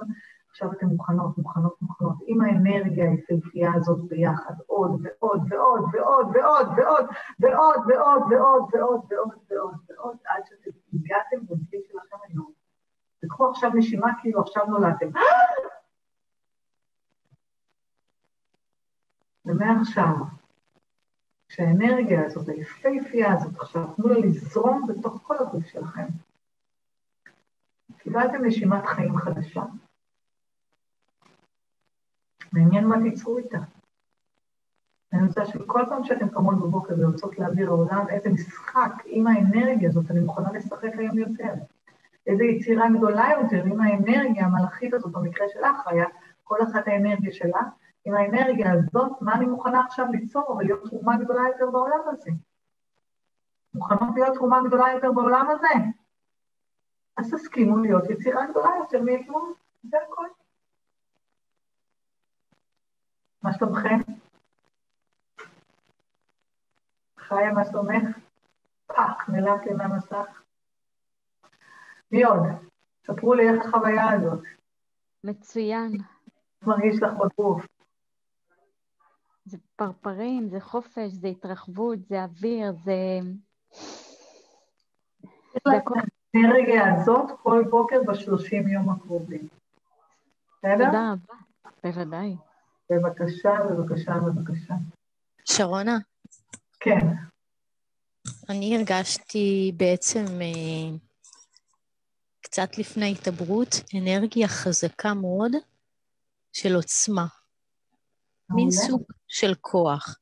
עכשיו 0.49 0.71
אתם 0.71 0.87
מוכנות, 0.87 1.37
מוכנות, 1.37 1.81
מוכנות, 1.81 2.15
עם 2.27 2.41
האנרגיה 2.41 3.09
היפהפייה 3.11 3.73
הזאת 3.73 3.99
ביחד, 4.07 4.53
עוד 4.67 4.91
ועוד 5.03 5.41
ועוד 5.49 5.81
ועוד 5.93 6.25
ועוד 6.33 6.67
ועוד 6.77 7.07
ועוד 7.39 7.79
ועוד 7.87 8.21
ועוד 8.29 8.63
ועוד 8.73 9.01
ועוד 9.11 9.39
ועוד 9.49 9.75
ועוד 9.89 10.17
עד 10.25 10.43
שאתם 10.45 10.77
הגעתם 10.93 11.45
בגיל 11.45 11.81
שלכם 11.91 12.17
היום. 12.29 12.51
תקחו 13.21 13.49
עכשיו 13.49 13.71
נשימה 13.73 14.11
כאילו 14.21 14.41
עכשיו 14.41 14.65
נולדתם. 14.65 15.09
ומעכשיו, 19.45 20.15
שהאנרגיה 21.49 22.25
הזאת, 22.25 22.49
היפהפייה 22.49 23.33
הזאת 23.33 23.55
עכשיו, 23.55 23.87
תנו 23.95 24.07
לה 24.07 24.19
לזרום 24.19 24.87
בתוך 24.87 25.19
כל 25.23 25.35
הגוף 25.39 25.65
שלכם. 25.65 26.05
קיבלתם 27.97 28.45
נשימת 28.45 28.85
חיים 28.85 29.17
חדשה. 29.17 29.61
מעניין 32.51 32.87
מה 32.87 32.95
תיצרו 33.03 33.37
איתה. 33.37 33.57
אני 35.13 35.27
רוצה 35.27 35.45
שכל 35.45 35.81
פעם 35.89 36.03
שאתם 36.03 36.29
קמות 36.29 36.55
בבוקר 36.55 36.93
ורוצות 36.99 37.39
להעביר 37.39 37.67
העולם, 37.67 38.05
איזה 38.09 38.29
משחק 38.29 38.91
עם 39.05 39.27
האנרגיה 39.27 39.89
הזאת 39.89 40.11
אני 40.11 40.19
מוכנה 40.19 40.51
לשחק 40.51 40.91
היום 40.97 41.17
יותר. 41.17 41.53
איזה 42.27 42.43
יצירה 42.43 42.89
גדולה 42.97 43.29
יותר 43.41 43.63
עם 43.65 43.81
האנרגיה 43.81 44.45
המלאכית 44.45 44.93
הזאת, 44.93 45.11
במקרה 45.11 45.47
שלך 45.53 45.87
היה 45.87 46.05
כל 46.43 46.63
אחת 46.63 46.87
האנרגיה 46.87 47.31
שלה, 47.31 47.61
עם 48.05 48.13
האנרגיה 48.13 48.73
הזאת, 48.73 49.21
מה 49.21 49.33
אני 49.35 49.45
מוכנה 49.45 49.85
עכשיו 49.85 50.05
ליצור 50.11 50.49
ולהיות 50.49 50.89
תרומה 50.89 51.17
גדולה 51.17 51.41
יותר 51.53 51.71
בעולם 51.71 51.99
הזה? 52.07 52.31
מוכנות 53.73 54.09
להיות 54.15 54.33
תרומה 54.35 54.59
גדולה 54.67 54.91
יותר 54.93 55.11
בעולם 55.11 55.47
הזה? 55.49 55.73
אז 57.17 57.33
תסכימו 57.33 57.77
להיות 57.77 58.09
יצירה 58.09 58.45
גדולה 58.47 58.69
יותר 58.79 59.01
מאתמול, 59.01 59.53
זה 59.83 59.97
הכול. 60.07 60.29
מה 63.43 63.53
שלומכם? 63.53 63.99
חיה, 67.17 67.51
מה 67.53 67.65
שלומך? 67.65 68.17
fuck, 68.87 69.29
נעלמתי 69.29 69.73
מהמסך. 69.73 70.41
מי 72.11 72.23
עוד? 72.23 72.43
ספרו 73.07 73.33
לי 73.33 73.49
איך 73.49 73.65
החוויה 73.65 74.09
הזאת. 74.09 74.43
מצוין. 75.23 75.91
מרגיש 76.61 77.03
לך 77.03 77.13
בגוף? 77.13 77.65
זה 79.45 79.57
פרפרים, 79.75 80.49
זה 80.49 80.59
חופש, 80.59 81.11
זה 81.11 81.27
התרחבות, 81.27 81.99
זה 82.09 82.23
אוויר, 82.23 82.71
זה... 82.83 83.19
האנרגיה 86.35 86.93
הזאת 86.93 87.31
כל 87.43 87.63
בוקר 87.69 88.03
בשלושים 88.07 88.67
יום 88.67 88.89
הקרובים. 88.89 89.47
בסדר? 90.57 90.85
תודה 90.85 91.11
רבה, 91.11 91.33
בוודאי. 91.83 92.35
בבקשה, 92.89 93.51
בבקשה, 93.69 94.13
בבקשה. 94.13 94.73
שרונה? 95.45 95.97
כן. 96.79 97.07
אני 98.49 98.77
הרגשתי 98.77 99.71
בעצם 99.77 100.25
אה, 100.41 100.97
קצת 102.41 102.77
לפני 102.77 103.11
התעברות 103.11 103.75
אנרגיה 103.97 104.47
חזקה 104.47 105.13
מאוד 105.13 105.51
של 106.53 106.75
עוצמה. 106.75 107.25
מין 108.49 108.71
סוג 108.71 109.03
של 109.27 109.53
כוח. 109.61 110.19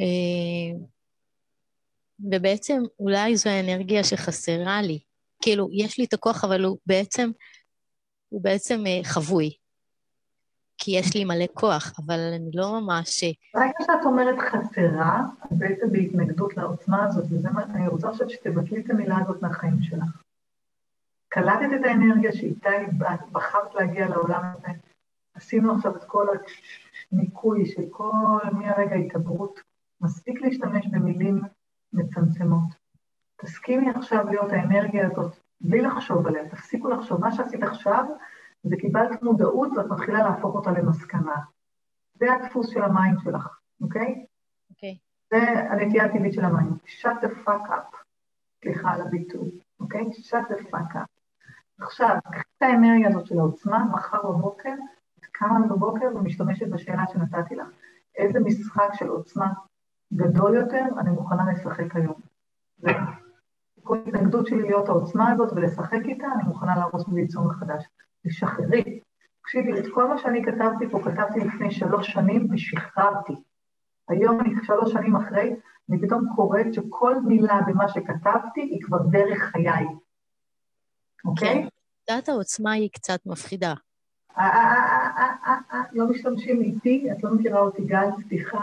אה, 0.00 0.78
ובעצם 2.20 2.82
אולי 3.00 3.36
זו 3.36 3.50
האנרגיה 3.50 4.04
שחסרה 4.04 4.82
לי. 4.82 4.98
כאילו, 5.42 5.68
יש 5.72 5.98
לי 5.98 6.04
את 6.04 6.12
הכוח, 6.12 6.44
אבל 6.44 6.64
הוא 6.64 6.78
בעצם, 6.86 7.30
הוא 8.28 8.42
בעצם 8.42 8.86
אה, 8.86 9.00
חבוי. 9.04 9.50
כי 10.78 10.90
יש 10.90 11.14
לי 11.14 11.24
מלא 11.24 11.44
כוח, 11.54 11.92
אבל 12.06 12.18
אני 12.34 12.50
לא 12.54 12.80
ממש... 12.80 13.24
ברגע 13.54 13.72
שאת 13.80 14.04
אומרת 14.04 14.38
חסרה, 14.38 15.20
את 15.46 15.52
בעצם 15.52 15.92
בהתנגדות 15.92 16.56
לעוצמה 16.56 17.04
הזאת, 17.04 17.24
וזה 17.30 17.50
מה, 17.50 17.64
אני 17.64 17.88
רוצה 17.88 18.08
עכשיו 18.08 18.30
שתבטלי 18.30 18.80
את 18.80 18.90
המילה 18.90 19.16
הזאת 19.18 19.42
מהחיים 19.42 19.82
שלך. 19.82 20.22
קלטת 21.28 21.68
את 21.80 21.84
האנרגיה 21.84 22.32
שאיתה 22.32 22.70
בחרת 23.32 23.74
להגיע 23.74 24.08
לעולם 24.08 24.42
הזה, 24.54 24.68
עשינו 25.34 25.74
עכשיו 25.74 25.96
את 25.96 26.04
כל 26.04 26.26
הניקוי 27.12 27.66
של 27.66 27.82
כל, 27.90 28.40
מהרגע 28.52 28.94
ההתעברות, 28.94 29.60
מספיק 30.00 30.40
להשתמש 30.40 30.86
במילים 30.86 31.40
מצמצמות. 31.92 32.86
תסכימי 33.36 33.90
עכשיו 33.90 34.26
להיות 34.26 34.52
האנרגיה 34.52 35.06
הזאת, 35.06 35.36
בלי 35.60 35.80
לחשוב 35.80 36.26
עליה, 36.26 36.48
תפסיקו 36.48 36.88
לחשוב. 36.88 37.20
מה 37.20 37.32
שעשית 37.32 37.62
עכשיו, 37.62 38.04
זה 38.62 38.76
קיבלת 38.76 39.22
מודעות 39.22 39.68
ואת 39.76 39.86
מתחילה 39.86 40.18
להפוך 40.18 40.54
אותה 40.54 40.70
למסקנה. 40.70 41.36
זה 42.14 42.32
הדפוס 42.32 42.68
של 42.68 42.82
המים 42.82 43.14
שלך, 43.24 43.58
אוקיי? 43.80 44.26
אוקיי. 44.70 44.98
זה 45.30 45.36
הנטייה 45.70 46.04
הטבעית 46.04 46.32
של 46.32 46.44
המים. 46.44 46.70
shut 46.86 47.24
the 47.24 47.46
fuck 47.46 47.70
up, 47.70 47.96
סליחה 48.62 48.90
על 48.90 49.00
הביטוי, 49.00 49.50
אוקיי? 49.80 50.00
shut 50.00 50.50
the 50.50 50.70
fuck 50.70 50.94
up. 50.94 51.16
עכשיו, 51.78 52.16
קחי 52.32 52.40
את 52.58 52.62
האנרגיה 52.62 53.08
הזאת 53.08 53.26
של 53.26 53.38
העוצמה, 53.38 53.84
מחר 53.84 54.30
בבוקר, 54.30 54.74
קמה 55.38 55.66
בבוקר 55.70 56.06
ומשתמשת 56.14 56.68
בשאלה 56.68 57.02
שנתתי 57.12 57.54
לך. 57.54 57.66
איזה 58.16 58.40
משחק 58.40 58.88
של 58.94 59.08
עוצמה 59.08 59.52
גדול 60.14 60.54
יותר 60.56 60.84
אני 60.98 61.10
מוכנה 61.10 61.52
לשחק 61.52 61.96
היום. 61.96 62.14
כל 63.82 63.98
התנגדות 64.08 64.46
שלי 64.46 64.62
להיות 64.62 64.88
העוצמה 64.88 65.30
הזאת 65.30 65.52
ולשחק 65.52 66.00
איתה, 66.04 66.26
אני 66.34 66.42
מוכנה 66.48 66.76
להרוס 66.76 67.08
וליצור 67.08 67.44
מחדש. 67.44 67.84
תשחררי. 68.26 69.00
תקשיבי, 69.42 69.80
את 69.80 69.84
כל 69.94 70.08
מה 70.08 70.18
שאני 70.18 70.44
כתבתי 70.44 70.88
פה, 70.90 70.98
כתבתי 71.04 71.40
לפני 71.40 71.70
שלוש 71.70 72.12
שנים 72.12 72.48
ושחררתי. 72.50 73.32
היום 74.08 74.40
אני 74.40 74.50
שלוש 74.62 74.92
שנים 74.92 75.16
אחרי, 75.16 75.56
אני 75.90 76.00
פתאום 76.00 76.24
קוראת 76.36 76.74
שכל 76.74 77.20
מילה 77.20 77.60
במה 77.66 77.88
שכתבתי 77.88 78.60
היא 78.60 78.82
כבר 78.82 78.98
דרך 79.10 79.42
חיי. 79.42 79.86
אוקיי? 81.24 81.68
נקודת 82.08 82.28
העוצמה 82.28 82.72
היא 82.72 82.90
קצת 82.92 83.20
מפחידה. 83.26 83.74
לא 85.92 86.08
משתמשים 86.10 86.62
איתי, 86.62 87.12
את 87.12 87.24
לא 87.24 87.34
מכירה 87.34 87.60
אותי, 87.60 87.84
גל, 87.84 88.08
סליחה. 88.28 88.58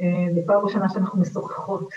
אה, 0.00 0.34
זו 0.34 0.40
פעם 0.46 0.64
ראשונה 0.64 0.88
שאנחנו 0.88 1.20
משוחחות. 1.20 1.88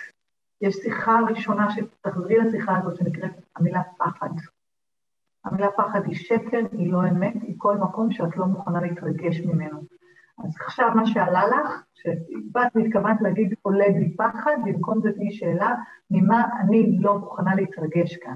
יש 0.61 0.75
שיחה 0.75 1.19
ראשונה 1.29 1.67
שתחזרי 1.69 2.37
לשיחה 2.37 2.77
הזאת 2.77 2.95
שנקראת 2.95 3.31
המילה 3.55 3.81
פחד. 3.97 4.29
המילה 5.45 5.67
פחד 5.77 6.05
היא 6.05 6.15
שקר, 6.15 6.61
היא 6.71 6.93
לא 6.93 7.01
אמת, 7.03 7.33
היא 7.41 7.55
כל 7.57 7.77
מקום 7.77 8.11
שאת 8.11 8.37
לא 8.37 8.45
מוכנה 8.45 8.81
להתרגש 8.81 9.39
ממנו. 9.39 9.79
אז 10.43 10.55
עכשיו 10.65 10.91
מה 10.95 11.05
שעלה 11.05 11.47
לך, 11.47 11.83
שאת 11.93 12.75
מתכוונת 12.75 13.21
להגיד 13.21 13.53
עולה 13.61 13.85
בי 13.99 14.15
פחד, 14.17 14.57
במקום 14.65 15.01
זה 15.01 15.11
תהיי 15.11 15.31
שאלה, 15.31 15.75
ממה 16.11 16.43
אני 16.59 16.97
לא 16.99 17.17
מוכנה 17.17 17.55
להתרגש 17.55 18.17
כאן. 18.17 18.35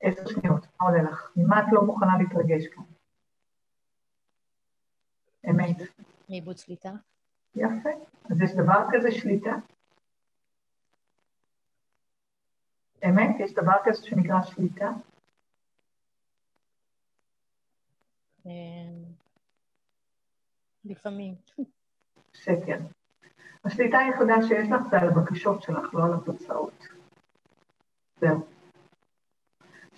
עשר 0.00 0.26
שניות, 0.26 0.66
מה 0.80 0.88
עולה 0.88 1.02
לך? 1.02 1.30
ממה 1.36 1.60
את 1.60 1.64
לא 1.72 1.82
מוכנה 1.82 2.12
להתרגש 2.18 2.66
כאן? 2.66 2.84
אמת. 5.50 5.76
מאיבוד 6.28 6.58
שליטה? 6.58 6.92
יפה. 7.54 7.90
אז 8.30 8.40
יש 8.40 8.50
דבר 8.52 8.84
כזה 8.92 9.10
שליטה? 9.10 9.50
אמת? 13.04 13.36
יש 13.40 13.54
דבר 13.54 13.76
כזה 13.84 14.06
שנקרא 14.06 14.42
שליטה? 14.42 14.90
אמ, 18.46 19.04
לפעמים. 20.84 21.34
שקר. 22.32 22.78
השליטה 23.64 23.98
היחידה 23.98 24.34
שיש 24.48 24.68
לך 24.68 24.80
זה 24.90 25.00
על 25.00 25.08
הבקשות 25.08 25.62
שלך, 25.62 25.94
לא 25.94 26.04
על 26.04 26.14
התוצאות. 26.14 26.84
זהו. 28.20 28.57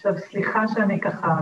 עכשיו, 0.00 0.18
סליחה 0.18 0.68
שאני 0.68 1.00
ככה, 1.00 1.40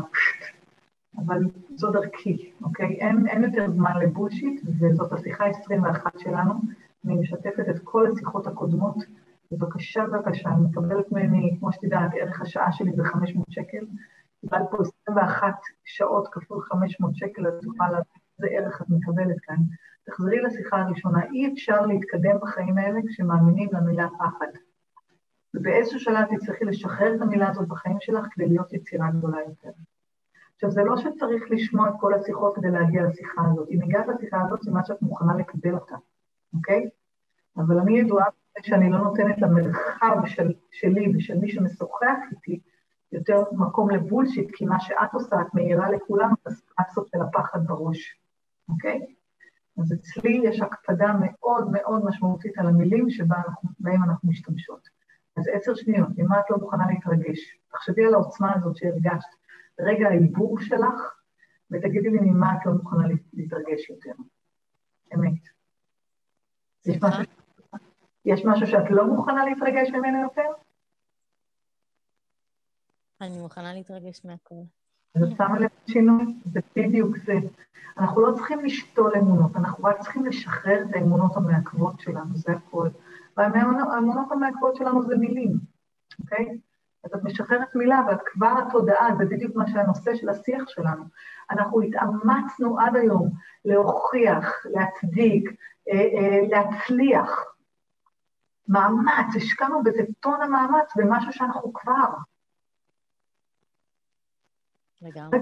אבל 1.19 1.39
זו 1.75 1.91
דרכי, 1.91 2.53
אוקיי? 2.63 2.87
אין, 2.87 3.29
אין 3.29 3.45
יותר 3.45 3.71
זמן 3.71 3.91
לבולשיט, 4.03 4.61
וזאת 4.81 5.13
השיחה 5.13 5.45
ה-21 5.45 6.19
שלנו. 6.19 6.55
אני 7.05 7.15
משתפת 7.15 7.69
את 7.71 7.79
כל 7.85 8.07
השיחות 8.07 8.47
הקודמות. 8.47 8.97
בבקשה, 9.53 10.05
בבקשה, 10.07 10.49
אני 10.49 10.61
מקבלת 10.71 11.13
ממני, 11.13 11.57
כמו 11.59 11.73
שאת 11.73 11.93
ערך 12.21 12.41
השעה 12.41 12.73
שלי 12.73 12.93
זה 12.93 13.05
500 13.05 13.47
שקל. 13.51 13.87
קיבלת 14.41 14.67
פה 14.71 14.77
21 15.05 15.55
שעות 15.85 16.29
כפול 16.33 16.63
500 16.63 17.17
שקל, 17.17 17.47
אז 17.47 17.55
תוכל 17.63 17.85
להבין 17.85 18.23
איזה 18.39 18.57
ערך 18.57 18.83
את 18.83 18.87
מקבלת 18.91 19.41
כאן. 19.43 19.57
תחזרי 20.07 20.43
לשיחה 20.43 20.83
הראשונה, 20.83 21.25
אי 21.33 21.53
אפשר 21.53 21.87
להתקדם 21.87 22.37
בחיים 22.43 22.79
האלה 22.79 23.01
כשמאמינים 23.09 23.69
למילה 23.73 24.09
פחד. 24.19 24.68
ובאיזשהו 25.55 26.01
שלב 26.01 26.25
תצטרכי 26.37 26.65
לשחרר 26.65 27.15
את 27.15 27.21
המילה 27.21 27.49
הזאת 27.51 27.69
בחיים 27.69 27.97
שלך 28.01 28.27
כדי 28.31 28.49
להיות 28.49 28.73
יצירה 28.73 29.11
גדולה 29.11 29.39
יותר. 29.49 29.71
עכשיו, 30.55 30.71
זה 30.71 30.83
לא 30.85 30.97
שצריך 30.97 31.43
לשמוע 31.51 31.89
את 31.89 31.95
כל 32.01 32.15
השיחות 32.15 32.57
כדי 32.57 32.71
להגיע 32.71 33.03
לשיחה 33.03 33.43
הזאת. 33.53 33.69
אם 33.71 33.83
הגעת 33.83 34.07
לשיחה 34.09 34.43
הזאת, 34.47 34.63
זה 34.63 34.71
מה 34.71 34.85
שאת 34.85 35.03
מוכנה 35.03 35.37
לקבל 35.37 35.75
אותה, 35.75 35.97
אוקיי? 36.55 36.89
אבל 37.57 37.79
אני 37.79 37.99
ידועה 37.99 38.27
שאני 38.63 38.91
לא 38.91 38.99
נותנת 38.99 39.39
למרחב 39.39 40.17
של, 40.27 40.53
שלי 40.71 41.13
ושל 41.17 41.39
מי 41.39 41.49
שמשוחח 41.49 42.17
איתי 42.33 42.61
יותר 43.13 43.43
מקום 43.53 43.91
לבולשיט, 43.91 44.51
כי 44.55 44.65
מה 44.65 44.81
שאת 44.81 45.15
עושה, 45.15 45.41
את 45.41 45.55
מאירה 45.55 45.91
לכולם 45.91 46.33
את 46.33 46.47
הסטרסות 46.47 47.09
של 47.09 47.19
הפחד 47.23 47.67
בראש, 47.67 48.21
אוקיי? 48.69 49.07
אז 49.79 49.93
אצלי 49.93 50.41
יש 50.45 50.61
הקפדה 50.61 51.13
מאוד 51.21 51.71
מאוד 51.73 52.05
משמעותית 52.05 52.59
על 52.59 52.67
המילים 52.67 53.11
שבהם 53.11 53.43
אנחנו, 53.49 53.69
אנחנו 54.05 54.29
משתמשות. 54.29 54.98
אז 55.39 55.49
עשר 55.53 55.75
שניות, 55.75 56.09
ממה 56.17 56.41
את 56.41 56.45
לא 56.51 56.57
מוכנה 56.57 56.85
להתרגש? 56.91 57.57
תחשבי 57.73 58.07
על 58.07 58.15
העוצמה 58.15 58.55
הזאת 58.55 58.77
שהרגשת, 58.77 59.29
רגע 59.81 60.09
העיבור 60.09 60.61
שלך, 60.61 61.15
ותגידי 61.71 62.11
לי 62.11 62.19
ממה 62.21 62.55
את 62.55 62.67
לא 62.67 62.73
מוכנה 62.73 63.09
להתרגש 63.33 63.91
יותר. 63.91 64.13
אמת. 65.15 65.33
יש 66.87 67.03
משהו, 67.03 67.23
יש 68.25 68.45
משהו 68.45 68.67
שאת 68.67 68.91
לא 68.91 69.07
מוכנה 69.07 69.45
להתרגש 69.45 69.91
ממנו 69.91 70.23
יותר? 70.23 70.51
אני 73.21 73.39
מוכנה 73.39 73.75
להתרגש 73.75 74.25
מהכל. 74.25 74.55
אז 75.15 75.23
את 75.23 75.37
שמה 75.37 75.59
לב 75.59 75.69
שינוי? 75.87 76.25
זה 76.45 76.61
בדיוק 76.77 77.17
זה. 77.27 77.33
אנחנו 77.99 78.21
לא 78.21 78.35
צריכים 78.37 78.65
לשתול 78.65 79.13
אמונות, 79.17 79.57
אנחנו 79.57 79.85
רק 79.85 80.01
צריכים 80.01 80.27
לשחרר 80.27 80.83
את 80.91 80.95
האמונות 80.95 81.37
המעכבות 81.37 82.01
שלנו, 82.01 82.37
זה 82.37 82.53
הכול. 82.53 82.91
והאמונות 83.39 84.33
המעכבות 84.33 84.77
שלנו 84.77 85.03
זה 85.03 85.17
מילים, 85.17 85.53
אוקיי? 86.21 86.59
אז 87.05 87.15
את 87.15 87.25
משחררת 87.25 87.75
מילה, 87.75 88.01
ואת 88.09 88.19
כבר 88.25 88.55
התודעה, 88.67 89.09
זה 89.19 89.25
בדיוק 89.25 89.57
מה 89.57 89.69
שהנושא 89.69 90.15
של 90.15 90.29
השיח 90.29 90.69
שלנו. 90.69 91.05
אנחנו 91.51 91.81
התאמצנו 91.81 92.81
עד 92.81 92.97
היום 92.97 93.31
להוכיח, 93.65 94.47
להצדיק, 94.65 95.51
אה, 95.89 95.95
אה, 95.95 96.41
להצליח. 96.49 97.45
מאמץ, 98.69 99.37
השקענו 99.37 99.83
בזה 99.83 100.03
טון 100.21 100.43
המאמץ 100.43 100.93
במשהו 100.97 101.33
שאנחנו 101.33 101.73
כבר. 101.73 102.09
לגמרי. 105.03 105.39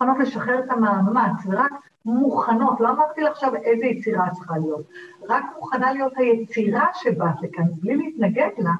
מוכנות 0.00 0.18
לשחרר 0.18 0.58
את 0.58 0.70
המאמץ, 0.70 1.46
ורק 1.46 1.72
מוכנות, 2.04 2.80
לא 2.80 2.90
אמרתי 2.90 3.20
לך 3.20 3.30
עכשיו 3.30 3.54
איזה 3.54 3.86
יצירה 3.86 4.30
צריכה 4.30 4.58
להיות, 4.58 4.88
רק 5.28 5.44
מוכנה 5.56 5.92
להיות 5.92 6.12
היצירה 6.16 6.86
שבאת 6.94 7.42
לכאן, 7.42 7.64
בלי 7.72 7.96
להתנגד 7.96 8.50
לה, 8.58 8.72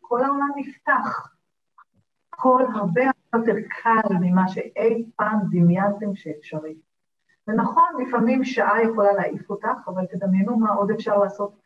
כל 0.00 0.24
העולם 0.24 0.50
נפתח. 0.56 1.28
הכל 2.32 2.64
הרבה 2.74 3.02
יותר 3.34 3.54
קל 3.82 4.14
ממה 4.20 4.48
שאי 4.48 5.04
פעם 5.16 5.38
דמיינתם 5.50 6.14
שאפשרי. 6.14 6.76
ונכון, 7.48 8.06
לפעמים 8.06 8.44
שעה 8.44 8.82
יכולה 8.82 9.12
להעיף 9.12 9.50
אותך, 9.50 9.88
אבל 9.88 10.06
תדמיינו 10.06 10.56
מה 10.56 10.70
עוד 10.70 10.90
אפשר 10.90 11.18
לעשות 11.18 11.60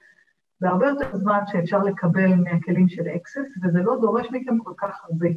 בהרבה 0.60 0.86
יותר 0.86 1.16
זמן 1.16 1.40
שאפשר 1.46 1.78
לקבל 1.78 2.34
מהכלים 2.34 2.88
של 2.88 3.08
אקסס, 3.16 3.46
וזה 3.62 3.78
לא 3.82 3.96
דורש 4.00 4.26
מכם 4.32 4.58
כל 4.58 4.72
כך 4.76 5.04
הרבה. 5.04 5.28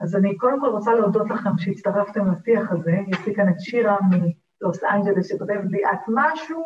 אז 0.00 0.16
אני 0.16 0.36
קודם 0.36 0.60
כל 0.60 0.68
רוצה 0.68 0.94
להודות 0.94 1.30
לכם 1.30 1.50
שהצטרפתם 1.58 2.32
לשיח 2.32 2.72
הזה. 2.72 2.98
יש 3.08 3.26
לי 3.26 3.34
כאן 3.34 3.48
את 3.48 3.60
שירה 3.60 3.98
מלוס 4.10 4.84
אנג'לס 4.84 5.28
שכותבת 5.28 5.70
לי, 5.70 5.84
את 5.84 6.00
משהו 6.08 6.62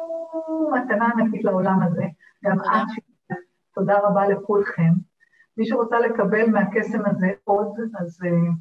מתנה 0.72 1.08
ענקית 1.16 1.44
לעולם 1.44 1.82
הזה. 1.82 2.04
גם 2.44 2.60
את, 2.60 2.64
שירה, 2.64 3.40
תודה 3.74 3.98
רבה 3.98 4.28
לכולכם. 4.28 4.92
מי 5.56 5.66
שרוצה 5.66 6.00
לקבל 6.00 6.50
מהקסם 6.50 7.06
הזה 7.06 7.26
עוד, 7.44 7.76
אז 8.00 8.20
uh, 8.22 8.52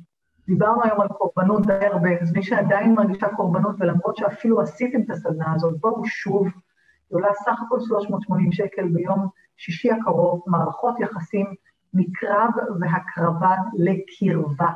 דיברנו 0.47 0.83
היום 0.83 1.01
על 1.01 1.07
קורבנות 1.07 1.65
די 1.65 1.85
הרבה, 1.85 2.09
אז 2.21 2.33
מי 2.33 2.43
שעדיין 2.43 2.95
מרגישה 2.95 3.27
קורבנות, 3.35 3.75
ולמרות 3.79 4.17
שאפילו 4.17 4.61
עשיתם 4.61 5.01
את 5.01 5.09
הסדנה 5.09 5.53
הזאת, 5.55 5.79
בואו 5.79 6.05
שוב, 6.05 6.47
היא 6.47 7.15
עולה 7.15 7.33
סך 7.33 7.61
הכל 7.65 7.79
380 7.79 8.51
שקל 8.51 8.87
ביום 8.87 9.27
שישי 9.57 9.91
הקרוב, 9.91 10.43
מערכות 10.47 10.99
יחסים 10.99 11.45
מקרב 11.93 12.49
והקרבה 12.79 13.55
לקרבה. 13.73 14.69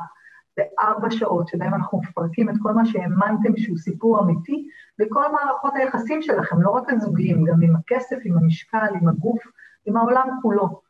זה 0.56 0.62
ארבע 0.80 1.10
שעות 1.10 1.48
שבהן 1.48 1.74
אנחנו 1.74 2.00
מפרקים 2.00 2.50
את 2.50 2.54
כל 2.62 2.72
מה 2.72 2.86
שהאמנתם 2.86 3.56
שהוא 3.56 3.78
סיפור 3.78 4.20
אמיתי, 4.20 4.68
וכל 5.00 5.32
מערכות 5.32 5.72
היחסים 5.74 6.22
שלכם, 6.22 6.62
לא 6.62 6.70
רק 6.70 6.92
הזוגיים, 6.92 7.44
גם 7.44 7.62
עם 7.62 7.76
הכסף, 7.76 8.16
עם 8.24 8.38
המשקל, 8.38 8.86
עם 9.00 9.08
הגוף, 9.08 9.42
עם 9.86 9.96
העולם 9.96 10.28
כולו. 10.42 10.80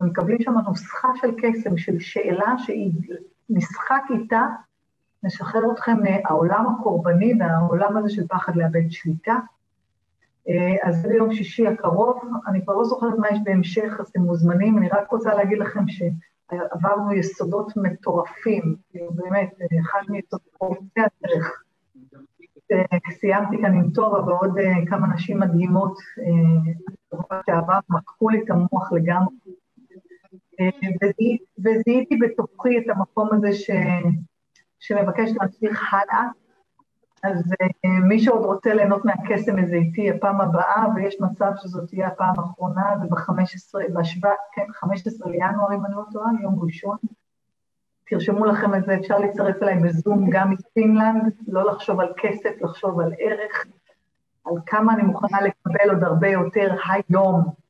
ומקבלים 0.00 0.40
שם 0.40 0.54
נוסחה 0.66 1.08
של 1.20 1.30
קסם, 1.42 1.76
של 1.76 1.98
שאלה 1.98 2.54
שהיא 2.58 2.92
משחק 3.50 4.02
איתה, 4.10 4.46
נשחרר 5.22 5.72
אתכם 5.72 5.96
מהעולם 6.02 6.66
הקורבני 6.66 7.34
והעולם 7.40 7.96
הזה 7.96 8.08
של 8.08 8.26
פחד 8.28 8.56
לאבד 8.56 8.90
שליטה. 8.90 9.34
אה, 10.48 10.88
אז 10.88 11.02
זה 11.02 11.08
ביום 11.08 11.34
שישי 11.34 11.66
הקרוב, 11.66 12.22
אני 12.46 12.64
כבר 12.64 12.74
לא 12.74 12.84
זוכרת 12.84 13.18
מה 13.18 13.28
יש 13.32 13.38
בהמשך, 13.44 13.96
אז 14.00 14.08
אתם 14.08 14.20
מוזמנים, 14.20 14.78
אני 14.78 14.88
רק 14.88 15.10
רוצה 15.10 15.34
להגיד 15.34 15.58
לכם 15.58 15.88
שעברנו 15.88 17.12
יסודות 17.12 17.72
מטורפים, 17.76 18.76
באמת, 18.94 19.54
אחד 19.80 20.00
מיסודות 20.08 20.48
הדרך. 20.96 21.62
אה, 22.72 22.98
סיימתי 23.10 23.56
כאן 23.62 23.74
עם 23.74 23.90
טובה 23.90 24.24
ועוד 24.24 24.58
אה, 24.58 24.86
כמה 24.86 25.06
נשים 25.14 25.40
מדהימות, 25.40 25.98
שעבר, 27.46 27.78
מחקו 27.88 28.28
לי 28.28 28.42
את 28.44 28.50
המוח 28.50 28.92
לגמרי. 28.92 29.34
וזיהיתי 31.58 32.16
בתוכי 32.16 32.78
את 32.78 32.84
המקום 32.88 33.28
הזה 33.32 33.52
ש... 33.52 33.70
שמבקש 34.84 35.30
להמשיך 35.40 35.94
הלאה, 35.94 36.28
אז 37.24 37.52
uh, 37.52 37.88
מי 38.08 38.18
שעוד 38.18 38.44
רוצה 38.44 38.74
ליהנות 38.74 39.04
מהקסם 39.04 39.58
הזה 39.58 39.76
איתי 39.76 40.10
הפעם 40.10 40.40
הבאה, 40.40 40.84
ויש 40.94 41.20
מצב 41.20 41.50
שזאת 41.62 41.88
תהיה 41.88 42.06
הפעם 42.06 42.34
האחרונה, 42.38 42.82
זה 43.02 43.06
ב-15, 43.08 43.92
בשבע, 44.00 44.30
כן, 44.52 44.66
15 44.72 45.30
לינואר, 45.30 45.74
אם 45.74 45.86
אני 45.86 45.94
לא 45.94 46.02
טועה, 46.12 46.30
יום 46.42 46.60
ראשון. 46.62 46.96
תרשמו 48.06 48.44
לכם 48.44 48.74
את 48.74 48.84
זה, 48.84 48.94
אפשר 48.94 49.18
להצטרף 49.18 49.62
אליי 49.62 49.78
בזום 49.78 50.30
גם 50.30 50.50
מפינלנד, 50.50 51.32
לא 51.48 51.72
לחשוב 51.72 52.00
על 52.00 52.12
כסף, 52.16 52.50
לחשוב 52.60 53.00
על 53.00 53.12
ערך, 53.18 53.64
על 54.46 54.54
כמה 54.66 54.94
אני 54.94 55.02
מוכנה 55.02 55.38
לקבל 55.40 55.90
עוד 55.90 56.04
הרבה 56.04 56.28
יותר 56.28 56.74
היום. 56.88 57.63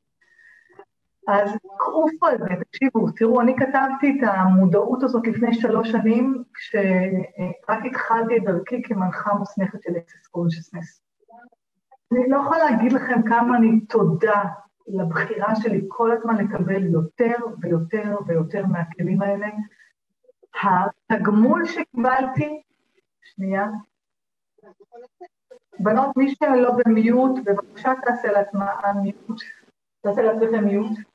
אז 1.27 1.57
קחו 1.77 2.05
על 2.21 2.37
זה, 2.37 2.45
תקשיבו, 2.63 3.11
תראו, 3.11 3.41
אני 3.41 3.55
כתבתי 3.57 4.19
את 4.19 4.27
המודעות 4.27 5.03
הזאת 5.03 5.27
לפני 5.27 5.53
שלוש 5.53 5.91
שנים, 5.91 6.43
כשרק 6.53 7.85
התחלתי 7.85 8.37
את 8.37 8.43
דרכי 8.43 8.81
כמנחה 8.83 9.33
מוסמכת 9.33 9.81
של 9.81 9.91
Access 9.91 10.37
Consciousness. 10.37 11.01
אני 12.11 12.29
לא 12.29 12.37
יכולה 12.37 12.71
להגיד 12.71 12.91
לכם 12.91 13.21
כמה 13.29 13.57
אני 13.57 13.79
תודה 13.79 14.43
לבחירה 14.87 15.55
שלי 15.55 15.85
כל 15.87 16.11
הזמן 16.11 16.35
לקבל 16.35 16.85
יותר 16.85 17.35
ויותר 17.61 18.17
ויותר 18.27 18.65
מהכלים 18.65 19.21
האלה. 19.21 19.47
התגמול 20.63 21.65
שקיבלתי, 21.65 22.61
שנייה, 23.21 23.67
בנות, 25.79 26.17
מי 26.17 26.35
שלא 26.35 26.71
במיוט, 26.85 27.39
בבקשה 27.45 27.93
תעשה 28.05 28.31
לעצמה 28.31 28.65
מיוט, 29.03 29.41
תעשה 30.01 30.21
לעצמכם 30.21 30.65
מיוט. 30.65 31.14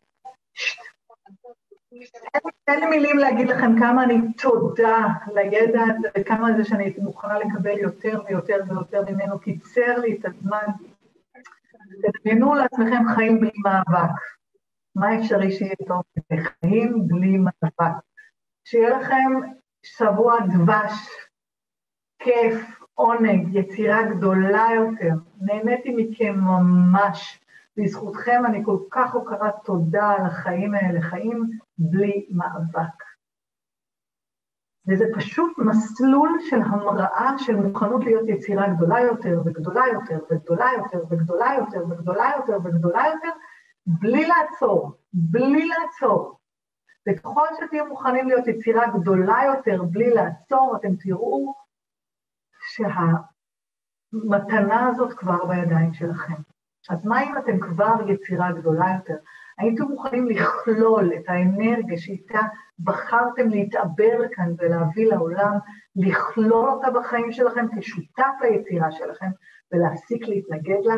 אין 2.68 2.80
לי 2.80 2.86
מילים 2.86 3.18
להגיד 3.18 3.48
לכם 3.48 3.78
כמה 3.78 4.04
אני 4.04 4.32
תודה 4.38 5.06
לידע 5.34 5.80
הזה 5.82 6.08
וכמה 6.18 6.48
זה 6.56 6.64
שאני 6.64 6.94
מוכנה 6.98 7.38
לקבל 7.38 7.78
יותר 7.78 8.22
ויותר 8.28 8.56
ויותר 8.68 9.02
ממנו, 9.10 9.38
קיצר 9.38 9.98
לי 9.98 10.16
את 10.16 10.24
הזמן. 10.24 10.66
תדמיינו 12.02 12.54
לעצמכם 12.54 13.02
חיים 13.14 13.40
בלי 13.40 13.50
מאבק. 13.64 14.10
מה 14.96 15.18
אפשרי 15.18 15.50
שיהיה 15.52 15.74
טוב? 15.88 16.02
חיים 16.42 17.08
בלי 17.08 17.38
מאבק. 17.38 17.94
שיהיה 18.64 18.98
לכם 18.98 19.50
שבוע 19.82 20.36
דבש, 20.40 20.92
כיף, 22.18 22.80
עונג, 22.94 23.54
יצירה 23.54 24.02
גדולה 24.02 24.66
יותר. 24.76 25.14
נהניתי 25.40 25.94
מכם 25.96 26.34
ממש. 26.34 27.40
בזכותכם 27.82 28.42
אני 28.46 28.64
כל 28.64 28.78
כך 28.90 29.14
הוקרת 29.14 29.54
תודה 29.64 30.10
על 30.10 30.26
החיים 30.26 30.74
האלה, 30.74 31.00
חיים 31.00 31.50
בלי 31.78 32.28
מאבק. 32.30 33.10
וזה 34.88 35.04
פשוט 35.14 35.58
מסלול 35.58 36.38
של 36.40 36.60
המראה 36.62 37.38
של 37.38 37.56
מוכנות 37.56 38.04
להיות 38.04 38.28
יצירה 38.28 38.68
גדולה 38.68 39.00
יותר 39.00 39.42
וגדולה 39.44 39.82
יותר 39.92 40.18
וגדולה 40.30 40.66
יותר 40.78 41.04
וגדולה 41.10 41.54
יותר 41.58 41.84
וגדולה 41.90 42.32
יותר 42.36 42.56
וגדולה 42.64 43.04
יותר, 43.14 43.30
בלי 43.86 44.26
לעצור, 44.26 44.92
בלי 45.12 45.68
לעצור. 45.68 46.38
וככל 47.08 47.46
שתהיו 47.60 47.86
מוכנים 47.86 48.28
להיות 48.28 48.46
יצירה 48.46 48.86
גדולה 49.00 49.38
יותר 49.46 49.82
בלי 49.82 50.10
לעצור, 50.10 50.76
אתם 50.76 50.96
תראו 50.96 51.54
שהמתנה 54.12 54.88
הזאת 54.88 55.12
כבר 55.12 55.44
בידיים 55.46 55.94
שלכם. 55.94 56.42
אז 56.88 57.06
מה 57.06 57.22
אם 57.22 57.38
אתם 57.38 57.60
כבר 57.60 57.94
יצירה 58.08 58.52
גדולה 58.52 58.86
יותר? 58.98 59.16
הייתם 59.58 59.84
מוכנים 59.84 60.28
לכלול 60.28 61.12
את 61.14 61.28
האנרגיה 61.28 61.98
שאיתה 61.98 62.40
בחרתם 62.78 63.48
להתעבר 63.48 64.28
כאן 64.32 64.52
ולהביא 64.58 65.06
לעולם, 65.06 65.58
לכלול 65.96 66.68
אותה 66.68 66.90
בחיים 66.90 67.32
שלכם 67.32 67.66
כשותף 67.80 68.32
ליצירה 68.42 68.92
שלכם 68.92 69.30
ולהפסיק 69.72 70.28
להתנגד 70.28 70.84
לה? 70.84 70.94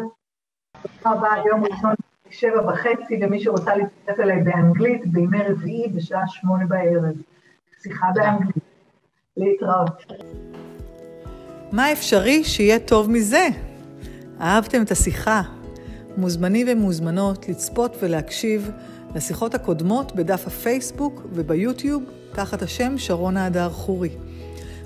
תודה 0.82 1.16
רבה, 1.16 1.34
יום 1.46 1.64
ראשון 1.64 1.94
שבע 2.30 2.72
וחצי, 2.72 3.16
למי 3.16 3.40
שרוצה 3.40 3.76
להצטרף 3.76 4.20
אליי 4.20 4.42
באנגלית, 4.42 5.12
בימי 5.12 5.42
רביעי 5.42 5.88
בשעה 5.88 6.28
שמונה 6.28 6.66
בערב. 6.66 7.14
שיחה 7.82 8.06
באנגלית. 8.14 8.56
להתראות. 9.36 10.12
מה 11.72 11.92
אפשרי 11.92 12.44
שיהיה 12.44 12.78
טוב 12.78 13.10
מזה? 13.10 13.48
אהבתם 14.40 14.82
את 14.82 14.90
השיחה? 14.90 15.42
מוזמנים 16.16 16.66
ומוזמנות 16.70 17.48
לצפות 17.48 17.96
ולהקשיב 18.02 18.70
לשיחות 19.14 19.54
הקודמות 19.54 20.14
בדף 20.14 20.46
הפייסבוק 20.46 21.26
וביוטיוב 21.32 22.02
תחת 22.32 22.62
השם 22.62 22.98
שרונה 22.98 23.46
הדר 23.46 23.70
חורי. 23.70 24.10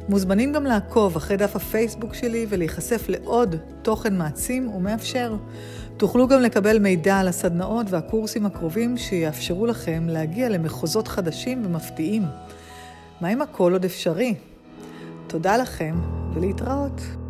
מוזמנים 0.09 0.53
גם 0.53 0.65
לעקוב 0.65 1.17
אחרי 1.17 1.37
דף 1.37 1.57
הפייסבוק 1.57 2.15
שלי 2.15 2.47
ולהיחשף 2.49 3.09
לעוד 3.09 3.57
תוכן 3.83 4.17
מעצים 4.19 4.69
ומאפשר. 4.69 5.37
תוכלו 5.97 6.29
גם 6.29 6.41
לקבל 6.41 6.79
מידע 6.79 7.19
על 7.19 7.29
הסדנאות 7.29 7.87
והקורסים 7.91 8.47
הקרובים 8.47 8.97
שיאפשרו 8.97 9.67
לכם 9.67 10.07
להגיע 10.09 10.49
למחוזות 10.49 11.09
חדשים 11.09 11.63
ומפתיעים. 11.67 12.23
מה 13.21 13.33
אם 13.33 13.43
הכל 13.43 13.73
עוד 13.73 13.85
אפשרי? 13.85 14.35
תודה 15.27 15.57
לכם 15.57 15.97
ולהתראות. 16.35 17.26